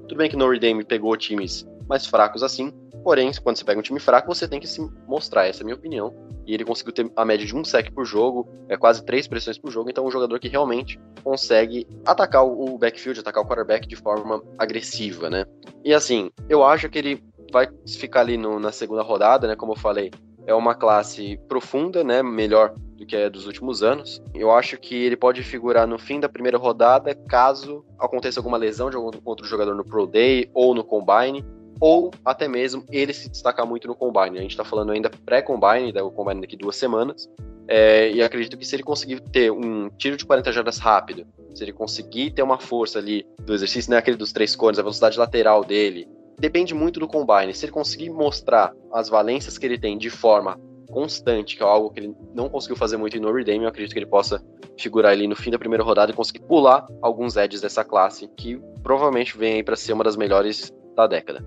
Tudo 0.08 0.16
bem 0.16 0.30
que 0.30 0.36
Notre 0.36 0.60
Dame 0.60 0.84
pegou 0.84 1.18
times 1.18 1.68
mais 1.90 2.06
fracos 2.06 2.44
assim, 2.44 2.72
porém, 3.04 3.32
quando 3.42 3.58
você 3.58 3.66
pega 3.66 3.80
um 3.80 3.82
time 3.82 4.00
fraco, 4.00 4.28
você 4.28 4.48
tem 4.48 4.60
que 4.60 4.68
se 4.68 4.80
mostrar, 5.08 5.48
essa 5.48 5.62
é 5.62 5.64
a 5.64 5.66
minha 5.66 5.76
opinião. 5.76 6.14
E 6.46 6.54
ele 6.54 6.64
conseguiu 6.64 6.94
ter 6.94 7.12
a 7.16 7.26
média 7.26 7.48
de 7.48 7.56
um 7.56 7.64
sec 7.64 7.92
por 7.92 8.06
jogo, 8.06 8.48
é 8.70 8.78
quase 8.78 9.04
três 9.04 9.28
pressões 9.28 9.58
por 9.58 9.72
jogo, 9.72 9.90
então 9.90 10.04
é 10.04 10.08
um 10.08 10.12
jogador 10.12 10.40
que 10.40 10.48
realmente 10.48 11.00
consegue 11.24 11.88
atacar 12.06 12.46
o 12.46 12.78
backfield, 12.78 13.22
atacar 13.22 13.44
o 13.44 13.48
quarterback 13.48 13.88
de 13.88 13.96
forma 13.96 14.44
agressiva, 14.56 15.32
né? 15.32 15.46
E 15.84 15.96
assim, 15.96 16.30
eu 16.48 16.64
acho 16.64 16.88
que 16.90 17.00
ele 17.00 17.24
vai 17.52 17.68
ficar 17.88 18.20
ali 18.20 18.38
no, 18.38 18.60
na 18.60 18.72
segunda 18.72 19.02
rodada, 19.02 19.48
né? 19.48 19.56
Como 19.56 19.72
eu 19.72 19.78
falei, 19.78 20.12
é 20.48 20.54
uma 20.54 20.74
classe 20.74 21.38
profunda, 21.50 22.04
né? 22.06 22.24
Melhor 22.24 22.74
do 22.96 23.06
que 23.06 23.16
a 23.16 23.30
dos 23.30 23.46
últimos 23.46 23.84
anos. 23.84 24.24
Eu 24.34 24.50
acho 24.50 24.78
que 24.78 24.96
ele 24.96 25.18
pode 25.18 25.44
figurar 25.44 25.86
no 25.86 26.00
fim 26.00 26.20
da 26.20 26.30
primeira 26.30 26.58
rodada, 26.58 27.14
caso 27.14 27.86
aconteça 28.00 28.40
alguma 28.40 28.58
lesão 28.58 28.90
de 28.90 28.96
algum 28.96 29.12
outro 29.26 29.46
jogador 29.46 29.76
no 29.76 29.84
Pro 29.84 30.08
Day 30.08 30.50
ou 30.54 30.74
no 30.74 30.84
Combine, 30.84 31.46
ou 31.82 32.12
até 32.26 32.48
mesmo 32.48 32.84
ele 32.90 33.14
se 33.14 33.30
destacar 33.30 33.68
muito 33.68 33.88
no 33.88 33.94
Combine. 33.94 34.40
A 34.40 34.42
gente 34.42 34.52
está 34.52 34.64
falando 34.64 34.94
ainda 34.94 35.12
pré-Combine, 35.26 35.92
da 35.92 36.02
Combine 36.02 36.42
daqui 36.42 36.56
duas 36.56 36.78
semanas. 36.78 37.30
É, 37.68 38.10
e 38.12 38.24
acredito 38.24 38.58
que 38.58 38.66
se 38.66 38.78
ele 38.78 38.84
conseguir 38.84 39.20
ter 39.20 39.52
um 39.52 39.90
tiro 39.90 40.16
de 40.16 40.26
40 40.26 40.54
jardas 40.54 40.78
rápido, 40.78 41.28
se 41.54 41.62
ele 41.62 41.74
conseguir 41.74 42.32
ter 42.32 42.42
uma 42.42 42.58
força 42.58 42.98
ali 42.98 43.26
do 43.42 43.54
exercício, 43.54 43.92
né, 43.92 43.98
aquele 43.98 44.16
dos 44.16 44.32
três 44.32 44.56
cones, 44.56 44.80
a 44.80 44.82
velocidade 44.82 45.20
lateral 45.20 45.66
dele, 45.66 46.08
depende 46.40 46.74
muito 46.74 47.00
do 47.00 47.08
combine. 47.08 47.54
Se 47.54 47.66
ele 47.66 47.72
conseguir 47.72 48.10
mostrar 48.10 48.74
as 48.94 49.10
valências 49.10 49.58
que 49.58 49.66
ele 49.66 49.78
tem 49.78 49.98
de 49.98 50.10
forma 50.10 50.60
constante, 50.90 51.58
que 51.58 51.64
é 51.64 51.66
algo 51.66 51.90
que 51.90 52.00
ele 52.00 52.16
não 52.34 52.50
conseguiu 52.50 52.76
fazer 52.76 52.98
muito 52.98 53.18
em 53.18 53.20
No 53.20 53.34
Redame, 53.34 53.64
eu 53.64 53.70
acredito 53.70 53.94
que 53.94 54.00
ele 54.00 54.06
possa 54.06 54.42
figurar 54.80 55.12
ali 55.12 55.28
no 55.28 55.36
fim 55.36 55.52
da 55.52 55.60
primeira 55.60 55.84
rodada 55.84 56.12
e 56.12 56.16
conseguir 56.16 56.40
pular 56.42 56.86
alguns 57.02 57.36
edges 57.36 57.62
dessa 57.62 57.84
classe, 57.84 58.30
que 58.38 58.60
provavelmente 58.82 59.38
vem 59.38 59.56
aí 59.56 59.64
para 59.64 59.76
ser 59.76 59.94
uma 59.94 60.04
das 60.04 60.16
melhores 60.16 60.74
da 60.96 61.08
década. 61.08 61.44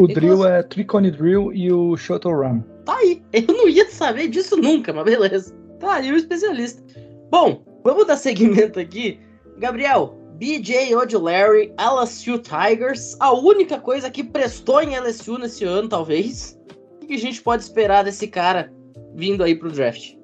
O 0.00 0.06
drill 0.06 0.46
é 0.46 0.62
Tricone 0.62 1.10
Drill 1.10 1.52
e 1.52 1.72
o 1.72 1.96
Shuttle 1.96 2.34
Run. 2.34 2.60
Tá 2.84 2.96
aí. 2.96 3.22
Eu 3.32 3.54
não 3.54 3.68
ia 3.68 3.88
saber 3.88 4.28
disso 4.28 4.56
nunca, 4.56 4.92
mas 4.92 5.04
beleza. 5.04 5.54
Tá 5.78 5.94
aí 5.94 6.12
o 6.12 6.16
especialista. 6.16 6.82
Bom, 7.30 7.62
vamos 7.82 8.06
dar 8.06 8.16
seguimento 8.16 8.78
aqui. 8.78 9.20
Gabriel, 9.58 10.14
BJ 10.34 10.94
Ojulari, 10.96 11.72
LSU 11.78 12.38
Tigers, 12.38 13.16
a 13.20 13.32
única 13.32 13.78
coisa 13.78 14.10
que 14.10 14.24
prestou 14.24 14.82
em 14.82 14.98
LSU 14.98 15.38
nesse 15.38 15.64
ano, 15.64 15.88
talvez. 15.88 16.58
O 17.02 17.06
que 17.06 17.14
a 17.14 17.18
gente 17.18 17.40
pode 17.40 17.62
esperar 17.62 18.02
desse 18.02 18.26
cara 18.26 18.72
vindo 19.14 19.44
aí 19.44 19.54
pro 19.54 19.70
draft? 19.70 20.14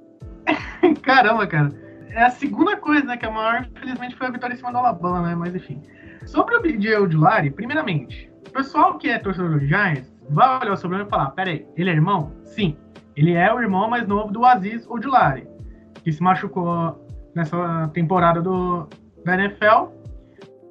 Caramba, 1.03 1.47
cara. 1.47 1.73
É 2.11 2.25
a 2.25 2.31
segunda 2.31 2.77
coisa, 2.77 3.05
né? 3.05 3.17
Que 3.17 3.27
a 3.27 3.31
maior, 3.31 3.69
infelizmente, 3.71 4.17
foi 4.17 4.27
a 4.27 4.31
vitória 4.31 4.55
em 4.55 4.57
cima 4.57 4.73
do 4.73 4.79
Alabama, 4.79 5.29
né? 5.29 5.35
Mas 5.37 5.55
enfim. 5.55 5.81
Sobre 6.27 6.57
o 6.57 6.61
BJ 6.61 6.97
Ojulari, 6.97 7.51
primeiramente, 7.51 8.31
o 8.49 8.51
pessoal 8.51 8.99
que 8.99 9.09
é 9.09 9.19
torcedor 9.19 9.61
do 9.61 9.65
Giants 9.65 10.13
vai 10.29 10.61
olhar 10.61 10.73
o 10.73 10.77
sobrenome 10.77 11.07
e 11.07 11.11
falar: 11.11 11.31
peraí, 11.31 11.65
ele 11.77 11.91
é 11.91 11.93
irmão? 11.93 12.33
Sim. 12.45 12.77
Ele 13.15 13.35
é 13.35 13.53
o 13.53 13.61
irmão 13.61 13.89
mais 13.89 14.09
novo 14.09 14.33
do 14.33 14.45
Aziz 14.45 14.87
Ojulari, 14.89 15.47
que 16.03 16.11
se 16.11 16.23
machucou 16.23 17.07
nessa 17.35 17.89
temporada 17.93 18.43
do, 18.43 18.89
da 19.25 19.35
NFL 19.35 20.00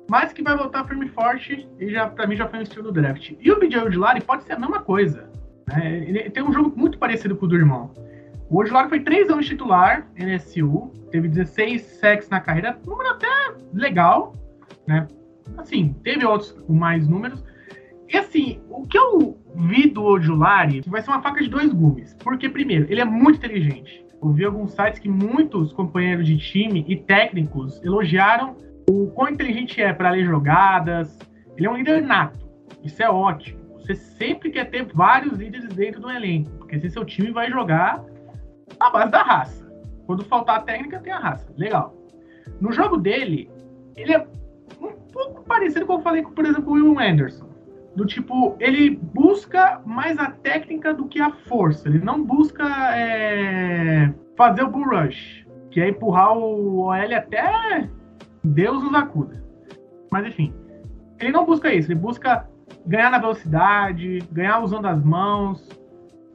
mas 0.10 0.34
que 0.34 0.42
vai 0.42 0.58
voltar 0.58 0.86
firme 0.86 1.06
e 1.06 1.10
forte 1.10 1.70
e 1.80 1.90
já 1.90 2.08
para 2.08 2.26
mim 2.26 2.36
já 2.36 2.48
foi 2.48 2.60
um 2.60 2.64
estilo 2.64 2.86
do 2.86 2.92
draft. 2.92 3.34
E 3.40 3.52
o 3.52 3.60
BJ 3.60 3.84
Odilari 3.84 4.22
pode 4.22 4.44
ser 4.44 4.54
a 4.54 4.60
mesma 4.60 4.82
coisa. 4.82 5.30
Né? 5.68 6.04
Ele 6.08 6.30
tem 6.32 6.44
um 6.44 6.52
jogo 6.52 6.74
muito 6.76 6.98
parecido 6.98 7.36
com 7.36 7.46
o 7.46 7.50
do 7.50 7.56
irmão. 7.56 7.92
O 8.50 8.58
Ojulari 8.58 8.90
foi 8.90 9.00
três 9.02 9.30
anos 9.30 9.46
titular 9.46 10.08
NSU, 10.18 10.92
teve 11.12 11.28
16 11.28 11.82
sacks 11.82 12.30
na 12.30 12.40
carreira, 12.42 12.80
número 12.84 13.12
até 13.12 13.28
legal, 13.72 14.34
né? 14.88 15.08
Assim, 15.56 15.94
teve 16.04 16.26
outros 16.26 16.52
com 16.52 16.74
mais 16.74 17.08
números. 17.08 17.44
E 18.12 18.18
assim, 18.18 18.60
o 18.68 18.88
que 18.88 18.98
eu 18.98 19.38
vi 19.56 19.88
do 19.88 20.04
Ojulari 20.04 20.82
vai 20.88 21.00
ser 21.04 21.12
uma 21.12 21.22
faca 21.22 21.44
de 21.44 21.48
dois 21.48 21.72
gumes. 21.72 22.16
Porque, 22.16 22.50
primeiro, 22.50 22.88
ele 22.90 23.02
é 23.02 23.06
muito 23.06 23.38
inteligente. 23.38 24.04
Eu 24.22 24.32
vi 24.32 24.46
alguns 24.46 24.72
sites 24.72 25.00
que 25.00 25.08
muitos 25.08 25.72
companheiros 25.72 26.26
de 26.26 26.38
time 26.38 26.84
e 26.88 26.96
técnicos 26.96 27.80
elogiaram 27.84 28.58
o 28.90 29.12
quão 29.12 29.30
inteligente 29.30 29.82
é 29.82 29.94
para 29.94 30.10
ler 30.10 30.26
jogadas. 30.26 31.18
Ele 31.56 31.68
é 31.68 31.70
um 31.70 31.78
líder 31.78 32.02
nato. 32.02 32.40
Isso 32.84 33.04
é 33.04 33.10
ótimo. 33.10 33.60
Você 33.76 33.94
sempre 33.94 34.50
quer 34.50 34.66
ter 34.70 34.86
vários 34.94 35.38
líderes 35.38 35.70
dentro 35.70 36.02
do 36.02 36.10
elenco, 36.10 36.50
porque 36.58 36.80
se 36.80 36.90
seu 36.90 37.06
time 37.06 37.32
vai 37.32 37.50
jogar 37.52 38.04
à 38.80 38.90
base 38.90 39.12
da 39.12 39.22
raça. 39.22 39.70
Quando 40.06 40.26
faltar 40.26 40.58
a 40.58 40.62
técnica, 40.62 41.00
tem 41.00 41.14
a 41.14 41.20
raça. 41.20 41.54
Legal. 41.56 41.96
No 42.60 42.72
jogo 42.72 42.98
dele, 42.98 43.50
ele 43.96 44.14
é 44.14 44.28
um 44.82 44.92
pouco 45.12 45.44
parecido 45.44 45.86
com 45.86 45.94
o 45.94 45.96
que 45.98 46.02
eu 46.02 46.04
falei, 46.04 46.24
por 46.24 46.46
exemplo, 46.46 46.64
com 46.64 46.72
o 46.72 46.74
Will 46.74 47.00
Anderson. 47.00 47.48
Do 47.96 48.06
tipo, 48.06 48.56
ele 48.60 48.96
busca 48.96 49.82
mais 49.86 50.18
a 50.18 50.32
técnica 50.32 50.94
do 50.94 51.08
que 51.08 51.20
a 51.20 51.32
força. 51.32 51.88
Ele 51.90 52.00
não 52.00 52.24
busca 52.24 52.66
é, 52.96 54.12
fazer 54.36 54.64
o 54.64 54.70
bull 54.70 54.90
rush, 54.90 55.46
que 55.70 55.82
é 55.82 55.90
empurrar 55.90 56.38
o 56.38 56.86
OL 56.86 57.16
até 57.16 57.90
Deus 58.44 58.84
nos 58.84 58.94
acuda. 58.94 59.44
Mas 60.12 60.26
enfim, 60.26 60.54
ele 61.20 61.32
não 61.32 61.46
busca 61.46 61.74
isso. 61.74 61.92
Ele 61.92 62.00
busca 62.00 62.48
ganhar 62.86 63.12
na 63.12 63.20
velocidade, 63.20 64.20
ganhar 64.32 64.60
usando 64.60 64.88
as 64.88 65.04
mãos, 65.04 65.68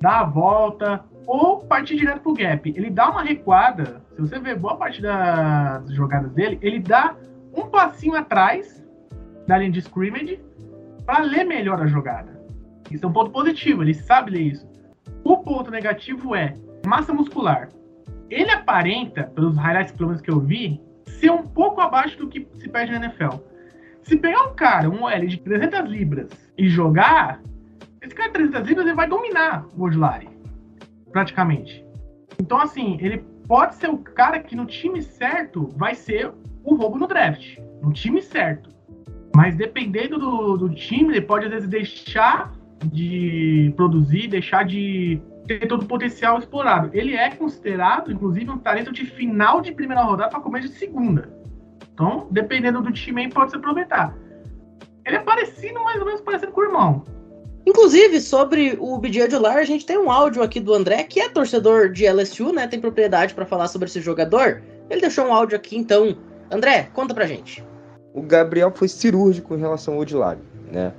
dar 0.01 0.21
a 0.21 0.25
volta, 0.25 1.05
ou 1.27 1.61
partir 1.61 1.97
direto 1.97 2.21
pro 2.21 2.35
gap. 2.35 2.73
Ele 2.77 2.91
dá 2.91 3.11
uma 3.11 3.23
recuada, 3.23 4.03
se 4.15 4.21
você 4.21 4.39
ver 4.39 4.59
boa 4.59 4.77
parte 4.77 5.01
das 5.01 5.91
jogadas 5.93 6.31
dele, 6.33 6.59
ele 6.63 6.79
dá 6.79 7.17
um 7.57 7.67
passinho 7.69 8.15
atrás 8.15 8.85
da 9.47 9.59
linha 9.59 9.71
de 9.71 9.81
scrimmage 9.81 10.41
para 11.05 11.25
ler 11.25 11.45
melhor 11.45 11.81
a 11.81 11.87
jogada. 11.87 12.41
Isso 12.91 13.05
é 13.05 13.09
um 13.09 13.13
ponto 13.13 13.31
positivo, 13.31 13.83
ele 13.83 13.95
sabe 13.95 14.33
ler 14.33 14.43
isso. 14.43 14.69
O 15.23 15.39
ponto 15.39 15.71
negativo 15.71 16.35
é 16.35 16.55
massa 16.87 17.13
muscular. 17.13 17.69
Ele 18.31 18.51
aparenta, 18.51 19.25
pelos 19.25 19.57
highlights 19.57 19.93
pelo 19.93 20.09
menos 20.09 20.23
que 20.23 20.31
eu 20.31 20.41
vi, 20.41 20.81
ser 21.07 21.31
um 21.31 21.43
pouco 21.43 21.81
abaixo 21.81 22.19
do 22.19 22.29
que 22.29 22.47
se 22.55 22.69
pede 22.69 22.93
na 22.93 22.99
NFL. 22.99 23.39
Se 24.03 24.17
pegar 24.17 24.45
um 24.45 24.55
cara, 24.55 24.89
um 24.91 25.09
L 25.09 25.27
de 25.27 25.39
300 25.41 25.91
libras 25.91 26.29
e 26.59 26.69
jogar, 26.69 27.41
esse 28.03 28.15
cara 28.15 28.29
de 28.29 28.35
300 28.35 28.69
libras 28.69 28.87
ele 28.87 28.97
vai 28.97 29.09
dominar 29.09 29.67
o 29.77 29.85
Odlari 29.85 30.29
praticamente. 31.15 31.85
Então, 32.41 32.59
assim, 32.59 32.99
ele 33.01 33.25
pode 33.47 33.77
ser 33.77 33.89
o 33.89 33.99
cara 33.99 34.41
que 34.41 34.57
no 34.57 34.67
time 34.67 35.01
certo 35.01 35.69
vai 35.77 35.95
ser 35.95 36.33
o 36.65 36.75
roubo 36.75 36.99
no 36.99 37.07
draft. 37.07 37.59
No 37.81 37.93
time 37.93 38.21
certo. 38.21 38.69
Mas 39.35 39.55
dependendo 39.55 40.19
do, 40.19 40.57
do 40.57 40.75
time, 40.75 41.13
ele 41.13 41.21
pode 41.21 41.47
às 41.47 41.53
vezes 41.53 41.69
deixar 41.69 42.53
de 42.93 43.73
produzir, 43.77 44.27
deixar 44.27 44.65
de 44.65 45.21
ter 45.47 45.67
todo 45.67 45.83
o 45.83 45.87
potencial 45.87 46.39
explorado. 46.39 46.91
Ele 46.93 47.15
é 47.15 47.31
considerado, 47.31 48.11
inclusive, 48.11 48.51
um 48.51 48.59
talento 48.59 48.93
de 48.93 49.07
final 49.07 49.61
de 49.61 49.73
primeira 49.73 50.03
rodada 50.03 50.31
para 50.31 50.41
começo 50.41 50.69
de 50.69 50.75
segunda. 50.75 51.29
Então, 51.93 52.27
dependendo 52.31 52.81
do 52.83 52.93
time 52.93 53.23
aí, 53.23 53.29
pode 53.31 53.51
se 53.51 53.57
aproveitar. 53.57 54.17
Ele 55.05 55.17
é 55.17 55.21
parecido, 55.21 55.83
mais 55.85 56.01
ou 56.01 56.07
menos 56.07 56.21
parecido 56.21 56.53
com 56.53 56.61
o 56.61 56.65
irmão. 56.65 57.05
Inclusive, 57.67 58.21
sobre 58.21 58.77
o 58.79 58.99
BJ 58.99 59.23
Adular, 59.23 59.57
a 59.57 59.65
gente 59.65 59.87
tem 59.87 59.97
um 59.97 60.11
áudio 60.11 60.43
aqui 60.43 60.61
do 60.61 60.75
André, 60.75 61.03
que 61.05 61.21
é 61.21 61.29
torcedor 61.29 61.91
de 61.91 62.07
LSU, 62.07 62.53
né? 62.53 62.67
Tem 62.67 62.81
propriedade 62.81 63.35
para 63.35 63.47
falar 63.47 63.69
sobre 63.69 63.89
esse 63.89 64.01
jogador. 64.01 64.63
Ele 64.91 65.01
deixou 65.01 65.27
um 65.27 65.33
áudio 65.33 65.57
aqui, 65.57 65.77
então. 65.77 66.17
André, 66.51 66.91
conta 66.93 67.15
pra 67.15 67.27
gente. 67.27 67.65
O 68.13 68.23
Gabriel 68.23 68.71
foi 68.75 68.87
cirúrgico 68.87 69.55
em 69.55 69.59
relação 69.59 69.95
ao 69.95 70.01
Odilari, 70.01 70.41
né? 70.71 70.93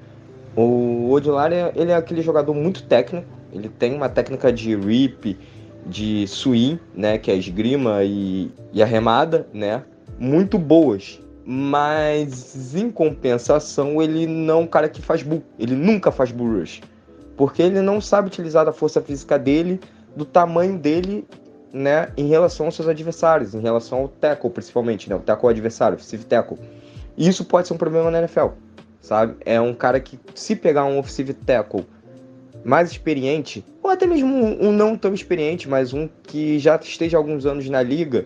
O 0.56 1.12
Odilari, 1.12 1.56
ele 1.76 1.92
é 1.92 1.96
aquele 1.96 2.22
jogador 2.22 2.54
muito 2.54 2.84
técnico. 2.88 3.28
Ele 3.56 3.70
tem 3.70 3.96
uma 3.96 4.10
técnica 4.10 4.52
de 4.52 4.76
rip, 4.76 5.38
de 5.86 6.28
swing, 6.28 6.80
né? 6.94 7.18
Que 7.18 7.32
é 7.32 7.36
esgrima 7.36 8.04
e, 8.04 8.52
e 8.74 8.84
arremada, 8.84 9.48
né? 9.54 9.84
Muito 10.20 10.60
boas 10.60 11.20
mas 11.48 12.74
em 12.74 12.90
compensação 12.90 14.02
ele 14.02 14.26
não 14.26 14.56
é 14.56 14.58
um 14.64 14.68
cara 14.68 14.90
que 14.90 15.00
faz 15.00 15.22
bull, 15.22 15.44
ele 15.60 15.76
nunca 15.76 16.12
faz 16.12 16.32
bull 16.32 16.60
rush, 16.60 16.82
porque 17.38 17.62
ele 17.62 17.82
não 17.82 18.02
sabe 18.02 18.28
utilizar 18.28 18.68
a 18.68 18.74
força 18.74 19.00
física 19.00 19.38
dele, 19.38 19.80
do 20.16 20.26
tamanho 20.26 20.80
dele, 20.80 21.28
né, 21.72 22.12
em 22.18 22.28
relação 22.28 22.66
aos 22.66 22.76
seus 22.76 22.88
adversários, 22.88 23.54
em 23.54 23.62
relação 23.62 24.00
ao 24.00 24.08
tackle 24.08 24.50
principalmente, 24.50 25.08
né, 25.08 25.16
o 25.16 25.20
tackle 25.20 25.50
adversário, 25.50 25.98
offensive 25.98 26.24
tackle. 26.26 26.58
E 27.16 27.28
isso 27.28 27.46
pode 27.46 27.68
ser 27.68 27.76
um 27.76 27.78
problema 27.78 28.10
na 28.10 28.20
NFL, 28.20 28.48
sabe? 29.00 29.36
É 29.46 29.62
um 29.62 29.74
cara 29.74 30.00
que 30.00 30.20
se 30.34 30.56
pegar 30.56 30.86
um 30.86 30.98
offensive 30.98 31.34
tackle 31.34 31.86
mais 32.66 32.90
experiente, 32.90 33.64
ou 33.84 33.92
até 33.92 34.08
mesmo 34.08 34.28
um, 34.28 34.72
não 34.72 34.98
tão 34.98 35.14
experiente, 35.14 35.70
mas 35.70 35.94
um 35.94 36.10
que 36.24 36.58
já 36.58 36.76
esteja 36.78 37.16
alguns 37.16 37.46
anos 37.46 37.70
na 37.70 37.84
liga, 37.84 38.26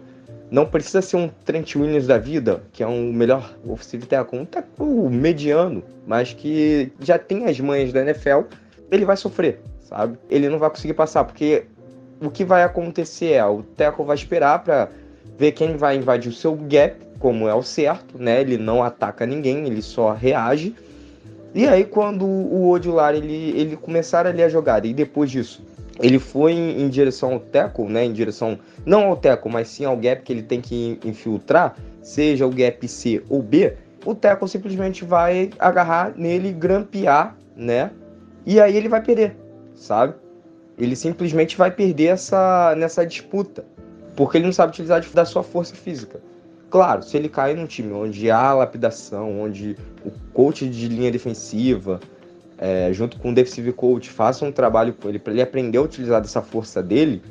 não 0.50 0.66
precisa 0.66 1.02
ser 1.02 1.18
um 1.18 1.30
Trent 1.44 1.76
Williams 1.76 2.08
da 2.08 2.18
vida, 2.18 2.64
que 2.72 2.82
é 2.82 2.88
um 2.88 3.12
melhor 3.12 3.54
offensive 3.68 4.06
tackle, 4.06 4.40
um 4.40 4.46
tackle 4.46 5.10
mediano, 5.10 5.84
mas 6.08 6.32
que 6.32 6.90
já 7.02 7.20
tem 7.20 7.46
as 7.46 7.60
manhas 7.60 7.92
da 7.92 8.00
NFL, 8.02 8.44
ele 8.90 9.04
vai 9.04 9.18
sofrer, 9.18 9.60
sabe? 9.82 10.18
Ele 10.30 10.48
não 10.48 10.58
vai 10.58 10.70
conseguir 10.70 10.94
passar, 10.94 11.26
porque 11.26 11.66
o 12.22 12.32
que 12.32 12.46
vai 12.46 12.64
acontecer 12.64 13.34
é, 13.34 13.46
o 13.46 13.62
tackle 13.62 14.06
vai 14.06 14.16
esperar 14.16 14.64
para 14.64 14.90
ver 15.38 15.52
quem 15.52 15.76
vai 15.76 15.98
invadir 15.98 16.30
o 16.30 16.34
seu 16.34 16.56
gap, 16.56 16.96
como 17.20 17.46
é 17.48 17.54
o 17.54 17.62
certo, 17.62 18.18
né? 18.18 18.40
Ele 18.40 18.58
não 18.58 18.82
ataca 18.82 19.26
ninguém, 19.26 19.68
ele 19.68 19.82
só 19.82 20.14
reage. 20.14 20.74
E 21.54 21.68
aí 21.68 21.86
quando 21.86 22.26
o 22.26 22.70
Odular 22.70 23.16
ele, 23.16 23.52
ele 23.60 23.76
começar 23.76 24.28
ali 24.28 24.44
a 24.44 24.50
jogada 24.50 24.86
e 24.88 24.94
depois 24.94 25.32
disso 25.32 25.64
ele 26.02 26.18
foi 26.18 26.54
em, 26.54 26.82
em, 26.82 26.90
direção 26.90 27.34
ao 27.34 27.40
teco, 27.40 27.88
né, 27.90 28.06
em 28.06 28.14
direção 28.14 28.58
não 28.86 29.08
ao 29.08 29.18
teco, 29.18 29.50
mas 29.50 29.68
sim 29.68 29.84
ao 29.84 29.98
gap 29.98 30.24
que 30.24 30.32
ele 30.32 30.44
tem 30.44 30.62
que 30.62 30.98
infiltrar, 31.04 31.76
seja 32.02 32.48
o 32.48 32.50
gap 32.50 32.88
C 32.88 33.22
ou 33.30 33.42
B, 33.42 33.76
o 34.06 34.16
teco 34.16 34.48
simplesmente 34.48 35.04
vai 35.04 35.50
agarrar 35.60 36.14
nele, 36.16 36.54
grampear, 36.54 37.36
né, 37.56 37.92
e 38.46 38.62
aí 38.62 38.76
ele 38.78 38.88
vai 38.88 39.04
perder, 39.04 39.36
sabe? 39.76 40.14
Ele 40.78 40.96
simplesmente 40.96 41.58
vai 41.58 41.70
perder 41.70 42.08
essa 42.08 42.74
nessa 42.78 43.06
disputa, 43.06 43.66
porque 44.16 44.38
ele 44.38 44.46
não 44.46 44.54
sabe 44.54 44.72
utilizar 44.72 45.04
da 45.14 45.26
sua 45.26 45.44
força 45.44 45.76
física. 45.76 46.22
Claro, 46.70 47.04
se 47.04 47.18
ele 47.18 47.28
cair 47.28 47.58
num 47.58 47.66
time 47.66 47.92
onde 47.92 48.30
há 48.30 48.54
lapidação, 48.54 49.42
onde 49.42 49.76
o 50.06 50.12
coach 50.34 50.68
de 50.68 50.88
linha 50.88 51.12
defensiva 51.12 52.00
é, 52.60 52.92
junto 52.92 53.18
com 53.18 53.32
o 53.32 53.34
defensive 53.34 53.72
coach, 53.72 54.10
faça 54.10 54.44
um 54.44 54.52
trabalho 54.52 54.94
com 54.94 55.08
ele 55.08 55.18
para 55.18 55.32
ele 55.32 55.42
aprender 55.42 55.78
a 55.78 55.82
utilizar 55.82 56.22
dessa 56.22 56.42
força 56.42 56.84
dele, 56.84 57.22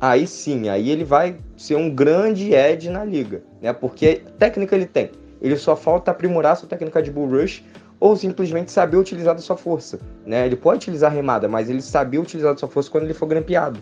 aí 0.00 0.26
sim, 0.26 0.68
aí 0.68 0.90
ele 0.90 1.04
vai 1.04 1.36
ser 1.56 1.76
um 1.76 1.88
grande 1.88 2.52
edge 2.52 2.90
na 2.90 3.04
liga, 3.04 3.42
né? 3.62 3.72
Porque 3.72 4.22
técnica 4.38 4.74
ele 4.74 4.86
tem. 4.86 5.10
Ele 5.40 5.56
só 5.56 5.76
falta 5.76 6.10
aprimorar 6.10 6.56
sua 6.56 6.68
técnica 6.68 7.00
de 7.00 7.10
bull 7.10 7.28
rush 7.28 7.64
ou 8.00 8.16
simplesmente 8.16 8.72
saber 8.72 8.96
utilizar 8.96 9.34
da 9.34 9.40
sua 9.40 9.56
força, 9.56 10.00
né? 10.26 10.46
Ele 10.46 10.56
pode 10.56 10.78
utilizar 10.78 11.12
remada, 11.12 11.48
mas 11.48 11.70
ele 11.70 11.80
saber 11.80 12.18
utilizar 12.18 12.52
da 12.52 12.58
sua 12.58 12.68
força 12.68 12.90
quando 12.90 13.04
ele 13.04 13.14
for 13.14 13.26
grampeado. 13.26 13.80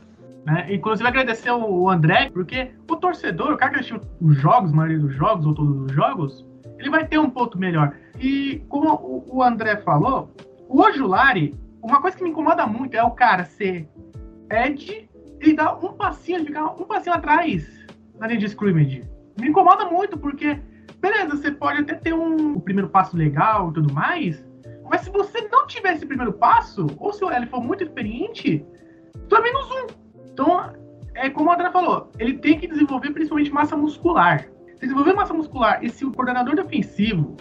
É, 0.49 0.75
inclusive 0.75 1.09
agradecer 1.09 1.51
o 1.51 1.89
André, 1.89 2.31
porque 2.33 2.71
o 2.91 2.97
torcedor, 2.97 3.53
o 3.53 3.57
cara 3.57 3.73
que 3.73 3.77
assistiu 3.81 4.01
os 4.21 4.37
jogos, 4.39 4.73
a 4.73 4.77
maioria 4.77 4.99
dos 4.99 5.15
jogos, 5.15 5.47
ou 5.47 5.55
todos 5.55 5.85
os 5.85 5.93
jogos, 5.93 6.47
ele 6.79 6.91
vai 6.91 7.07
ter 7.07 7.19
um 7.19 7.29
ponto 7.29 7.59
melhor. 7.59 7.95
E 8.21 8.63
como 8.69 9.25
o 9.27 9.43
André 9.43 9.79
falou, 9.79 10.31
o 10.69 10.83
Ojulari, 10.83 11.59
uma 11.83 12.03
coisa 12.03 12.17
que 12.17 12.23
me 12.23 12.29
incomoda 12.31 12.67
muito 12.67 12.95
é 12.95 13.03
o 13.03 13.13
cara 13.13 13.47
ser 13.47 13.89
Ed 14.51 15.09
e 15.41 15.53
dar 15.55 15.83
um 15.83 15.95
passinho, 15.95 16.45
ficar 16.45 16.67
um 16.67 16.85
passinho 16.85 17.17
atrás 17.17 17.87
na 18.19 18.27
linha 18.27 18.41
de 18.41 18.47
scrimmage. 18.47 19.03
Me 19.41 19.49
incomoda 19.49 19.87
muito, 19.87 20.19
porque, 20.19 20.61
beleza, 21.01 21.35
você 21.35 21.51
pode 21.51 21.81
até 21.81 21.95
ter 21.95 22.13
um, 22.13 22.61
primeiro 22.61 22.91
passo 22.91 23.17
legal 23.17 23.71
e 23.71 23.75
tudo 23.75 23.95
mais, 23.95 24.45
mas 24.85 25.01
se 25.01 25.11
você 25.11 25.49
não 25.49 25.67
tiver 25.67 25.95
esse 25.95 26.05
primeiro 26.05 26.35
passo, 26.35 26.87
ou 26.99 27.15
se 27.15 27.25
o 27.25 27.31
L 27.31 27.47
for 27.47 27.63
muito 27.63 27.85
experiente, 27.85 28.63
tu 29.29 29.37
é 29.37 29.41
menos 29.41 29.71
um. 29.71 29.87
Então, 30.31 30.75
é 31.15 31.31
como 31.31 31.49
o 31.49 31.53
André 31.53 31.71
falou, 31.71 32.11
ele 32.19 32.35
tem 32.35 32.59
que 32.59 32.67
desenvolver 32.67 33.13
principalmente 33.13 33.51
massa 33.51 33.77
muscular. 33.77 34.47
Se 34.75 34.81
desenvolver 34.81 35.15
massa 35.15 35.33
muscular 35.33 35.83
e 35.83 35.89
se 35.89 36.05
o 36.05 36.13
coordenador 36.13 36.55
defensivo, 36.55 37.37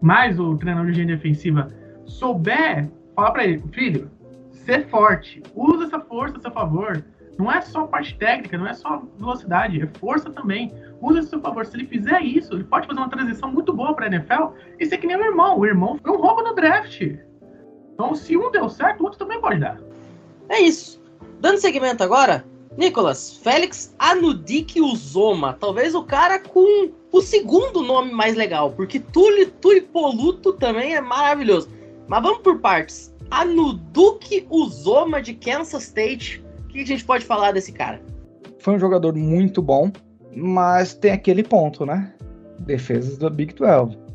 mais 0.00 0.38
o 0.38 0.56
treinador 0.56 0.90
de 0.92 1.02
linha 1.02 1.16
defensiva, 1.16 1.72
souber 2.04 2.88
falar 3.14 3.30
para 3.30 3.44
ele, 3.44 3.62
filho, 3.72 4.10
ser 4.50 4.88
forte, 4.88 5.42
usa 5.54 5.84
essa 5.84 6.00
força 6.00 6.36
a 6.38 6.40
seu 6.40 6.50
favor. 6.50 7.04
Não 7.38 7.52
é 7.52 7.60
só 7.60 7.86
parte 7.86 8.16
técnica, 8.16 8.56
não 8.56 8.66
é 8.66 8.72
só 8.72 9.02
velocidade, 9.18 9.80
é 9.80 9.86
força 9.98 10.30
também. 10.30 10.72
Usa 11.02 11.20
a 11.20 11.22
seu 11.22 11.40
favor. 11.40 11.66
Se 11.66 11.76
ele 11.76 11.86
fizer 11.86 12.22
isso, 12.22 12.54
ele 12.54 12.64
pode 12.64 12.86
fazer 12.86 12.98
uma 12.98 13.10
transição 13.10 13.52
muito 13.52 13.74
boa 13.74 13.94
para 13.94 14.06
a 14.06 14.08
NFL 14.08 14.54
e 14.80 14.86
ser 14.86 14.96
que 14.96 15.06
nem 15.06 15.16
o 15.16 15.24
irmão. 15.24 15.58
O 15.58 15.66
irmão 15.66 15.98
foi 16.02 16.12
um 16.12 16.16
roubo 16.16 16.42
no 16.42 16.54
draft. 16.54 17.02
Então, 17.92 18.14
se 18.14 18.36
um 18.36 18.50
deu 18.50 18.68
certo, 18.70 19.00
o 19.00 19.04
outro 19.04 19.18
também 19.18 19.40
pode 19.40 19.60
dar. 19.60 19.78
É 20.48 20.60
isso. 20.60 21.02
Dando 21.40 21.58
seguimento 21.58 22.02
agora, 22.02 22.44
Nicolas, 22.76 23.38
Félix 23.42 23.94
Anudik 23.98 24.80
Uzoma, 24.80 25.54
talvez 25.54 25.94
o 25.94 26.02
cara 26.02 26.38
com 26.38 26.90
o 27.10 27.20
segundo 27.22 27.82
nome 27.82 28.12
mais 28.12 28.36
legal, 28.36 28.72
porque 28.72 29.00
Tuli 29.00 29.46
Tulipoluto 29.46 30.52
também 30.52 30.94
é 30.94 31.00
maravilhoso. 31.00 31.70
Mas 32.06 32.22
vamos 32.22 32.38
por 32.38 32.60
partes. 32.60 33.14
Anuduk 33.30 34.46
Uzoma 34.50 35.20
de 35.20 35.34
Kansas 35.34 35.84
State, 35.84 36.44
o 36.64 36.68
que 36.68 36.80
a 36.80 36.86
gente 36.86 37.04
pode 37.04 37.24
falar 37.24 37.52
desse 37.52 37.72
cara? 37.72 38.00
Foi 38.58 38.74
um 38.74 38.78
jogador 38.78 39.14
muito 39.14 39.62
bom, 39.62 39.90
mas 40.34 40.94
tem 40.94 41.12
aquele 41.12 41.42
ponto, 41.42 41.86
né? 41.86 42.12
Defesas 42.58 43.18
da 43.18 43.30
Big 43.30 43.54
12 43.54 44.05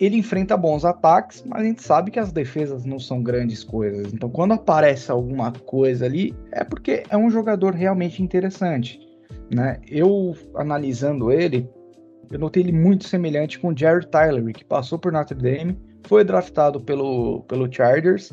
ele 0.00 0.16
enfrenta 0.16 0.56
bons 0.56 0.84
ataques, 0.84 1.44
mas 1.46 1.60
a 1.60 1.64
gente 1.64 1.82
sabe 1.82 2.10
que 2.10 2.18
as 2.18 2.32
defesas 2.32 2.86
não 2.86 2.98
são 2.98 3.22
grandes 3.22 3.62
coisas. 3.62 4.12
Então, 4.14 4.30
quando 4.30 4.52
aparece 4.52 5.10
alguma 5.10 5.52
coisa 5.52 6.06
ali, 6.06 6.34
é 6.50 6.64
porque 6.64 7.02
é 7.10 7.16
um 7.16 7.30
jogador 7.30 7.74
realmente 7.74 8.22
interessante. 8.22 8.98
Né? 9.54 9.78
Eu, 9.86 10.34
analisando 10.54 11.30
ele, 11.30 11.68
eu 12.30 12.38
notei 12.38 12.62
ele 12.62 12.72
muito 12.72 13.04
semelhante 13.06 13.58
com 13.58 13.68
o 13.68 13.76
Jared 13.76 14.06
Tyler, 14.06 14.54
que 14.54 14.64
passou 14.64 14.98
por 14.98 15.12
Notre 15.12 15.36
Dame, 15.36 15.76
foi 16.06 16.24
draftado 16.24 16.80
pelo, 16.80 17.42
pelo 17.42 17.70
Chargers 17.70 18.32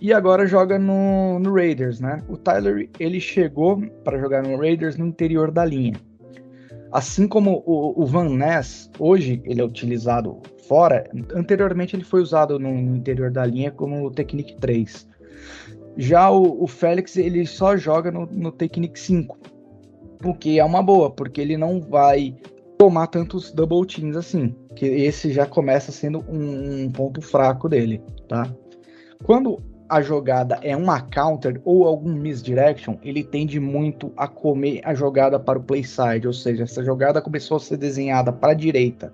e 0.00 0.12
agora 0.12 0.46
joga 0.46 0.78
no, 0.78 1.38
no 1.38 1.54
Raiders. 1.54 2.00
Né? 2.00 2.22
O 2.28 2.36
Tyler 2.36 2.88
ele 2.98 3.20
chegou 3.20 3.80
para 4.02 4.18
jogar 4.18 4.42
no 4.42 4.56
Raiders 4.56 4.96
no 4.96 5.06
interior 5.06 5.52
da 5.52 5.64
linha. 5.64 5.94
Assim 6.90 7.28
como 7.28 7.62
o, 7.64 8.02
o, 8.02 8.06
Van 8.06 8.28
Ness, 8.30 8.90
hoje 8.98 9.40
ele 9.44 9.60
é 9.60 9.64
utilizado 9.64 10.40
fora, 10.70 11.10
anteriormente 11.34 11.96
ele 11.96 12.04
foi 12.04 12.22
usado 12.22 12.56
no, 12.56 12.70
interior 12.70 13.28
da 13.28 13.44
linha 13.44 13.72
como 13.72 14.08
Technique 14.08 14.54
3. 14.60 15.04
Já 15.96 16.30
o, 16.30 16.62
o 16.62 16.68
Félix, 16.68 17.16
ele 17.16 17.44
só 17.44 17.76
joga 17.76 18.12
no, 18.12 18.24
no 18.26 18.52
Technique 18.52 19.00
5, 19.00 19.36
o 20.24 20.32
que 20.32 20.60
é 20.60 20.64
uma 20.64 20.80
boa, 20.80 21.10
porque 21.10 21.40
ele 21.40 21.56
não 21.56 21.80
vai 21.80 22.36
tomar 22.78 23.08
tantos 23.08 23.50
double 23.50 23.84
teams 23.84 24.16
assim, 24.16 24.54
que 24.76 24.86
esse 24.86 25.32
já 25.32 25.44
começa 25.44 25.90
sendo 25.90 26.24
um, 26.28 26.84
um 26.84 26.92
ponto 26.92 27.20
fraco 27.20 27.68
dele, 27.68 28.00
tá? 28.28 28.48
Quando 29.24 29.58
a 29.88 30.00
jogada 30.00 30.60
é 30.62 30.76
uma 30.76 31.00
counter 31.00 31.60
ou 31.64 31.84
algum 31.84 32.12
misdirection, 32.12 32.94
ele 33.02 33.24
tende 33.24 33.58
muito 33.58 34.12
a 34.16 34.28
comer 34.28 34.82
a 34.84 34.94
jogada 34.94 35.36
para 35.40 35.58
o 35.58 35.62
play 35.64 35.82
side, 35.82 36.28
ou 36.28 36.32
seja, 36.32 36.62
essa 36.62 36.84
jogada 36.84 37.20
começou 37.20 37.56
a 37.56 37.60
ser 37.60 37.76
desenhada 37.76 38.32
para 38.32 38.52
a 38.52 38.54
direita 38.54 39.12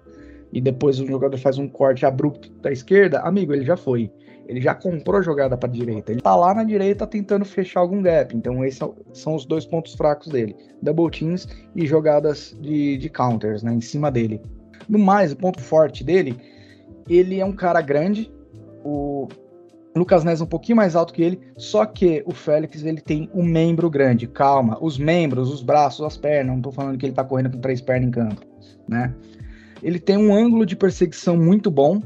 e 0.53 0.61
depois 0.61 1.01
o 1.01 1.07
jogador 1.07 1.37
faz 1.39 1.59
um 1.59 1.69
corte 1.69 2.07
abrupto 2.07 2.51
da 2.63 2.71
esquerda, 2.71 3.21
amigo, 3.21 3.53
ele 3.53 3.65
já 3.65 3.77
foi. 3.77 4.11
Ele 4.49 4.61
já 4.61 4.75
comprou 4.75 5.19
a 5.19 5.23
jogada 5.23 5.57
para 5.57 5.69
direita. 5.69 6.13
Ele 6.13 6.21
tá 6.21 6.37
lá 6.37 6.55
na 6.55 6.63
direita 6.63 7.07
tentando 7.07 7.45
fechar 7.45 7.81
algum 7.81 8.01
gap. 8.01 8.37
Então, 8.37 8.65
esses 8.65 8.81
são 9.13 9.35
os 9.35 9.45
dois 9.45 9.67
pontos 9.67 9.95
fracos 9.95 10.29
dele: 10.29 10.55
double 10.81 11.11
teams 11.11 11.49
e 11.75 11.85
jogadas 11.85 12.57
de, 12.61 12.97
de 12.97 13.09
counters 13.09 13.63
né, 13.63 13.75
em 13.75 13.81
cima 13.81 14.11
dele. 14.11 14.41
No 14.89 14.99
mais, 14.99 15.33
o 15.33 15.37
ponto 15.37 15.61
forte 15.61 16.05
dele, 16.05 16.37
ele 17.09 17.41
é 17.41 17.45
um 17.45 17.53
cara 17.53 17.81
grande. 17.81 18.33
O 18.85 19.27
Lucas 19.97 20.23
Nes 20.23 20.41
um 20.41 20.47
pouquinho 20.47 20.77
mais 20.77 20.95
alto 20.95 21.13
que 21.13 21.23
ele, 21.23 21.41
só 21.57 21.87
que 21.87 22.23
o 22.27 22.33
Félix 22.33 22.85
ele 22.85 23.01
tem 23.01 23.29
um 23.35 23.43
membro 23.43 23.89
grande. 23.89 24.27
Calma, 24.27 24.79
os 24.81 24.99
membros, 24.99 25.51
os 25.51 25.63
braços, 25.63 26.05
as 26.05 26.17
pernas, 26.17 26.55
não 26.55 26.63
tô 26.63 26.71
falando 26.71 26.99
que 26.99 27.07
ele 27.07 27.15
tá 27.15 27.25
correndo 27.25 27.51
com 27.51 27.61
três 27.61 27.81
pernas 27.81 28.09
em 28.09 28.11
campo, 28.13 28.43
né? 28.87 29.13
Ele 29.87 30.01
tem 30.01 30.19
um 30.19 30.35
ângulo 30.35 30.67
de 30.67 30.75
perseguição 30.75 31.37
muito 31.37 31.71
bom 31.71 32.03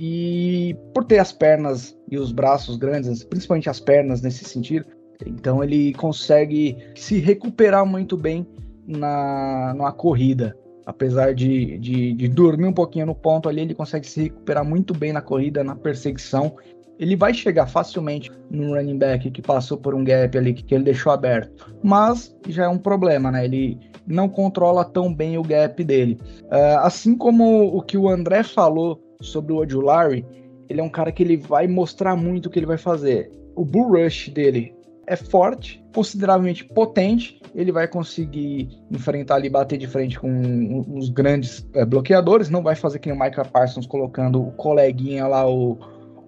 e 0.00 0.74
por 0.94 1.04
ter 1.04 1.18
as 1.18 1.32
pernas 1.32 1.94
e 2.10 2.16
os 2.16 2.32
braços 2.32 2.78
grandes, 2.78 3.22
principalmente 3.22 3.68
as 3.68 3.78
pernas 3.78 4.22
nesse 4.22 4.42
sentido, 4.46 4.86
então 5.26 5.62
ele 5.62 5.92
consegue 5.92 6.78
se 6.94 7.18
recuperar 7.18 7.84
muito 7.84 8.16
bem 8.16 8.46
na, 8.86 9.74
numa 9.76 9.92
corrida. 9.92 10.56
Apesar 10.86 11.34
de, 11.34 11.76
de, 11.76 12.14
de, 12.14 12.26
dormir 12.26 12.66
um 12.66 12.72
pouquinho 12.72 13.04
no 13.04 13.14
ponto 13.14 13.50
ali, 13.50 13.60
ele 13.60 13.74
consegue 13.74 14.06
se 14.06 14.22
recuperar 14.22 14.64
muito 14.64 14.94
bem 14.94 15.12
na 15.12 15.20
corrida, 15.20 15.62
na 15.62 15.76
perseguição 15.76 16.56
ele 16.98 17.16
vai 17.16 17.34
chegar 17.34 17.66
facilmente 17.66 18.30
no 18.50 18.74
running 18.74 18.98
back 18.98 19.30
que 19.30 19.42
passou 19.42 19.76
por 19.76 19.94
um 19.94 20.04
gap 20.04 20.38
ali 20.38 20.54
que 20.54 20.74
ele 20.74 20.84
deixou 20.84 21.12
aberto, 21.12 21.74
mas 21.82 22.34
já 22.48 22.64
é 22.64 22.68
um 22.68 22.78
problema, 22.78 23.30
né? 23.30 23.44
Ele 23.44 23.78
não 24.06 24.28
controla 24.28 24.84
tão 24.84 25.12
bem 25.12 25.38
o 25.38 25.42
gap 25.42 25.82
dele. 25.82 26.18
Uh, 26.44 26.78
assim 26.80 27.16
como 27.16 27.76
o 27.76 27.82
que 27.82 27.96
o 27.96 28.08
André 28.08 28.42
falou 28.42 29.00
sobre 29.20 29.52
o 29.52 29.56
Odulari, 29.56 30.26
ele 30.68 30.80
é 30.80 30.84
um 30.84 30.88
cara 30.88 31.12
que 31.12 31.22
ele 31.22 31.36
vai 31.36 31.66
mostrar 31.66 32.16
muito 32.16 32.46
o 32.46 32.50
que 32.50 32.58
ele 32.58 32.66
vai 32.66 32.78
fazer. 32.78 33.30
O 33.54 33.64
bull 33.64 33.92
rush 33.92 34.28
dele 34.28 34.74
é 35.06 35.16
forte, 35.16 35.84
consideravelmente 35.94 36.64
potente, 36.64 37.40
ele 37.54 37.70
vai 37.70 37.86
conseguir 37.86 38.68
enfrentar 38.90 39.36
ali, 39.36 39.50
bater 39.50 39.78
de 39.78 39.86
frente 39.86 40.18
com 40.18 40.84
os 40.96 41.10
grandes 41.10 41.66
é, 41.74 41.84
bloqueadores, 41.84 42.48
não 42.48 42.62
vai 42.62 42.74
fazer 42.74 42.98
que 42.98 43.08
nem 43.10 43.18
o 43.18 43.22
Micah 43.22 43.44
Parsons 43.44 43.86
colocando 43.86 44.42
o 44.42 44.52
coleguinha 44.52 45.26
lá, 45.26 45.48
o 45.48 45.78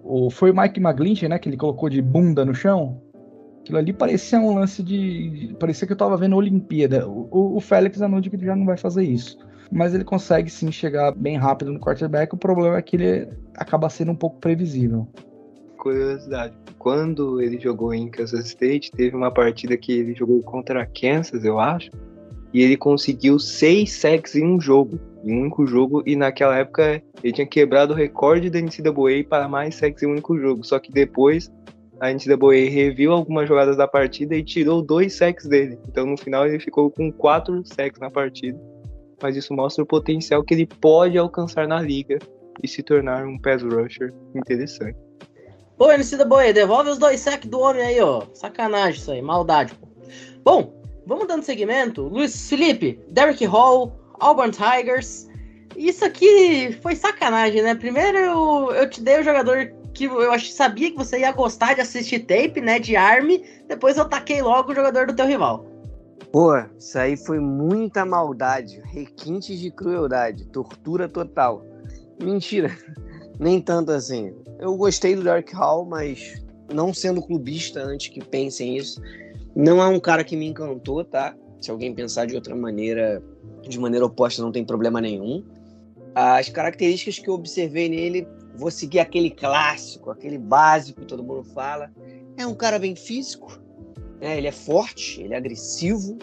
o, 0.07 0.29
foi 0.29 0.51
o 0.51 0.55
Mike 0.55 0.79
McGlinchey, 0.79 1.27
né? 1.27 1.37
Que 1.37 1.49
ele 1.49 1.57
colocou 1.57 1.89
de 1.89 2.01
bunda 2.01 2.45
no 2.45 2.55
chão. 2.55 3.01
Aquilo 3.67 3.79
ali 3.79 3.91
parecia 3.91 4.39
um 4.39 4.55
lance 4.55 4.81
de. 4.81 5.53
Parecia 5.59 5.85
que 5.85 5.91
eu 5.91 5.97
tava 5.97 6.15
vendo 6.15 6.35
a 6.35 6.37
Olimpíada. 6.37 7.05
O, 7.05 7.57
o 7.57 7.59
Félix 7.59 8.01
Anudik 8.01 8.37
já 8.39 8.55
não 8.55 8.65
vai 8.65 8.77
fazer 8.77 9.03
isso. 9.03 9.37
Mas 9.69 9.93
ele 9.93 10.05
consegue 10.05 10.49
sim 10.49 10.71
chegar 10.71 11.11
bem 11.11 11.35
rápido 11.35 11.73
no 11.73 11.79
quarterback. 11.79 12.33
O 12.33 12.37
problema 12.37 12.77
é 12.77 12.81
que 12.81 12.95
ele 12.95 13.27
acaba 13.57 13.89
sendo 13.89 14.13
um 14.13 14.15
pouco 14.15 14.39
previsível. 14.39 15.05
Curiosidade. 15.77 16.53
Quando 16.79 17.41
ele 17.41 17.59
jogou 17.59 17.93
em 17.93 18.07
Kansas 18.07 18.45
State, 18.45 18.89
teve 18.91 19.13
uma 19.13 19.31
partida 19.31 19.75
que 19.75 19.91
ele 19.91 20.15
jogou 20.15 20.41
contra 20.41 20.85
Kansas, 20.85 21.43
eu 21.43 21.59
acho. 21.59 21.91
E 22.53 22.61
ele 22.61 22.77
conseguiu 22.77 23.37
seis 23.37 23.91
sacks 23.91 24.33
em 24.33 24.45
um 24.45 24.61
jogo 24.61 24.97
em 25.25 25.33
um 25.33 25.41
único 25.41 25.67
jogo, 25.67 26.01
e 26.05 26.15
naquela 26.15 26.57
época 26.57 27.01
ele 27.21 27.33
tinha 27.33 27.45
quebrado 27.45 27.93
o 27.93 27.95
recorde 27.95 28.49
da 28.49 28.61
NCAA 28.61 29.25
para 29.29 29.49
mais 29.49 29.75
sacks 29.75 30.01
em 30.01 30.07
um 30.07 30.11
único 30.11 30.39
jogo. 30.39 30.63
Só 30.63 30.79
que 30.79 30.89
depois 30.89 31.51
a 31.99 32.11
NCAA 32.11 32.69
reviu 32.69 33.11
algumas 33.11 33.47
jogadas 33.47 33.75
da 33.75 33.87
partida 33.87 34.35
e 34.35 34.43
tirou 34.43 34.81
dois 34.81 35.15
sacks 35.15 35.47
dele. 35.47 35.79
Então 35.87 36.05
no 36.05 36.17
final 36.17 36.45
ele 36.45 36.59
ficou 36.59 36.91
com 36.91 37.11
quatro 37.11 37.63
sacks 37.65 37.99
na 37.99 38.11
partida. 38.11 38.59
Mas 39.21 39.35
isso 39.35 39.53
mostra 39.53 39.83
o 39.83 39.87
potencial 39.87 40.43
que 40.43 40.53
ele 40.53 40.67
pode 40.67 41.17
alcançar 41.17 41.67
na 41.67 41.81
liga 41.81 42.19
e 42.61 42.67
se 42.67 42.83
tornar 42.83 43.25
um 43.25 43.37
pass 43.39 43.63
rusher 43.63 44.13
interessante. 44.35 44.97
Pô, 45.77 45.87
NCAA, 45.91 46.53
devolve 46.53 46.89
os 46.89 46.97
dois 46.97 47.19
sacks 47.19 47.49
do 47.49 47.59
homem 47.59 47.81
aí, 47.81 48.01
ó. 48.01 48.23
Sacanagem 48.33 48.99
isso 48.99 49.11
aí, 49.11 49.21
maldade, 49.21 49.73
pô. 49.75 49.87
Bom, 50.43 50.81
vamos 51.05 51.27
dando 51.27 51.43
seguimento. 51.43 52.03
Luiz 52.03 52.47
Felipe, 52.49 52.99
Derrick 53.09 53.45
Hall, 53.45 53.99
Auburn 54.19 54.51
Tigers. 54.51 55.27
Isso 55.75 56.03
aqui 56.03 56.71
foi 56.81 56.95
sacanagem, 56.95 57.61
né? 57.61 57.75
Primeiro 57.75 58.17
eu, 58.17 58.71
eu 58.71 58.89
te 58.89 59.01
dei 59.01 59.19
o 59.19 59.23
jogador 59.23 59.71
que 59.97 60.05
eu 60.05 60.39
sabia 60.39 60.91
que 60.91 60.97
você 60.97 61.21
ia 61.21 61.31
gostar 61.31 61.73
de 61.73 61.81
assistir 61.81 62.19
tape, 62.19 62.61
né? 62.61 62.77
De 62.77 62.95
arme. 62.95 63.43
Depois 63.67 63.97
eu 63.97 64.05
taquei 64.05 64.43
logo 64.43 64.71
o 64.71 64.75
jogador 64.75 65.07
do 65.07 65.15
teu 65.15 65.25
rival. 65.25 65.65
Pô, 66.31 66.55
isso 66.77 66.99
aí 66.99 67.17
foi 67.17 67.39
muita 67.39 68.05
maldade, 68.05 68.79
requintes 68.85 69.59
de 69.59 69.71
crueldade, 69.71 70.45
tortura 70.49 71.09
total. 71.09 71.65
Mentira, 72.21 72.77
nem 73.39 73.59
tanto 73.59 73.91
assim. 73.91 74.35
Eu 74.59 74.75
gostei 74.77 75.15
do 75.15 75.23
Dark 75.23 75.51
Hall, 75.53 75.83
mas 75.83 76.43
não 76.71 76.93
sendo 76.93 77.21
clubista 77.21 77.81
antes 77.81 78.09
que 78.09 78.23
pensem 78.23 78.77
isso, 78.77 79.01
não 79.55 79.81
é 79.81 79.87
um 79.87 79.99
cara 79.99 80.23
que 80.23 80.35
me 80.35 80.45
encantou, 80.45 81.03
tá? 81.03 81.35
Se 81.59 81.71
alguém 81.71 81.95
pensar 81.95 82.27
de 82.27 82.35
outra 82.35 82.55
maneira, 82.55 83.23
de 83.67 83.79
maneira 83.79 84.05
oposta, 84.05 84.43
não 84.43 84.51
tem 84.51 84.63
problema 84.63 85.01
nenhum. 85.01 85.43
As 86.13 86.49
características 86.49 87.17
que 87.17 87.29
eu 87.29 87.33
observei 87.33 87.89
nele, 87.89 88.27
vou 88.57 88.71
seguir 88.71 88.99
aquele 88.99 89.29
clássico, 89.29 90.09
aquele 90.09 90.37
básico 90.37 91.01
que 91.01 91.07
todo 91.07 91.23
mundo 91.23 91.43
fala. 91.43 91.91
É 92.35 92.45
um 92.45 92.55
cara 92.55 92.79
bem 92.79 92.95
físico, 92.95 93.59
né? 94.19 94.37
ele 94.37 94.47
é 94.47 94.51
forte, 94.51 95.21
ele 95.21 95.33
é 95.33 95.37
agressivo, 95.37 96.17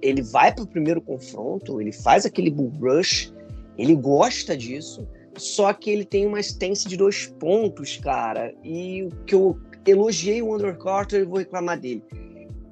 ele 0.00 0.22
vai 0.22 0.54
para 0.54 0.64
o 0.64 0.66
primeiro 0.66 1.00
confronto, 1.00 1.80
ele 1.80 1.92
faz 1.92 2.26
aquele 2.26 2.50
bull 2.50 2.72
rush, 2.80 3.32
ele 3.78 3.94
gosta 3.94 4.56
disso, 4.56 5.06
só 5.36 5.72
que 5.72 5.90
ele 5.90 6.04
tem 6.04 6.26
uma 6.26 6.40
stance 6.40 6.86
de 6.88 6.96
dois 6.96 7.26
pontos, 7.26 7.96
cara. 7.96 8.54
E 8.62 9.04
o 9.04 9.10
que 9.24 9.34
eu 9.34 9.58
elogiei 9.86 10.42
o 10.42 10.54
Under 10.54 10.76
Carter, 10.76 11.20
eu 11.20 11.28
vou 11.28 11.38
reclamar 11.38 11.80
dele. 11.80 12.02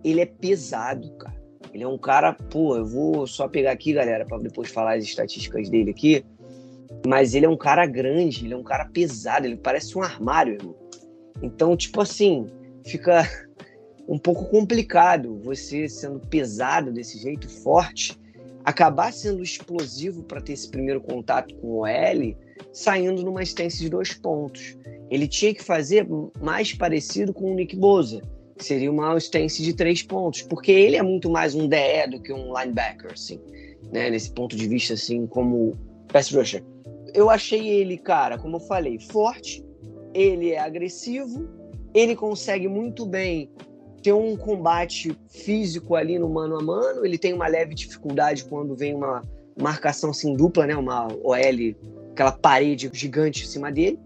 Ele 0.04 0.20
é 0.20 0.26
pesado, 0.26 1.10
cara. 1.12 1.40
Ele 1.72 1.84
é 1.84 1.88
um 1.88 1.98
cara, 1.98 2.32
pô, 2.32 2.76
eu 2.76 2.84
vou 2.84 3.26
só 3.26 3.48
pegar 3.48 3.72
aqui, 3.72 3.92
galera, 3.92 4.26
para 4.26 4.38
depois 4.38 4.70
falar 4.70 4.96
as 4.96 5.04
estatísticas 5.04 5.68
dele 5.68 5.90
aqui. 5.90 6.24
Mas 7.06 7.34
ele 7.34 7.46
é 7.46 7.48
um 7.48 7.56
cara 7.56 7.86
grande, 7.86 8.44
ele 8.44 8.54
é 8.54 8.56
um 8.56 8.62
cara 8.62 8.84
pesado, 8.86 9.46
ele 9.46 9.56
parece 9.56 9.96
um 9.96 10.02
armário, 10.02 10.54
irmão. 10.54 10.74
Então, 11.42 11.76
tipo 11.76 12.00
assim, 12.00 12.46
fica 12.84 13.28
um 14.08 14.18
pouco 14.18 14.46
complicado 14.46 15.40
você 15.42 15.88
sendo 15.88 16.20
pesado 16.20 16.92
desse 16.92 17.18
jeito, 17.18 17.48
forte, 17.48 18.18
acabar 18.64 19.12
sendo 19.12 19.42
explosivo 19.42 20.22
para 20.22 20.40
ter 20.40 20.52
esse 20.52 20.70
primeiro 20.70 21.00
contato 21.00 21.54
com 21.56 21.78
o 21.78 21.86
L, 21.86 22.36
saindo 22.72 23.22
numa 23.22 23.42
stance 23.42 23.78
de 23.78 23.88
dois 23.88 24.12
pontos. 24.12 24.76
Ele 25.10 25.26
tinha 25.26 25.54
que 25.54 25.62
fazer 25.62 26.06
mais 26.40 26.72
parecido 26.74 27.32
com 27.32 27.52
o 27.52 27.54
Nick 27.54 27.74
Bosa, 27.76 28.20
seria 28.58 28.90
uma 28.90 29.16
stance 29.18 29.62
de 29.62 29.72
três 29.72 30.02
pontos, 30.02 30.42
porque 30.42 30.70
ele 30.70 30.96
é 30.96 31.02
muito 31.02 31.30
mais 31.30 31.54
um 31.54 31.66
DE 31.66 32.06
do 32.10 32.20
que 32.20 32.32
um 32.32 32.52
linebacker, 32.58 33.12
assim, 33.12 33.40
né? 33.92 34.10
Nesse 34.10 34.30
ponto 34.30 34.56
de 34.56 34.68
vista, 34.68 34.94
assim, 34.94 35.26
como 35.26 35.76
pass 36.08 36.30
rusher. 36.30 36.62
Eu 37.14 37.30
achei 37.30 37.68
ele, 37.68 37.98
cara, 37.98 38.38
como 38.38 38.56
eu 38.56 38.60
falei, 38.60 38.98
forte, 38.98 39.64
ele 40.14 40.50
é 40.50 40.58
agressivo, 40.58 41.48
ele 41.94 42.14
consegue 42.14 42.68
muito 42.68 43.06
bem 43.06 43.50
ter 44.02 44.12
um 44.12 44.36
combate 44.36 45.16
físico 45.28 45.94
ali 45.94 46.18
no 46.18 46.28
mano 46.28 46.58
a 46.58 46.62
mano, 46.62 47.04
ele 47.04 47.18
tem 47.18 47.32
uma 47.32 47.46
leve 47.46 47.74
dificuldade 47.74 48.44
quando 48.44 48.74
vem 48.74 48.94
uma 48.94 49.22
marcação 49.60 50.10
assim 50.10 50.34
dupla, 50.34 50.66
né? 50.66 50.74
Uma 50.76 51.06
OL, 51.22 51.76
aquela 52.12 52.32
parede 52.32 52.90
gigante 52.92 53.44
em 53.44 53.46
cima 53.46 53.70
dele. 53.70 53.98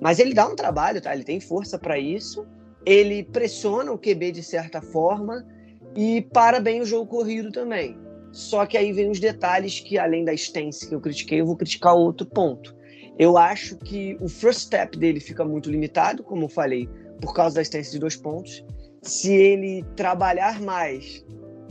Mas 0.00 0.18
ele 0.18 0.34
dá 0.34 0.46
um 0.46 0.56
trabalho, 0.56 1.00
tá? 1.00 1.14
Ele 1.14 1.24
tem 1.24 1.40
força 1.40 1.78
para 1.78 1.98
isso. 1.98 2.46
Ele 2.84 3.22
pressiona 3.22 3.92
o 3.92 3.98
QB 3.98 4.32
de 4.32 4.42
certa 4.42 4.80
forma 4.80 5.46
e 5.94 6.22
para 6.32 6.60
bem 6.60 6.80
o 6.80 6.84
jogo 6.84 7.06
corrido 7.06 7.50
também. 7.50 7.98
Só 8.36 8.66
que 8.66 8.76
aí 8.76 8.92
vem 8.92 9.10
os 9.10 9.18
detalhes 9.18 9.80
que, 9.80 9.98
além 9.98 10.22
da 10.22 10.34
stance 10.34 10.86
que 10.86 10.94
eu 10.94 11.00
critiquei, 11.00 11.40
eu 11.40 11.46
vou 11.46 11.56
criticar 11.56 11.94
outro 11.94 12.26
ponto. 12.26 12.76
Eu 13.18 13.38
acho 13.38 13.78
que 13.78 14.14
o 14.20 14.28
first 14.28 14.60
step 14.60 14.98
dele 14.98 15.20
fica 15.20 15.42
muito 15.42 15.70
limitado, 15.70 16.22
como 16.22 16.44
eu 16.44 16.48
falei, 16.50 16.86
por 17.18 17.32
causa 17.32 17.54
da 17.54 17.62
stance 17.62 17.92
de 17.92 17.98
dois 17.98 18.14
pontos. 18.14 18.62
Se 19.00 19.32
ele 19.32 19.82
trabalhar 19.96 20.60
mais 20.60 21.24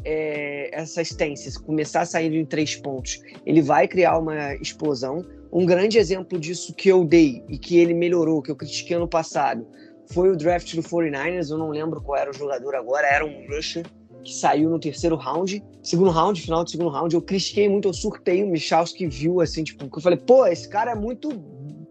é, 0.03 0.72
essa 0.76 1.03
stance, 1.03 1.53
começar 1.61 2.03
sair 2.03 2.34
em 2.34 2.43
três 2.43 2.76
pontos, 2.76 3.22
ele 3.45 3.61
vai 3.61 3.88
criar 3.88 4.18
uma 4.18 4.55
explosão. 4.55 5.24
Um 5.53 5.68
grande 5.68 5.99
exemplo 5.99 6.39
disso 6.39 6.74
que 6.74 6.89
eu 6.89 7.05
dei 7.05 7.43
e 7.47 7.59
que 7.59 7.78
ele 7.78 7.93
melhorou, 7.93 8.41
que 8.41 8.49
eu 8.49 8.55
critiquei 8.55 8.95
ano 8.95 9.07
passado, 9.07 9.68
foi 10.11 10.32
o 10.32 10.36
draft 10.36 10.74
do 10.74 10.82
49ers. 10.82 11.51
Eu 11.51 11.59
não 11.59 11.70
lembro 11.70 12.01
qual 12.01 12.18
era 12.18 12.32
o 12.32 12.34
jogador 12.34 12.74
agora, 12.74 13.05
era 13.05 13.24
um 13.24 13.45
rusher 13.47 13.86
que 14.26 14.34
saiu 14.34 14.70
no 14.70 14.80
terceiro 14.80 15.16
round, 15.16 15.64
segundo 15.84 16.10
round, 16.10 16.42
final 16.42 16.64
do 16.64 16.70
segundo 16.70 16.90
round. 16.90 17.14
Eu 17.14 17.22
critiquei 17.22 17.70
muito, 17.70 17.88
eu 17.88 17.94
surtei 17.94 18.44
o 18.44 18.48
Michalski 18.48 19.08
viu, 19.08 19.40
assim, 19.40 19.64
tipo, 19.64 19.86
eu 19.86 20.02
falei, 20.02 20.18
pô, 20.18 20.46
esse 20.48 20.68
cara 20.68 20.92
é 20.92 20.96
muito 20.96 21.30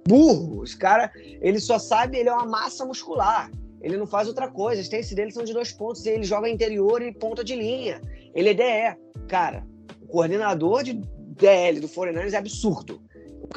burro. 0.07 0.65
Esse 0.65 0.77
cara, 0.77 1.11
ele 1.41 1.61
só 1.61 1.79
sabe, 1.79 2.19
ele 2.19 2.29
é 2.29 2.33
uma 2.33 2.45
massa 2.45 2.85
muscular. 2.85 3.51
Ele 3.81 3.97
não 3.97 4.07
faz 4.07 4.29
outra 4.29 4.49
coisa. 4.49 4.81
As 4.81 4.89
tenses 4.89 5.15
dele 5.15 5.31
são 5.31 5.45
de 5.45 5.53
dois 5.53 5.71
pontos. 5.71 6.05
Ele 6.07 6.25
joga 6.25 6.49
interior 6.49 7.03
e 7.03 7.13
ponta 7.13 7.45
de 7.45 7.55
linha. 7.55 8.01
Ele 8.35 8.51
é 8.51 8.55
DE. 8.55 8.99
Cara, 9.29 9.67
o 10.03 10.07
coordenador 10.07 10.83
de 10.83 10.95
DL 10.95 11.81
do 11.81 11.89
49 11.89 12.35
é 12.35 12.39
absurdo. 12.39 13.01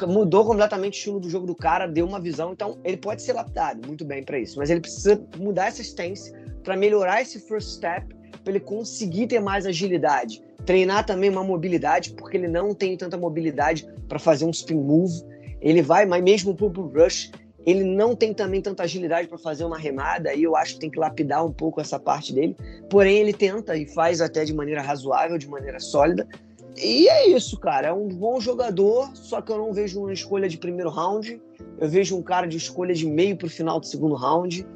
Mudou 0.06 0.44
completamente 0.44 0.94
o 0.94 0.98
estilo 0.98 1.20
do 1.20 1.30
jogo 1.30 1.46
do 1.46 1.56
cara, 1.56 1.86
deu 1.86 2.06
uma 2.06 2.20
visão. 2.20 2.52
Então, 2.52 2.78
ele 2.84 2.98
pode 2.98 3.22
ser 3.22 3.32
lapidado 3.32 3.86
muito 3.86 4.04
bem 4.04 4.22
para 4.22 4.38
isso. 4.38 4.58
Mas 4.58 4.70
ele 4.70 4.80
precisa 4.80 5.20
mudar 5.38 5.68
essa 5.68 5.82
stance 5.82 6.32
para 6.62 6.76
melhorar 6.76 7.22
esse 7.22 7.40
first 7.40 7.70
step 7.70 8.14
para 8.48 8.52
ele 8.56 8.60
conseguir 8.60 9.26
ter 9.26 9.40
mais 9.40 9.66
agilidade. 9.66 10.42
Treinar 10.64 11.04
também 11.04 11.28
uma 11.28 11.44
mobilidade, 11.44 12.14
porque 12.14 12.38
ele 12.38 12.48
não 12.48 12.74
tem 12.74 12.96
tanta 12.96 13.14
mobilidade 13.18 13.86
para 14.08 14.18
fazer 14.18 14.46
um 14.46 14.50
spin 14.50 14.76
move. 14.76 15.22
Ele 15.60 15.82
vai, 15.82 16.06
mas 16.06 16.22
mesmo 16.22 16.54
pro 16.54 16.68
rush, 16.68 17.30
ele 17.66 17.84
não 17.84 18.16
tem 18.16 18.32
também 18.32 18.62
tanta 18.62 18.84
agilidade 18.84 19.28
para 19.28 19.36
fazer 19.36 19.64
uma 19.64 19.76
remada, 19.76 20.32
e 20.32 20.42
eu 20.42 20.56
acho 20.56 20.74
que 20.74 20.80
tem 20.80 20.90
que 20.90 20.98
lapidar 20.98 21.44
um 21.44 21.52
pouco 21.52 21.78
essa 21.78 21.98
parte 21.98 22.32
dele. 22.32 22.56
Porém, 22.88 23.18
ele 23.18 23.34
tenta 23.34 23.76
e 23.76 23.86
faz 23.86 24.22
até 24.22 24.46
de 24.46 24.54
maneira 24.54 24.80
razoável, 24.80 25.36
de 25.36 25.46
maneira 25.46 25.78
sólida. 25.78 26.26
E 26.74 27.06
é 27.06 27.28
isso, 27.28 27.60
cara. 27.60 27.88
É 27.88 27.92
um 27.92 28.08
bom 28.08 28.40
jogador, 28.40 29.10
só 29.14 29.42
que 29.42 29.52
eu 29.52 29.58
não 29.58 29.74
vejo 29.74 30.00
uma 30.00 30.12
escolha 30.12 30.48
de 30.48 30.56
primeiro 30.56 30.88
round. 30.88 31.38
Eu 31.78 31.86
vejo 31.86 32.16
um 32.16 32.22
cara 32.22 32.46
de 32.46 32.56
escolha 32.56 32.94
de 32.94 33.06
meio 33.06 33.36
para 33.36 33.46
o 33.46 33.50
final 33.50 33.78
do 33.78 33.84
segundo 33.84 34.14
round. 34.14 34.66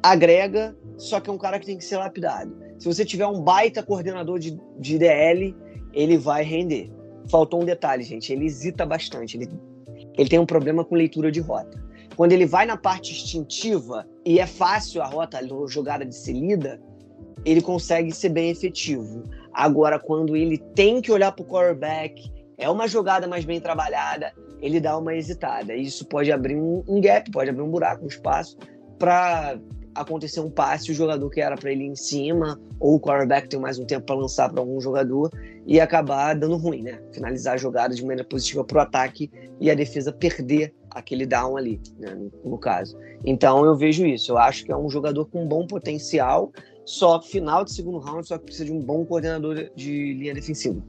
Agrega, 0.00 0.76
só 0.96 1.18
que 1.18 1.28
é 1.28 1.32
um 1.32 1.38
cara 1.38 1.58
que 1.58 1.66
tem 1.66 1.76
que 1.76 1.84
ser 1.84 1.96
lapidado. 1.96 2.65
Se 2.78 2.86
você 2.86 3.04
tiver 3.04 3.26
um 3.26 3.40
baita 3.40 3.82
coordenador 3.82 4.38
de, 4.38 4.58
de 4.78 4.98
DL, 4.98 5.56
ele 5.92 6.18
vai 6.18 6.42
render. 6.42 6.90
Faltou 7.30 7.62
um 7.62 7.64
detalhe, 7.64 8.02
gente. 8.02 8.32
Ele 8.32 8.44
hesita 8.44 8.84
bastante. 8.84 9.36
Ele, 9.36 9.48
ele 10.16 10.28
tem 10.28 10.38
um 10.38 10.46
problema 10.46 10.84
com 10.84 10.94
leitura 10.94 11.32
de 11.32 11.40
rota. 11.40 11.82
Quando 12.16 12.32
ele 12.32 12.46
vai 12.46 12.64
na 12.64 12.76
parte 12.76 13.12
instintiva 13.12 14.06
e 14.24 14.38
é 14.38 14.46
fácil 14.46 15.02
a 15.02 15.06
rota, 15.06 15.38
a 15.38 15.66
jogada 15.66 16.04
de 16.04 16.14
ser 16.14 16.32
lida, 16.32 16.80
ele 17.44 17.60
consegue 17.60 18.12
ser 18.12 18.30
bem 18.30 18.50
efetivo. 18.50 19.22
Agora, 19.52 19.98
quando 19.98 20.36
ele 20.36 20.58
tem 20.74 21.00
que 21.00 21.12
olhar 21.12 21.32
para 21.32 21.42
o 21.42 21.46
quarterback, 21.46 22.30
é 22.58 22.68
uma 22.68 22.88
jogada 22.88 23.26
mais 23.26 23.44
bem 23.44 23.60
trabalhada, 23.60 24.32
ele 24.60 24.80
dá 24.80 24.96
uma 24.96 25.14
hesitada. 25.14 25.74
Isso 25.74 26.06
pode 26.06 26.32
abrir 26.32 26.56
um, 26.56 26.82
um 26.88 27.00
gap, 27.00 27.30
pode 27.30 27.50
abrir 27.50 27.62
um 27.62 27.70
buraco, 27.70 28.04
um 28.04 28.08
espaço 28.08 28.56
para 28.98 29.58
acontecer 30.00 30.40
um 30.40 30.50
passe, 30.50 30.90
o 30.90 30.94
jogador 30.94 31.28
que 31.30 31.40
era 31.40 31.56
para 31.56 31.72
ele 31.72 31.84
em 31.84 31.96
cima, 31.96 32.60
ou 32.78 32.96
o 32.96 33.00
quarterback 33.00 33.48
tem 33.48 33.58
mais 33.58 33.78
um 33.78 33.84
tempo 33.84 34.06
para 34.06 34.16
lançar 34.16 34.50
para 34.50 34.60
algum 34.60 34.80
jogador 34.80 35.30
e 35.66 35.80
acabar 35.80 36.34
dando 36.34 36.56
ruim, 36.56 36.82
né? 36.82 37.00
Finalizar 37.12 37.54
a 37.54 37.56
jogada 37.56 37.94
de 37.94 38.02
maneira 38.02 38.24
positiva 38.24 38.64
para 38.64 38.78
o 38.78 38.80
ataque 38.80 39.30
e 39.60 39.70
a 39.70 39.74
defesa 39.74 40.12
perder 40.12 40.74
aquele 40.90 41.26
down 41.26 41.56
ali, 41.56 41.80
né? 41.98 42.14
no, 42.14 42.50
no 42.50 42.58
caso. 42.58 42.96
Então 43.24 43.64
eu 43.64 43.76
vejo 43.76 44.06
isso. 44.06 44.32
Eu 44.32 44.38
acho 44.38 44.64
que 44.64 44.72
é 44.72 44.76
um 44.76 44.88
jogador 44.88 45.26
com 45.26 45.46
bom 45.46 45.66
potencial, 45.66 46.52
só 46.84 47.20
final 47.20 47.64
de 47.64 47.72
segundo 47.72 47.98
round, 47.98 48.26
só 48.26 48.38
que 48.38 48.44
precisa 48.44 48.66
de 48.66 48.72
um 48.72 48.80
bom 48.80 49.04
coordenador 49.04 49.70
de 49.74 50.14
linha 50.14 50.32
defensiva, 50.32 50.82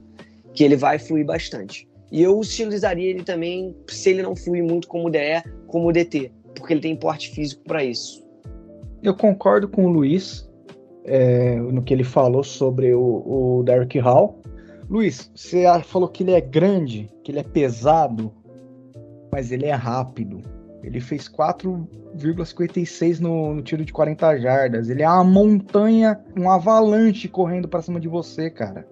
que 0.54 0.64
ele 0.64 0.76
vai 0.76 0.98
fluir 0.98 1.26
bastante. 1.26 1.88
E 2.10 2.22
eu 2.22 2.38
utilizaria 2.38 3.10
ele 3.10 3.22
também, 3.22 3.76
se 3.88 4.10
ele 4.10 4.22
não 4.22 4.34
fluir 4.34 4.64
muito 4.64 4.88
como 4.88 5.10
DE, 5.10 5.42
como 5.66 5.92
DT, 5.92 6.32
porque 6.54 6.72
ele 6.72 6.80
tem 6.80 6.96
porte 6.96 7.30
físico 7.30 7.62
para 7.64 7.84
isso. 7.84 8.26
Eu 9.02 9.14
concordo 9.14 9.68
com 9.68 9.86
o 9.86 9.88
Luiz 9.88 10.48
é, 11.04 11.56
no 11.56 11.82
que 11.82 11.94
ele 11.94 12.04
falou 12.04 12.42
sobre 12.42 12.94
o, 12.94 13.58
o 13.58 13.62
Derek 13.64 13.98
Hall. 13.98 14.42
Luiz, 14.88 15.30
você 15.34 15.64
falou 15.84 16.08
que 16.08 16.22
ele 16.22 16.32
é 16.32 16.40
grande, 16.40 17.10
que 17.22 17.30
ele 17.30 17.38
é 17.38 17.44
pesado, 17.44 18.32
mas 19.32 19.52
ele 19.52 19.66
é 19.66 19.74
rápido. 19.74 20.40
Ele 20.82 21.00
fez 21.00 21.28
4,56 21.28 23.20
no, 23.20 23.54
no, 23.54 23.62
tiro 23.62 23.84
de 23.84 23.92
40 23.92 24.38
jardas. 24.38 24.88
Ele 24.88 25.02
é 25.02 25.08
uma 25.08 25.24
montanha, 25.24 26.18
um 26.36 26.50
avalanche 26.50 27.28
correndo 27.28 27.68
para 27.68 27.82
cima 27.82 28.00
de 28.00 28.08
você, 28.08 28.48
cara. 28.48 28.88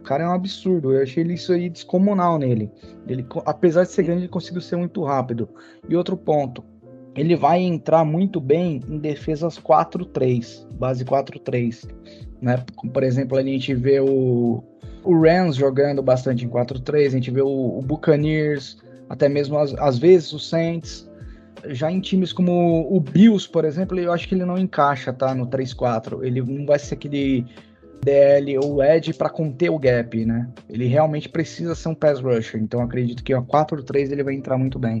O 0.00 0.02
cara 0.02 0.24
é 0.24 0.28
um 0.28 0.32
absurdo. 0.32 0.92
Eu 0.92 1.02
achei 1.02 1.24
isso 1.24 1.52
aí 1.52 1.68
descomunal 1.68 2.38
nele. 2.38 2.70
Ele, 3.08 3.26
apesar 3.44 3.82
de 3.82 3.90
ser 3.90 4.04
grande, 4.04 4.22
ele 4.22 4.28
conseguiu 4.28 4.60
ser 4.60 4.76
muito 4.76 5.02
rápido. 5.02 5.48
E 5.88 5.96
outro 5.96 6.16
ponto, 6.16 6.62
ele 7.16 7.34
vai 7.34 7.60
entrar 7.60 8.04
muito 8.04 8.40
bem 8.40 8.80
em 8.88 8.98
defesas 8.98 9.58
4-3, 9.58 10.66
base 10.72 11.04
4-3. 11.04 11.88
Né? 12.40 12.62
Por 12.92 13.02
exemplo, 13.02 13.38
a 13.38 13.42
gente 13.42 13.74
vê 13.74 14.00
o, 14.00 14.62
o 15.02 15.20
Rams 15.20 15.56
jogando 15.56 16.02
bastante 16.02 16.44
em 16.44 16.48
4-3, 16.48 17.06
a 17.06 17.10
gente 17.10 17.30
vê 17.30 17.40
o, 17.40 17.78
o 17.78 17.80
Buccaneers, 17.80 18.78
até 19.08 19.28
mesmo 19.28 19.56
às, 19.58 19.98
vezes 19.98 20.32
o 20.32 20.38
Saints. 20.38 21.08
Já 21.68 21.90
em 21.90 22.00
times 22.00 22.32
como 22.32 22.86
o 22.94 23.00
Bills, 23.00 23.48
por 23.48 23.64
exemplo, 23.64 23.98
eu 23.98 24.12
acho 24.12 24.28
que 24.28 24.34
ele 24.34 24.44
não 24.44 24.58
encaixa 24.58 25.12
tá, 25.12 25.34
no 25.34 25.46
3-4. 25.46 26.22
Ele 26.22 26.42
não 26.42 26.66
vai 26.66 26.78
ser 26.78 26.94
aquele 26.94 27.46
DL 28.04 28.58
ou 28.58 28.84
Edge 28.84 29.14
para 29.14 29.30
conter 29.30 29.70
o 29.70 29.78
gap, 29.78 30.24
né? 30.24 30.48
Ele 30.68 30.86
realmente 30.86 31.28
precisa 31.28 31.74
ser 31.74 31.88
um 31.88 31.94
pass 31.94 32.20
rusher. 32.20 32.60
Então 32.60 32.80
acredito 32.80 33.24
que 33.24 33.32
a 33.32 33.40
4-3 33.40 34.12
ele 34.12 34.22
vai 34.22 34.34
entrar 34.34 34.58
muito 34.58 34.78
bem. 34.78 35.00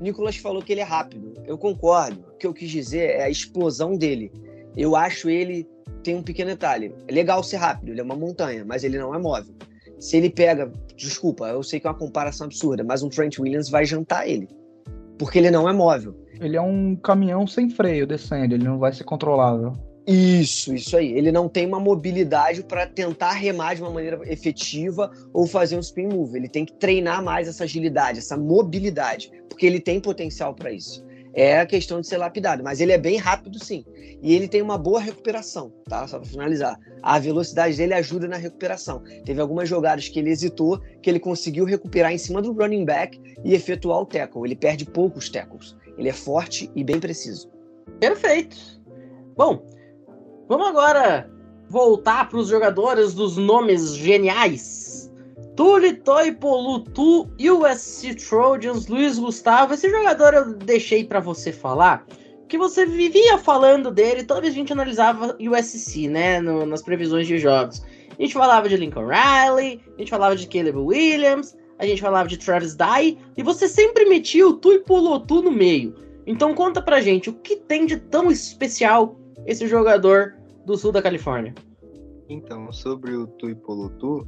Nicolas 0.00 0.36
falou 0.36 0.62
que 0.62 0.72
ele 0.72 0.80
é 0.80 0.84
rápido. 0.84 1.34
Eu 1.46 1.56
concordo. 1.56 2.24
O 2.34 2.36
que 2.36 2.46
eu 2.46 2.54
quis 2.54 2.70
dizer 2.70 3.10
é 3.10 3.24
a 3.24 3.30
explosão 3.30 3.96
dele. 3.96 4.32
Eu 4.76 4.96
acho 4.96 5.30
ele 5.30 5.66
tem 6.02 6.14
um 6.14 6.22
pequeno 6.22 6.50
detalhe. 6.50 6.94
É 7.08 7.12
legal 7.12 7.42
ser 7.42 7.56
rápido, 7.56 7.90
ele 7.90 8.00
é 8.00 8.04
uma 8.04 8.16
montanha, 8.16 8.64
mas 8.64 8.84
ele 8.84 8.98
não 8.98 9.14
é 9.14 9.18
móvel. 9.18 9.54
Se 9.98 10.16
ele 10.16 10.28
pega, 10.28 10.70
desculpa, 10.96 11.48
eu 11.48 11.62
sei 11.62 11.80
que 11.80 11.86
é 11.86 11.90
uma 11.90 11.98
comparação 11.98 12.46
absurda, 12.46 12.84
mas 12.84 13.02
um 13.02 13.08
Trent 13.08 13.38
Williams 13.38 13.70
vai 13.70 13.84
jantar 13.86 14.28
ele. 14.28 14.48
Porque 15.18 15.38
ele 15.38 15.50
não 15.50 15.68
é 15.68 15.72
móvel. 15.72 16.14
Ele 16.40 16.56
é 16.56 16.60
um 16.60 16.96
caminhão 16.96 17.46
sem 17.46 17.70
freio 17.70 18.06
descendo, 18.06 18.54
ele 18.54 18.64
não 18.64 18.78
vai 18.78 18.92
ser 18.92 19.04
controlável. 19.04 19.72
Isso, 20.06 20.74
isso 20.74 20.96
aí. 20.96 21.12
Ele 21.12 21.32
não 21.32 21.48
tem 21.48 21.66
uma 21.66 21.80
mobilidade 21.80 22.62
para 22.62 22.86
tentar 22.86 23.32
remar 23.32 23.74
de 23.74 23.82
uma 23.82 23.90
maneira 23.90 24.20
efetiva 24.30 25.10
ou 25.32 25.46
fazer 25.46 25.76
um 25.76 25.80
spin 25.80 26.08
move. 26.08 26.36
Ele 26.36 26.48
tem 26.48 26.64
que 26.64 26.74
treinar 26.74 27.22
mais 27.22 27.48
essa 27.48 27.64
agilidade, 27.64 28.18
essa 28.18 28.36
mobilidade, 28.36 29.30
porque 29.48 29.64
ele 29.64 29.80
tem 29.80 29.98
potencial 29.98 30.54
para 30.54 30.70
isso. 30.70 31.04
É 31.36 31.58
a 31.58 31.66
questão 31.66 32.00
de 32.00 32.06
ser 32.06 32.18
lapidado, 32.18 32.62
mas 32.62 32.80
ele 32.80 32.92
é 32.92 32.98
bem 32.98 33.16
rápido 33.16 33.62
sim. 33.62 33.84
E 34.22 34.34
ele 34.34 34.46
tem 34.46 34.62
uma 34.62 34.78
boa 34.78 35.00
recuperação, 35.00 35.72
tá? 35.88 36.06
Só 36.06 36.18
para 36.18 36.28
finalizar. 36.28 36.78
A 37.02 37.18
velocidade 37.18 37.76
dele 37.76 37.94
ajuda 37.94 38.28
na 38.28 38.36
recuperação. 38.36 39.02
Teve 39.24 39.40
algumas 39.40 39.68
jogadas 39.68 40.08
que 40.08 40.18
ele 40.18 40.30
hesitou, 40.30 40.80
que 41.02 41.10
ele 41.10 41.18
conseguiu 41.18 41.64
recuperar 41.64 42.12
em 42.12 42.18
cima 42.18 42.40
do 42.40 42.52
running 42.52 42.84
back 42.84 43.20
e 43.44 43.52
efetuar 43.52 44.00
o 44.00 44.06
tackle. 44.06 44.42
Ele 44.44 44.54
perde 44.54 44.84
poucos 44.84 45.28
tackles. 45.28 45.74
Ele 45.98 46.08
é 46.08 46.12
forte 46.12 46.70
e 46.76 46.84
bem 46.84 47.00
preciso. 47.00 47.50
Perfeito. 47.98 48.56
Bom, 49.36 49.66
Vamos 50.48 50.68
agora 50.68 51.30
voltar 51.70 52.28
para 52.28 52.38
os 52.38 52.48
jogadores 52.48 53.14
dos 53.14 53.36
nomes 53.38 53.94
geniais. 53.94 55.10
Tuli 55.56 55.94
Toipolutu, 55.94 57.30
USC 57.40 58.14
Trojans, 58.14 58.86
Luiz 58.86 59.18
Gustavo. 59.18 59.72
Esse 59.72 59.88
jogador 59.88 60.34
eu 60.34 60.54
deixei 60.54 61.04
para 61.04 61.20
você 61.20 61.50
falar, 61.50 62.04
que 62.46 62.58
você 62.58 62.84
vivia 62.84 63.38
falando 63.38 63.90
dele 63.90 64.24
toda 64.24 64.42
vez 64.42 64.52
que 64.52 64.60
a 64.60 64.62
gente 64.62 64.72
analisava 64.72 65.36
USC, 65.40 66.08
né? 66.08 66.40
No, 66.40 66.66
nas 66.66 66.82
previsões 66.82 67.26
de 67.26 67.38
jogos. 67.38 67.82
A 68.18 68.22
gente 68.22 68.34
falava 68.34 68.68
de 68.68 68.76
Lincoln 68.76 69.06
Riley, 69.06 69.80
a 69.96 69.98
gente 69.98 70.10
falava 70.10 70.36
de 70.36 70.46
Caleb 70.46 70.76
Williams, 70.76 71.56
a 71.78 71.86
gente 71.86 72.02
falava 72.02 72.28
de 72.28 72.36
Travis 72.36 72.76
Dye, 72.76 73.18
e 73.36 73.42
você 73.42 73.66
sempre 73.66 74.04
metia 74.04 74.46
o 74.46 74.52
Tu 74.52 74.74
e 74.74 74.78
Polotu 74.80 75.40
no 75.40 75.50
meio. 75.50 75.94
Então 76.26 76.54
conta 76.54 76.82
pra 76.82 77.00
gente, 77.00 77.30
o 77.30 77.32
que 77.32 77.56
tem 77.56 77.86
de 77.86 77.96
tão 77.96 78.30
especial 78.30 79.16
esse 79.46 79.66
jogador 79.66 80.34
do 80.64 80.76
sul 80.76 80.92
da 80.92 81.02
Califórnia? 81.02 81.54
Então, 82.28 82.72
sobre 82.72 83.14
o 83.14 83.26
Tuipolotu, 83.26 84.26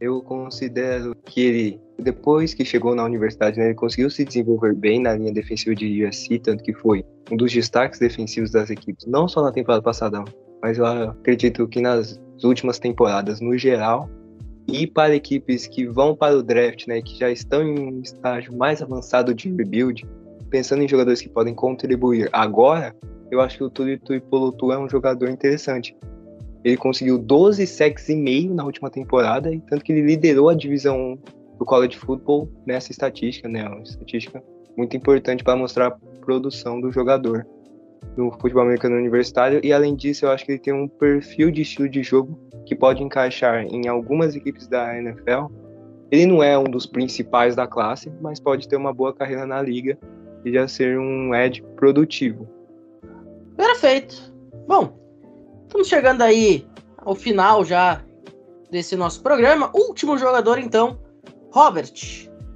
eu 0.00 0.22
considero 0.22 1.14
que 1.24 1.40
ele, 1.40 1.80
depois 1.98 2.54
que 2.54 2.64
chegou 2.64 2.94
na 2.94 3.04
universidade, 3.04 3.58
né, 3.58 3.66
ele 3.66 3.74
conseguiu 3.74 4.10
se 4.10 4.24
desenvolver 4.24 4.74
bem 4.74 5.00
na 5.00 5.14
linha 5.14 5.32
defensiva 5.32 5.74
de 5.74 6.04
USC, 6.04 6.38
tanto 6.38 6.64
que 6.64 6.72
foi 6.72 7.04
um 7.30 7.36
dos 7.36 7.52
destaques 7.52 7.98
defensivos 7.98 8.50
das 8.50 8.70
equipes, 8.70 9.06
não 9.06 9.28
só 9.28 9.42
na 9.42 9.52
temporada 9.52 9.82
passada, 9.82 10.24
mas 10.62 10.78
eu 10.78 10.86
acredito 10.86 11.66
que 11.68 11.80
nas 11.80 12.20
últimas 12.42 12.78
temporadas 12.78 13.40
no 13.40 13.56
geral. 13.56 14.08
E 14.66 14.86
para 14.86 15.14
equipes 15.14 15.66
que 15.66 15.86
vão 15.86 16.16
para 16.16 16.36
o 16.36 16.42
draft, 16.42 16.86
né, 16.86 17.02
que 17.02 17.18
já 17.18 17.30
estão 17.30 17.62
em 17.62 17.78
um 17.78 18.00
estágio 18.00 18.56
mais 18.56 18.80
avançado 18.80 19.34
de 19.34 19.54
rebuild, 19.54 20.06
pensando 20.48 20.82
em 20.82 20.88
jogadores 20.88 21.20
que 21.20 21.28
podem 21.28 21.54
contribuir 21.54 22.30
agora, 22.32 22.96
eu 23.34 23.40
acho 23.40 23.58
que 23.58 23.64
o 23.64 23.70
Turi 23.70 23.98
Tuipolotu 23.98 24.72
é 24.72 24.78
um 24.78 24.88
jogador 24.88 25.28
interessante. 25.28 25.96
Ele 26.64 26.76
conseguiu 26.76 27.18
12 27.18 27.66
sacks 27.66 28.08
e 28.08 28.16
meio 28.16 28.54
na 28.54 28.64
última 28.64 28.88
temporada, 28.88 29.52
e 29.52 29.60
tanto 29.60 29.84
que 29.84 29.92
ele 29.92 30.02
liderou 30.02 30.48
a 30.48 30.54
divisão 30.54 31.18
do 31.58 31.64
college 31.64 31.96
football 31.96 32.50
nessa 32.66 32.90
estatística, 32.90 33.48
né? 33.48 33.68
Uma 33.68 33.82
estatística 33.82 34.42
muito 34.76 34.96
importante 34.96 35.44
para 35.44 35.56
mostrar 35.56 35.88
a 35.88 35.90
produção 36.24 36.80
do 36.80 36.90
jogador 36.90 37.46
no 38.16 38.30
futebol 38.32 38.62
americano 38.62 38.96
universitário. 38.96 39.60
E 39.62 39.72
além 39.72 39.94
disso, 39.94 40.24
eu 40.24 40.30
acho 40.30 40.44
que 40.44 40.52
ele 40.52 40.58
tem 40.58 40.72
um 40.72 40.88
perfil 40.88 41.50
de 41.50 41.62
estilo 41.62 41.88
de 41.88 42.02
jogo 42.02 42.38
que 42.64 42.74
pode 42.74 43.02
encaixar 43.02 43.64
em 43.66 43.88
algumas 43.88 44.34
equipes 44.34 44.66
da 44.66 44.96
NFL. 44.96 45.46
Ele 46.10 46.26
não 46.26 46.42
é 46.42 46.56
um 46.56 46.64
dos 46.64 46.86
principais 46.86 47.54
da 47.54 47.66
classe, 47.66 48.10
mas 48.20 48.40
pode 48.40 48.68
ter 48.68 48.76
uma 48.76 48.92
boa 48.92 49.12
carreira 49.12 49.46
na 49.46 49.60
liga 49.60 49.98
e 50.44 50.52
já 50.52 50.68
ser 50.68 50.98
um 50.98 51.34
edge 51.34 51.62
produtivo. 51.76 52.48
Perfeito. 53.56 54.32
Bom, 54.66 54.98
estamos 55.66 55.88
chegando 55.88 56.22
aí 56.22 56.66
ao 56.98 57.14
final 57.14 57.64
já 57.64 58.02
desse 58.70 58.96
nosso 58.96 59.22
programa. 59.22 59.70
Último 59.74 60.18
jogador, 60.18 60.58
então, 60.58 60.98
Robert. 61.52 61.92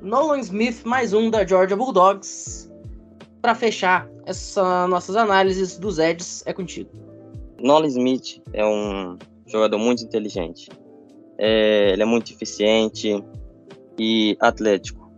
Nolan 0.01 0.39
Smith, 0.41 0.83
mais 0.85 1.13
um 1.13 1.31
da 1.31 1.47
Georgia 1.47 1.77
Bulldogs. 1.77 2.71
Para 3.41 3.55
fechar 3.55 4.09
essas 4.27 4.89
nossas 4.89 5.17
análises 5.17 5.79
dos 5.79 5.99
Eds, 5.99 6.43
é 6.47 6.53
contigo. 6.53 6.91
Nolan 7.61 7.87
Smith 7.87 8.41
é 8.53 8.65
um 8.65 9.17
jogador 9.47 9.79
muito 9.79 10.03
inteligente. 10.03 10.69
É, 11.37 11.93
ele 11.93 12.03
é 12.03 12.07
muito 12.07 12.33
eficiente 12.33 13.23
e 13.99 14.37
atlético. 14.41 15.13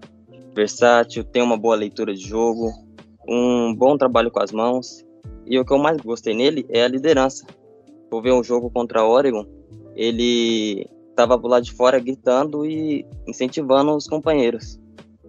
Versátil, 0.54 1.24
tem 1.24 1.42
uma 1.42 1.56
boa 1.56 1.76
leitura 1.76 2.14
de 2.14 2.26
jogo, 2.26 2.70
um 3.26 3.74
bom 3.74 3.96
trabalho 3.96 4.30
com 4.30 4.40
as 4.40 4.52
mãos 4.52 5.04
e 5.50 5.58
o 5.58 5.64
que 5.64 5.72
eu 5.72 5.78
mais 5.78 5.96
gostei 5.96 6.32
nele 6.32 6.64
é 6.68 6.84
a 6.84 6.88
liderança. 6.88 7.44
Vou 8.08 8.22
ver 8.22 8.32
um 8.32 8.42
jogo 8.42 8.70
contra 8.70 9.04
Oregon, 9.04 9.44
ele 9.96 10.88
estava 11.10 11.36
lá 11.36 11.58
de 11.58 11.72
fora 11.72 11.98
gritando 11.98 12.64
e 12.64 13.04
incentivando 13.26 13.94
os 13.94 14.06
companheiros. 14.06 14.80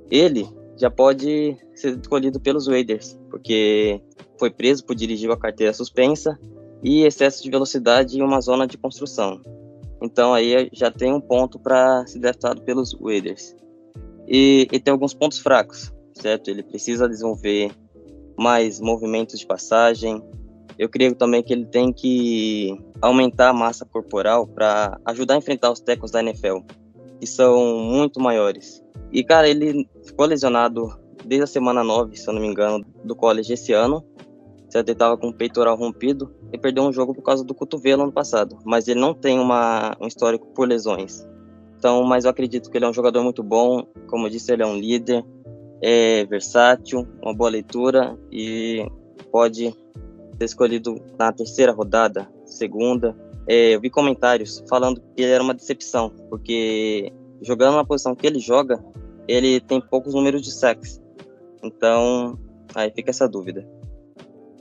Ele 0.09 0.47
já 0.77 0.91
pode 0.91 1.57
ser 1.73 1.97
escolhido 1.99 2.39
pelos 2.39 2.67
Raiders, 2.67 3.19
porque 3.29 3.99
foi 4.37 4.51
preso 4.51 4.85
por 4.85 4.95
dirigir 4.95 5.29
a 5.31 5.37
carteira 5.37 5.73
suspensa 5.73 6.39
e 6.83 7.03
excesso 7.03 7.43
de 7.43 7.49
velocidade 7.49 8.17
em 8.17 8.21
uma 8.21 8.41
zona 8.41 8.67
de 8.67 8.77
construção. 8.77 9.41
Então 10.01 10.33
aí 10.33 10.69
já 10.71 10.91
tem 10.91 11.11
um 11.11 11.21
ponto 11.21 11.59
para 11.59 12.05
ser 12.05 12.19
draftado 12.19 12.61
pelos 12.61 12.93
Raiders. 12.93 13.55
E, 14.27 14.67
e 14.71 14.79
tem 14.79 14.91
alguns 14.91 15.13
pontos 15.13 15.39
fracos, 15.39 15.91
certo? 16.13 16.49
Ele 16.49 16.63
precisa 16.63 17.09
desenvolver 17.09 17.71
mais 18.41 18.79
movimentos 18.79 19.39
de 19.39 19.45
passagem. 19.45 20.21
Eu 20.77 20.89
creio 20.89 21.13
também 21.13 21.43
que 21.43 21.53
ele 21.53 21.65
tem 21.65 21.93
que 21.93 22.75
aumentar 22.99 23.49
a 23.49 23.53
massa 23.53 23.85
corporal 23.85 24.47
para 24.47 24.99
ajudar 25.05 25.35
a 25.35 25.37
enfrentar 25.37 25.71
os 25.71 25.79
tecos 25.79 26.09
da 26.09 26.21
NFL, 26.21 26.57
que 27.19 27.27
são 27.27 27.77
muito 27.77 28.19
maiores. 28.19 28.83
E, 29.11 29.23
cara, 29.23 29.47
ele 29.47 29.87
ficou 30.03 30.25
lesionado 30.25 30.97
desde 31.23 31.43
a 31.43 31.47
semana 31.47 31.83
9, 31.83 32.17
se 32.17 32.27
eu 32.27 32.33
não 32.33 32.41
me 32.41 32.47
engano, 32.47 32.83
do 33.03 33.15
college 33.15 33.53
esse 33.53 33.73
ano. 33.73 34.03
Ele 34.73 34.91
estava 34.91 35.17
com 35.17 35.27
o 35.27 35.33
peitoral 35.33 35.75
rompido 35.75 36.33
e 36.51 36.57
perdeu 36.57 36.83
um 36.83 36.93
jogo 36.93 37.13
por 37.13 37.21
causa 37.21 37.43
do 37.43 37.53
cotovelo 37.53 38.03
ano 38.03 38.11
passado. 38.11 38.57
Mas 38.65 38.87
ele 38.87 39.01
não 39.01 39.13
tem 39.13 39.37
uma, 39.37 39.95
um 39.99 40.07
histórico 40.07 40.47
por 40.47 40.67
lesões. 40.67 41.27
Então, 41.77 42.03
mas 42.05 42.23
eu 42.23 42.31
acredito 42.31 42.71
que 42.71 42.77
ele 42.77 42.85
é 42.85 42.89
um 42.89 42.93
jogador 42.93 43.21
muito 43.21 43.43
bom. 43.43 43.85
Como 44.07 44.27
eu 44.27 44.29
disse, 44.29 44.53
ele 44.53 44.63
é 44.63 44.65
um 44.65 44.77
líder 44.77 45.25
é 45.81 46.25
versátil, 46.25 47.07
uma 47.21 47.33
boa 47.33 47.49
leitura 47.49 48.17
e 48.31 48.85
pode 49.31 49.75
ser 50.37 50.45
escolhido 50.45 51.01
na 51.17 51.31
terceira 51.31 51.71
rodada, 51.71 52.29
segunda. 52.45 53.15
É, 53.47 53.75
eu 53.75 53.81
vi 53.81 53.89
comentários 53.89 54.63
falando 54.69 55.01
que 55.15 55.23
ele 55.23 55.31
era 55.31 55.43
uma 55.43 55.53
decepção, 55.53 56.13
porque 56.29 57.11
jogando 57.41 57.75
na 57.75 57.85
posição 57.85 58.15
que 58.15 58.27
ele 58.27 58.39
joga, 58.39 58.83
ele 59.27 59.59
tem 59.59 59.81
poucos 59.81 60.13
números 60.13 60.41
de 60.41 60.51
sacks. 60.51 61.01
Então, 61.63 62.37
aí 62.75 62.91
fica 62.91 63.09
essa 63.09 63.27
dúvida. 63.27 63.67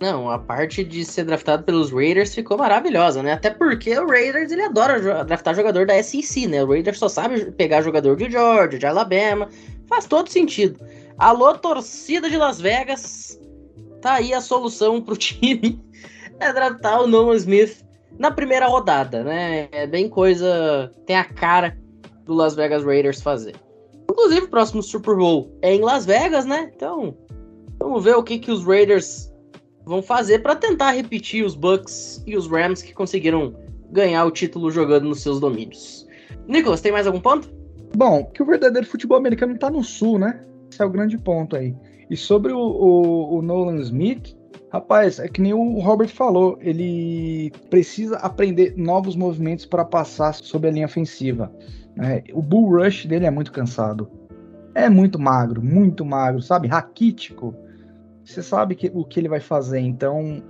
Não, 0.01 0.31
a 0.31 0.39
parte 0.39 0.83
de 0.83 1.05
ser 1.05 1.25
draftado 1.25 1.63
pelos 1.63 1.93
Raiders 1.93 2.35
ficou 2.35 2.57
maravilhosa, 2.57 3.23
né? 3.23 3.33
Até 3.33 3.51
porque 3.51 3.99
o 3.99 4.09
Raiders 4.09 4.51
ele 4.51 4.63
adora 4.63 5.25
draftar 5.25 5.55
jogador 5.55 5.87
da 5.87 6.03
SEC, 6.03 6.47
né? 6.47 6.65
O 6.65 6.69
Raiders 6.69 6.99
só 6.99 7.07
sabe 7.07 7.51
pegar 7.53 7.83
jogador 7.83 8.17
de 8.17 8.31
Georgia, 8.31 8.79
de 8.79 8.87
Alabama, 8.87 9.51
faz 9.87 10.07
todo 10.07 10.31
sentido. 10.31 10.83
Alô, 11.21 11.53
torcida 11.53 12.31
de 12.31 12.39
Las 12.39 12.59
Vegas. 12.59 13.39
Tá 14.01 14.15
aí 14.15 14.33
a 14.33 14.41
solução 14.41 15.03
pro 15.03 15.15
time. 15.19 15.79
É 16.41 16.51
draftar 16.51 17.03
o 17.03 17.07
Nolan 17.07 17.37
Smith 17.37 17.85
na 18.19 18.31
primeira 18.31 18.67
rodada, 18.67 19.23
né? 19.23 19.69
É 19.71 19.87
bem 19.87 20.09
coisa. 20.09 20.91
Tem 21.05 21.17
a 21.17 21.25
cara 21.25 21.77
do 22.25 22.33
Las 22.33 22.55
Vegas 22.55 22.83
Raiders 22.87 23.21
fazer. 23.21 23.55
Inclusive, 24.11 24.47
o 24.47 24.49
próximo 24.49 24.83
Super 24.83 25.15
Bowl 25.15 25.55
é 25.61 25.75
em 25.75 25.83
Las 25.83 26.07
Vegas, 26.07 26.47
né? 26.47 26.73
Então, 26.75 27.15
vamos 27.79 28.03
ver 28.03 28.17
o 28.17 28.23
que, 28.23 28.39
que 28.39 28.51
os 28.51 28.65
Raiders 28.65 29.31
vão 29.85 30.03
fazer 30.03 30.39
para 30.39 30.57
tentar 30.57 30.93
repetir 30.93 31.45
os 31.45 31.55
Bucks 31.55 32.25
e 32.27 32.35
os 32.35 32.47
Rams 32.47 32.81
que 32.81 32.95
conseguiram 32.95 33.55
ganhar 33.93 34.25
o 34.25 34.31
título 34.31 34.71
jogando 34.71 35.07
nos 35.07 35.21
seus 35.21 35.39
domínios. 35.39 36.09
Nicolas, 36.49 36.81
tem 36.81 36.91
mais 36.91 37.07
algum 37.07 37.21
ponto? 37.21 37.51
Bom, 37.95 38.25
que 38.25 38.43
o 38.43 38.47
verdadeiro 38.47 38.87
futebol 38.87 39.19
americano 39.19 39.59
tá 39.59 39.69
no 39.69 39.85
sul, 39.85 40.19
né? 40.19 40.47
Esse 40.71 40.83
é 40.83 40.85
o 40.85 40.91
grande 40.91 41.19
ponto 41.19 41.57
aí. 41.57 41.75
E 42.09 42.17
sobre 42.17 42.53
o, 42.53 42.59
o, 42.59 43.39
o 43.39 43.43
Nolan 43.43 43.77
Smith, 43.79 44.37
rapaz, 44.73 45.19
é 45.19 45.29
que 45.29 45.41
nem 45.41 45.53
o 45.53 45.81
Robert 45.81 46.09
falou, 46.09 46.57
ele 46.61 47.51
precisa 47.69 48.17
aprender 48.17 48.75
novos 48.77 49.17
movimentos 49.17 49.67
para 49.67 49.85
passar 49.85 50.33
sobre 50.35 50.69
a 50.69 50.73
linha 50.73 50.87
ofensiva. 50.87 51.53
É, 51.99 52.23
o 52.33 52.41
bull 52.41 52.79
rush 52.79 53.07
dele 53.07 53.27
é 53.27 53.31
muito 53.31 53.53
cansado. 53.53 54.09
É 54.75 54.89
muito 54.89 55.19
magro, 55.19 55.63
muito 55.63 56.05
magro, 56.05 56.41
sabe? 56.41 56.69
Raquítico. 56.69 57.55
Você 58.25 58.43
sabe 58.43 58.77
que, 58.77 58.91
o 58.95 59.05
que 59.05 59.19
ele 59.19 59.29
vai 59.29 59.41
fazer. 59.41 59.81
Então, 59.81 60.43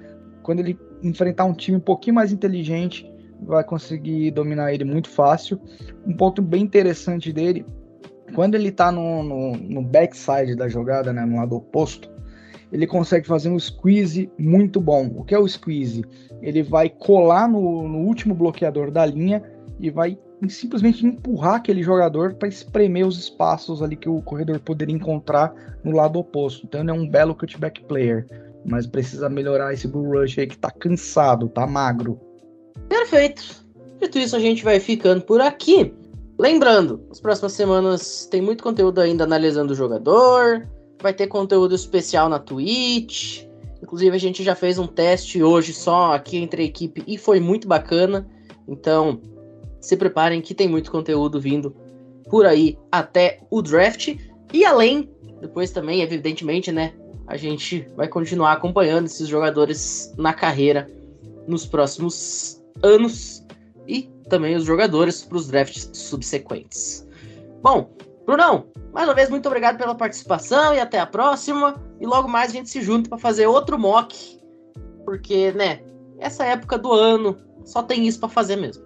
quando 0.43 0.61
ele 0.61 0.79
enfrentar 1.03 1.47
um 1.47 1.55
time 1.55 1.79
um 1.79 1.81
pouquinho 1.81 2.14
mais 2.14 2.31
inteligente, 2.31 3.11
vai 3.43 3.64
conseguir 3.64 4.31
dominar 4.33 4.75
ele 4.75 4.85
muito 4.85 5.09
fácil. 5.09 5.59
Um 6.07 6.14
ponto 6.14 6.43
bem 6.43 6.62
interessante 6.62 7.33
dele 7.33 7.64
quando 8.35 8.55
ele 8.55 8.70
tá 8.70 8.91
no, 8.91 9.22
no, 9.22 9.57
no 9.57 9.83
backside 9.83 10.55
da 10.55 10.68
jogada, 10.68 11.12
né, 11.12 11.24
no 11.24 11.37
lado 11.37 11.57
oposto, 11.57 12.11
ele 12.72 12.87
consegue 12.87 13.26
fazer 13.26 13.49
um 13.49 13.59
squeeze 13.59 14.31
muito 14.39 14.81
bom. 14.81 15.11
O 15.16 15.24
que 15.24 15.35
é 15.35 15.39
o 15.39 15.47
squeeze? 15.47 16.05
Ele 16.41 16.62
vai 16.62 16.89
colar 16.89 17.49
no, 17.49 17.89
no 17.89 17.99
último 17.99 18.35
bloqueador 18.35 18.91
da 18.91 19.05
linha 19.05 19.43
e 19.78 19.91
vai 19.91 20.16
simplesmente 20.49 21.05
empurrar 21.05 21.57
aquele 21.57 21.83
jogador 21.83 22.35
para 22.35 22.49
espremer 22.49 23.07
os 23.07 23.18
espaços 23.18 23.83
ali 23.83 23.97
que 23.97 24.09
o 24.09 24.22
corredor 24.22 24.59
poderia 24.61 24.95
encontrar 24.95 25.53
no 25.85 25.91
lado 25.91 26.18
oposto. 26.18 26.64
Então 26.66 26.81
ele 26.81 26.91
é 26.91 26.95
um 26.95 27.09
belo 27.09 27.35
cutback 27.35 27.83
player, 27.85 28.26
mas 28.64 28.87
precisa 28.87 29.28
melhorar 29.28 29.74
esse 29.74 29.87
bull 29.87 30.20
rush 30.20 30.39
aí 30.39 30.47
que 30.47 30.57
tá 30.57 30.70
cansado, 30.70 31.49
tá 31.49 31.66
magro. 31.66 32.18
Perfeito. 32.89 33.64
Dito 34.01 34.18
isso, 34.18 34.35
a 34.35 34.41
gente 34.41 34.64
vai 34.64 34.81
ficando 34.81 35.20
por 35.20 35.41
aqui. 35.41 35.93
Lembrando, 36.41 37.05
nas 37.07 37.20
próximas 37.20 37.53
semanas 37.53 38.24
tem 38.24 38.41
muito 38.41 38.64
conteúdo 38.64 38.99
ainda 38.99 39.24
analisando 39.24 39.74
o 39.74 39.76
jogador, 39.76 40.66
vai 41.03 41.12
ter 41.12 41.26
conteúdo 41.26 41.74
especial 41.74 42.30
na 42.30 42.38
Twitch. 42.38 43.45
Inclusive, 43.82 44.16
a 44.16 44.18
gente 44.18 44.43
já 44.43 44.55
fez 44.55 44.78
um 44.78 44.86
teste 44.86 45.43
hoje 45.43 45.74
só 45.74 46.14
aqui 46.14 46.38
entre 46.38 46.62
a 46.62 46.64
equipe 46.64 47.05
e 47.07 47.18
foi 47.18 47.41
muito 47.41 47.68
bacana. 47.68 48.26
Então, 48.66 49.20
se 49.82 49.99
preparem 49.99 50.41
que 50.41 50.55
tem 50.55 50.66
muito 50.66 50.91
conteúdo 50.91 51.38
vindo 51.38 51.76
por 52.30 52.47
aí 52.47 52.78
até 52.91 53.41
o 53.51 53.61
draft. 53.61 54.16
E 54.51 54.64
além, 54.64 55.11
depois 55.43 55.70
também, 55.70 56.01
evidentemente, 56.01 56.72
né? 56.72 56.95
a 57.26 57.36
gente 57.36 57.86
vai 57.95 58.09
continuar 58.09 58.53
acompanhando 58.53 59.05
esses 59.05 59.28
jogadores 59.28 60.14
na 60.16 60.32
carreira 60.32 60.91
nos 61.47 61.66
próximos 61.66 62.61
anos 62.82 63.47
e 63.86 64.11
também 64.31 64.57
os 64.57 64.64
jogadores 64.64 65.22
para 65.22 65.37
os 65.37 65.49
drafts 65.49 65.91
subsequentes. 65.93 67.07
Bom, 67.61 67.91
Brunão, 68.24 68.66
mais 68.93 69.07
uma 69.09 69.14
vez 69.14 69.28
muito 69.28 69.47
obrigado 69.47 69.76
pela 69.76 69.95
participação 69.95 70.72
e 70.72 70.81
até 70.81 71.01
a 71.01 71.07
próxima. 71.07 71.74
E 72.01 72.07
logo 72.07 72.28
mais 72.28 72.51
a 72.51 72.55
gente 72.55 72.70
se 72.70 72.81
junta 72.81 73.11
para 73.11 73.18
fazer 73.18 73.47
outro 73.47 73.78
mock, 73.78 74.41
porque, 75.05 75.53
né, 75.53 75.83
essa 76.18 76.45
época 76.45 76.78
do 76.78 76.93
ano 76.93 77.37
só 77.64 77.83
tem 77.83 78.07
isso 78.07 78.20
para 78.20 78.28
fazer 78.28 78.57
mesmo. 78.57 78.85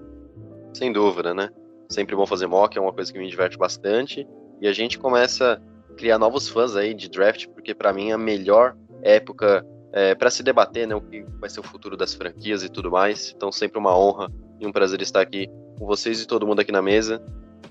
Sem 0.72 0.92
dúvida, 0.92 1.32
né? 1.32 1.50
Sempre 1.88 2.16
bom 2.16 2.26
fazer 2.26 2.46
mock, 2.46 2.76
é 2.76 2.80
uma 2.80 2.92
coisa 2.92 3.12
que 3.12 3.18
me 3.18 3.28
diverte 3.28 3.56
bastante. 3.56 4.26
E 4.60 4.66
a 4.66 4.72
gente 4.72 4.98
começa 4.98 5.60
a 5.90 5.94
criar 5.94 6.18
novos 6.18 6.48
fãs 6.48 6.74
aí 6.74 6.94
de 6.94 7.08
draft, 7.08 7.46
porque 7.48 7.74
para 7.74 7.92
mim 7.92 8.10
é 8.10 8.14
a 8.14 8.18
melhor 8.18 8.74
época 9.02 9.64
é, 9.92 10.14
para 10.14 10.30
se 10.30 10.42
debater, 10.42 10.88
né, 10.88 10.94
o 10.94 11.00
que 11.00 11.24
vai 11.38 11.50
ser 11.50 11.60
o 11.60 11.62
futuro 11.62 11.96
das 11.96 12.14
franquias 12.14 12.64
e 12.64 12.68
tudo 12.68 12.90
mais. 12.90 13.32
Então 13.36 13.52
sempre 13.52 13.78
uma 13.78 13.96
honra 13.96 14.32
e 14.64 14.68
um 14.68 14.72
prazer 14.72 15.00
estar 15.02 15.20
aqui 15.20 15.48
com 15.78 15.86
vocês 15.86 16.20
e 16.20 16.26
todo 16.26 16.46
mundo 16.46 16.60
aqui 16.60 16.72
na 16.72 16.82
mesa. 16.82 17.22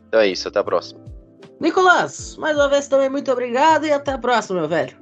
Então 0.07 0.19
é 0.19 0.27
isso, 0.27 0.47
até 0.47 0.59
a 0.59 0.63
próxima. 0.63 1.01
Nicolas, 1.59 2.35
mais 2.37 2.55
uma 2.55 2.69
vez 2.69 2.87
também 2.87 3.09
muito 3.09 3.31
obrigado 3.31 3.85
e 3.85 3.91
até 3.91 4.11
a 4.11 4.17
próxima, 4.17 4.59
meu 4.59 4.69
velho. 4.69 4.95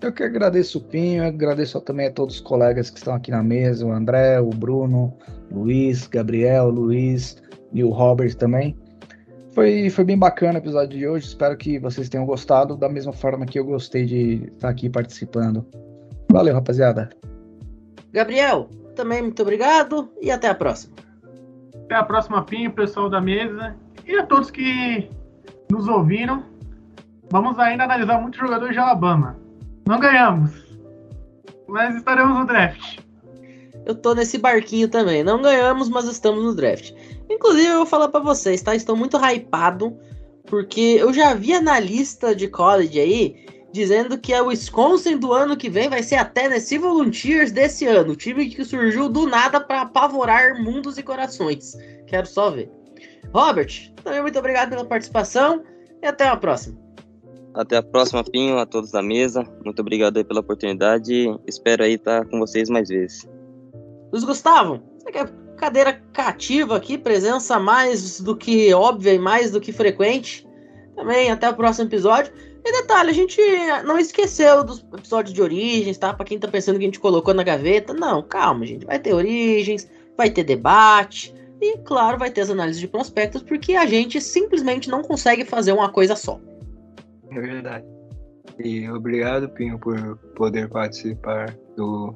Eu 0.00 0.12
que 0.12 0.22
agradeço 0.22 0.78
o 0.78 0.80
Pinho, 0.80 1.24
agradeço 1.24 1.80
também 1.80 2.08
a 2.08 2.12
todos 2.12 2.36
os 2.36 2.40
colegas 2.40 2.90
que 2.90 2.98
estão 2.98 3.14
aqui 3.14 3.30
na 3.30 3.42
mesa, 3.42 3.86
o 3.86 3.92
André, 3.92 4.40
o 4.40 4.50
Bruno, 4.50 5.16
Luiz, 5.50 6.08
Gabriel, 6.08 6.68
Luiz 6.68 7.40
e 7.72 7.84
o 7.84 7.90
Robert 7.90 8.34
também. 8.34 8.76
Foi, 9.52 9.90
foi 9.90 10.04
bem 10.04 10.18
bacana 10.18 10.54
o 10.54 10.62
episódio 10.62 10.98
de 10.98 11.06
hoje, 11.06 11.26
espero 11.26 11.56
que 11.56 11.78
vocês 11.78 12.08
tenham 12.08 12.26
gostado, 12.26 12.76
da 12.76 12.88
mesma 12.88 13.12
forma 13.12 13.46
que 13.46 13.58
eu 13.58 13.64
gostei 13.64 14.04
de 14.04 14.50
estar 14.54 14.70
aqui 14.70 14.88
participando. 14.90 15.64
Valeu, 16.30 16.54
rapaziada. 16.54 17.10
Gabriel, 18.12 18.68
também 19.02 19.20
muito 19.20 19.42
obrigado 19.42 20.12
e 20.20 20.30
até 20.30 20.48
a 20.48 20.54
próxima. 20.54 20.94
Até 21.84 21.96
a 21.96 22.04
próxima, 22.04 22.44
Pinho, 22.44 22.70
pessoal 22.70 23.10
da 23.10 23.20
mesa 23.20 23.74
e 24.06 24.16
a 24.16 24.24
todos 24.24 24.48
que 24.48 25.10
nos 25.68 25.88
ouviram. 25.88 26.44
Vamos 27.28 27.58
ainda 27.58 27.82
analisar 27.82 28.20
muitos 28.20 28.38
jogadores 28.38 28.72
de 28.72 28.78
Alabama. 28.78 29.36
Não 29.88 29.98
ganhamos, 29.98 30.52
mas 31.66 31.96
estaremos 31.96 32.38
no 32.38 32.46
draft. 32.46 33.00
Eu 33.84 33.96
tô 33.96 34.14
nesse 34.14 34.38
barquinho 34.38 34.88
também. 34.88 35.24
Não 35.24 35.42
ganhamos, 35.42 35.88
mas 35.88 36.04
estamos 36.04 36.44
no 36.44 36.54
draft. 36.54 36.92
Inclusive, 37.28 37.66
eu 37.66 37.78
vou 37.78 37.86
falar 37.86 38.06
para 38.06 38.20
vocês, 38.20 38.62
tá? 38.62 38.76
Estou 38.76 38.96
muito 38.96 39.16
hypado, 39.16 39.98
porque 40.46 40.96
eu 41.00 41.12
já 41.12 41.34
vi 41.34 41.52
analista 41.54 42.36
de 42.36 42.46
college 42.46 43.00
aí 43.00 43.46
dizendo 43.72 44.18
que 44.18 44.34
a 44.34 44.42
Wisconsin 44.42 45.16
do 45.16 45.32
ano 45.32 45.56
que 45.56 45.70
vem 45.70 45.88
vai 45.88 46.02
ser 46.02 46.16
a 46.16 46.24
Tennessee 46.24 46.78
Volunteers 46.78 47.50
desse 47.50 47.86
ano. 47.86 48.12
O 48.12 48.16
time 48.16 48.46
que 48.48 48.64
surgiu 48.64 49.08
do 49.08 49.26
nada 49.26 49.60
para 49.60 49.82
apavorar 49.82 50.62
mundos 50.62 50.98
e 50.98 51.02
corações. 51.02 51.76
Quero 52.06 52.26
só 52.26 52.50
ver. 52.50 52.70
Robert, 53.32 53.92
também 54.04 54.20
muito 54.20 54.38
obrigado 54.38 54.70
pela 54.70 54.84
participação 54.84 55.62
e 56.02 56.06
até 56.06 56.28
a 56.28 56.36
próxima. 56.36 56.78
Até 57.54 57.76
a 57.76 57.82
próxima, 57.82 58.24
Pinho, 58.24 58.58
a 58.58 58.66
todos 58.66 58.90
da 58.90 59.02
mesa. 59.02 59.44
Muito 59.64 59.80
obrigado 59.80 60.16
aí 60.16 60.24
pela 60.24 60.40
oportunidade. 60.40 61.34
Espero 61.46 61.82
aí 61.82 61.94
estar 61.94 62.26
com 62.26 62.38
vocês 62.38 62.68
mais 62.68 62.88
vezes. 62.88 63.28
Luiz 64.10 64.24
Gustavo, 64.24 64.82
você 64.98 65.12
quer 65.12 65.32
cadeira 65.56 65.92
cativa 66.12 66.76
aqui, 66.76 66.98
presença 66.98 67.58
mais 67.58 68.20
do 68.20 68.36
que 68.36 68.72
óbvia 68.74 69.14
e 69.14 69.18
mais 69.18 69.50
do 69.50 69.60
que 69.60 69.72
frequente. 69.72 70.46
Também 70.96 71.30
até 71.30 71.48
o 71.48 71.54
próximo 71.54 71.88
episódio. 71.88 72.32
E 72.64 72.72
detalhe, 72.72 73.10
a 73.10 73.14
gente 73.14 73.40
não 73.84 73.98
esqueceu 73.98 74.62
dos 74.62 74.84
episódios 74.96 75.34
de 75.34 75.42
origens, 75.42 75.98
tá? 75.98 76.14
Pra 76.14 76.24
quem 76.24 76.38
tá 76.38 76.46
pensando 76.46 76.78
que 76.78 76.84
a 76.84 76.86
gente 76.86 77.00
colocou 77.00 77.34
na 77.34 77.42
gaveta. 77.42 77.92
Não, 77.92 78.22
calma, 78.22 78.64
gente. 78.64 78.86
Vai 78.86 78.98
ter 78.98 79.12
origens, 79.12 79.88
vai 80.16 80.30
ter 80.30 80.44
debate. 80.44 81.34
E, 81.60 81.78
claro, 81.78 82.18
vai 82.18 82.30
ter 82.30 82.40
as 82.40 82.50
análises 82.50 82.80
de 82.80 82.88
prospectos, 82.88 83.42
porque 83.42 83.74
a 83.74 83.86
gente 83.86 84.20
simplesmente 84.20 84.88
não 84.88 85.02
consegue 85.02 85.44
fazer 85.44 85.72
uma 85.72 85.90
coisa 85.90 86.14
só. 86.16 86.40
É 87.30 87.40
verdade. 87.40 87.86
E 88.58 88.88
obrigado, 88.90 89.48
Pinho, 89.48 89.78
por 89.78 90.16
poder 90.36 90.68
participar 90.68 91.56
do 91.76 92.14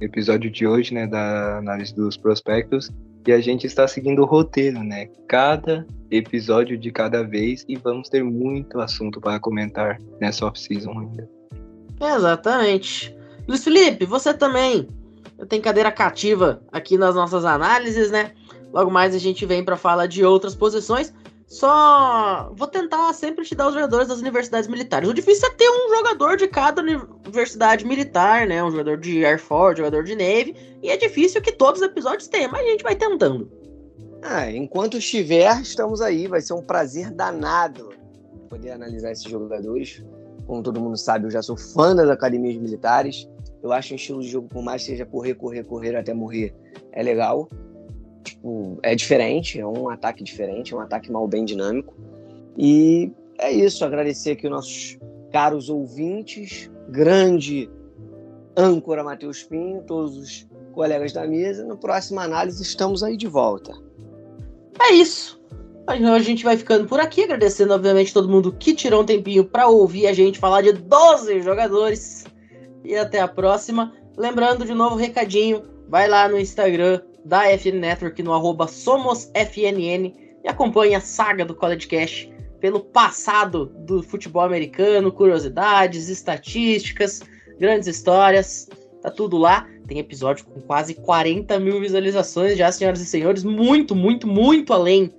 episódio 0.00 0.50
de 0.50 0.66
hoje, 0.66 0.94
né, 0.94 1.06
da 1.06 1.58
análise 1.58 1.94
dos 1.94 2.16
prospectos. 2.16 2.90
E 3.26 3.32
a 3.32 3.40
gente 3.40 3.66
está 3.66 3.88
seguindo 3.88 4.22
o 4.22 4.26
roteiro, 4.26 4.82
né? 4.82 5.08
Cada 5.26 5.86
episódio 6.10 6.76
de 6.76 6.90
cada 6.90 7.22
vez 7.22 7.64
e 7.68 7.76
vamos 7.76 8.08
ter 8.08 8.22
muito 8.22 8.80
assunto 8.80 9.20
para 9.20 9.40
comentar 9.40 9.98
nessa 10.20 10.46
off-season 10.46 10.98
ainda. 10.98 11.28
Exatamente. 12.00 13.16
Luiz 13.48 13.64
Felipe, 13.64 14.04
você 14.04 14.34
também 14.34 14.88
tem 15.48 15.60
cadeira 15.60 15.90
cativa 15.90 16.62
aqui 16.70 16.96
nas 16.96 17.14
nossas 17.14 17.44
análises, 17.44 18.10
né? 18.10 18.32
Logo 18.72 18.90
mais 18.90 19.14
a 19.14 19.18
gente 19.18 19.46
vem 19.46 19.64
para 19.64 19.76
falar 19.76 20.06
de 20.06 20.24
outras 20.24 20.54
posições. 20.54 21.12
Só 21.46 22.52
vou 22.56 22.66
tentar 22.66 23.12
sempre 23.12 23.44
te 23.44 23.54
dar 23.54 23.68
os 23.68 23.74
jogadores 23.74 24.08
das 24.08 24.18
universidades 24.18 24.68
militares. 24.68 25.08
O 25.08 25.14
difícil 25.14 25.48
é 25.48 25.52
ter 25.52 25.68
um 25.68 25.94
jogador 25.94 26.36
de 26.36 26.48
cada 26.48 26.82
universidade 26.82 27.86
militar, 27.86 28.46
né? 28.46 28.64
Um 28.64 28.70
jogador 28.70 28.96
de 28.96 29.24
Air 29.24 29.38
Force, 29.38 29.78
jogador 29.78 30.04
de 30.04 30.16
Navy. 30.16 30.56
E 30.82 30.90
é 30.90 30.96
difícil 30.96 31.42
que 31.42 31.52
todos 31.52 31.80
os 31.80 31.86
episódios 31.86 32.28
tenham, 32.28 32.50
mas 32.50 32.66
a 32.66 32.70
gente 32.70 32.82
vai 32.82 32.96
tentando. 32.96 33.50
Ah, 34.22 34.50
enquanto 34.50 34.96
estiver, 34.96 35.60
estamos 35.60 36.00
aí. 36.00 36.26
Vai 36.26 36.40
ser 36.40 36.54
um 36.54 36.62
prazer 36.62 37.10
danado 37.10 37.90
poder 38.48 38.70
analisar 38.70 39.12
esses 39.12 39.24
jogadores. 39.24 40.02
Como 40.46 40.62
todo 40.62 40.80
mundo 40.80 40.96
sabe, 40.96 41.26
eu 41.26 41.30
já 41.30 41.42
sou 41.42 41.56
fã 41.56 41.94
das 41.94 42.08
academias 42.08 42.56
militares. 42.56 43.28
Eu 43.62 43.72
acho 43.72 43.92
um 43.92 43.96
estilo 43.96 44.20
de 44.20 44.28
jogo, 44.28 44.48
por 44.48 44.62
mais 44.62 44.82
que 44.82 44.90
seja 44.90 45.06
correr, 45.06 45.34
correr, 45.34 45.64
correr 45.64 45.96
até 45.96 46.12
morrer, 46.12 46.54
é 46.92 47.02
legal 47.02 47.48
tipo, 48.24 48.78
é 48.82 48.94
diferente, 48.94 49.60
é 49.60 49.66
um 49.66 49.88
ataque 49.88 50.24
diferente, 50.24 50.74
é 50.74 50.76
um 50.76 50.80
ataque 50.80 51.10
mal 51.12 51.28
bem 51.28 51.44
dinâmico. 51.44 51.94
E 52.56 53.12
é 53.38 53.52
isso, 53.52 53.84
agradecer 53.84 54.32
aqui 54.32 54.46
os 54.46 54.52
nossos 54.52 54.98
caros 55.32 55.68
ouvintes, 55.68 56.70
grande 56.88 57.70
âncora 58.56 59.02
Matheus 59.02 59.42
Pinho, 59.42 59.82
todos 59.82 60.16
os 60.16 60.48
colegas 60.72 61.12
da 61.12 61.26
mesa. 61.26 61.64
Na 61.64 61.76
próxima 61.76 62.22
análise 62.22 62.62
estamos 62.62 63.02
aí 63.02 63.16
de 63.16 63.26
volta. 63.26 63.72
É 64.80 64.92
isso. 64.94 65.42
A 65.86 66.18
gente 66.18 66.44
vai 66.44 66.56
ficando 66.56 66.86
por 66.86 66.98
aqui, 66.98 67.24
agradecendo, 67.24 67.74
obviamente, 67.74 68.14
todo 68.14 68.28
mundo 68.28 68.52
que 68.52 68.74
tirou 68.74 69.02
um 69.02 69.06
tempinho 69.06 69.44
para 69.44 69.68
ouvir 69.68 70.06
a 70.06 70.14
gente 70.14 70.38
falar 70.38 70.62
de 70.62 70.72
12 70.72 71.42
jogadores. 71.42 72.24
E 72.82 72.96
até 72.96 73.20
a 73.20 73.28
próxima. 73.28 73.92
Lembrando 74.16 74.64
de 74.64 74.72
novo, 74.72 74.96
recadinho, 74.96 75.62
vai 75.88 76.08
lá 76.08 76.28
no 76.28 76.38
Instagram, 76.38 77.00
da 77.24 77.44
FN 77.58 77.78
Network 77.78 78.22
no 78.22 78.32
arroba 78.32 78.66
SomosFNN 78.66 80.12
e 80.44 80.48
acompanhe 80.48 80.94
a 80.94 81.00
saga 81.00 81.44
do 81.44 81.54
College 81.54 81.86
Cash 81.86 82.28
pelo 82.60 82.80
passado 82.80 83.66
do 83.66 84.02
futebol 84.02 84.42
americano, 84.42 85.12
curiosidades, 85.12 86.08
estatísticas, 86.08 87.22
grandes 87.58 87.88
histórias, 87.88 88.68
tá 89.02 89.10
tudo 89.10 89.36
lá. 89.36 89.68
Tem 89.86 89.98
episódio 89.98 90.46
com 90.46 90.60
quase 90.62 90.94
40 90.94 91.58
mil 91.60 91.78
visualizações 91.78 92.56
já, 92.56 92.72
senhoras 92.72 93.00
e 93.00 93.06
senhores, 93.06 93.44
muito, 93.44 93.94
muito, 93.94 94.26
muito 94.26 94.72
além 94.72 95.12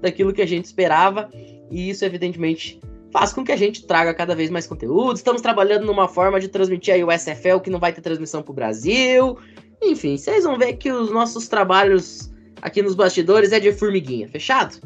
daquilo 0.00 0.32
que 0.32 0.42
a 0.42 0.46
gente 0.46 0.66
esperava. 0.66 1.30
E 1.70 1.88
isso, 1.88 2.04
evidentemente, 2.04 2.80
faz 3.10 3.32
com 3.32 3.42
que 3.42 3.52
a 3.52 3.56
gente 3.56 3.86
traga 3.86 4.12
cada 4.12 4.34
vez 4.34 4.50
mais 4.50 4.66
conteúdo. 4.66 5.16
Estamos 5.16 5.40
trabalhando 5.40 5.86
numa 5.86 6.06
forma 6.06 6.38
de 6.38 6.48
transmitir 6.48 6.92
aí 6.92 7.02
o 7.02 7.10
SFL 7.10 7.60
que 7.62 7.70
não 7.70 7.78
vai 7.78 7.92
ter 7.92 8.02
transmissão 8.02 8.42
para 8.42 8.52
o 8.52 8.54
Brasil. 8.54 9.38
Enfim, 9.82 10.16
vocês 10.16 10.44
vão 10.44 10.58
ver 10.58 10.74
que 10.74 10.92
os 10.92 11.10
nossos 11.10 11.48
trabalhos 11.48 12.30
aqui 12.60 12.82
nos 12.82 12.94
bastidores 12.94 13.52
é 13.52 13.60
de 13.60 13.72
formiguinha, 13.72 14.28
fechado? 14.28 14.76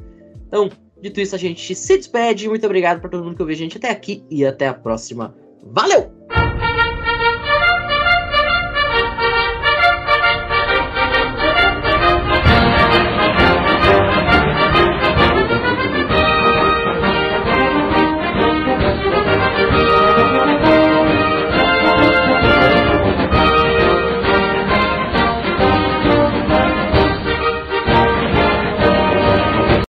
Então, 0.47 0.71
dito 1.01 1.21
isso, 1.21 1.35
a 1.35 1.39
gente 1.39 1.75
se 1.75 1.97
despede. 1.97 2.49
Muito 2.49 2.65
obrigado 2.65 3.01
para 3.01 3.11
todo 3.11 3.25
mundo 3.25 3.37
que 3.37 3.43
ouviu 3.43 3.55
a 3.55 3.59
gente 3.59 3.77
até 3.77 3.91
aqui 3.91 4.25
e 4.31 4.47
até 4.47 4.69
a 4.69 4.75
próxima. 4.75 5.35
Valeu! 5.63 6.14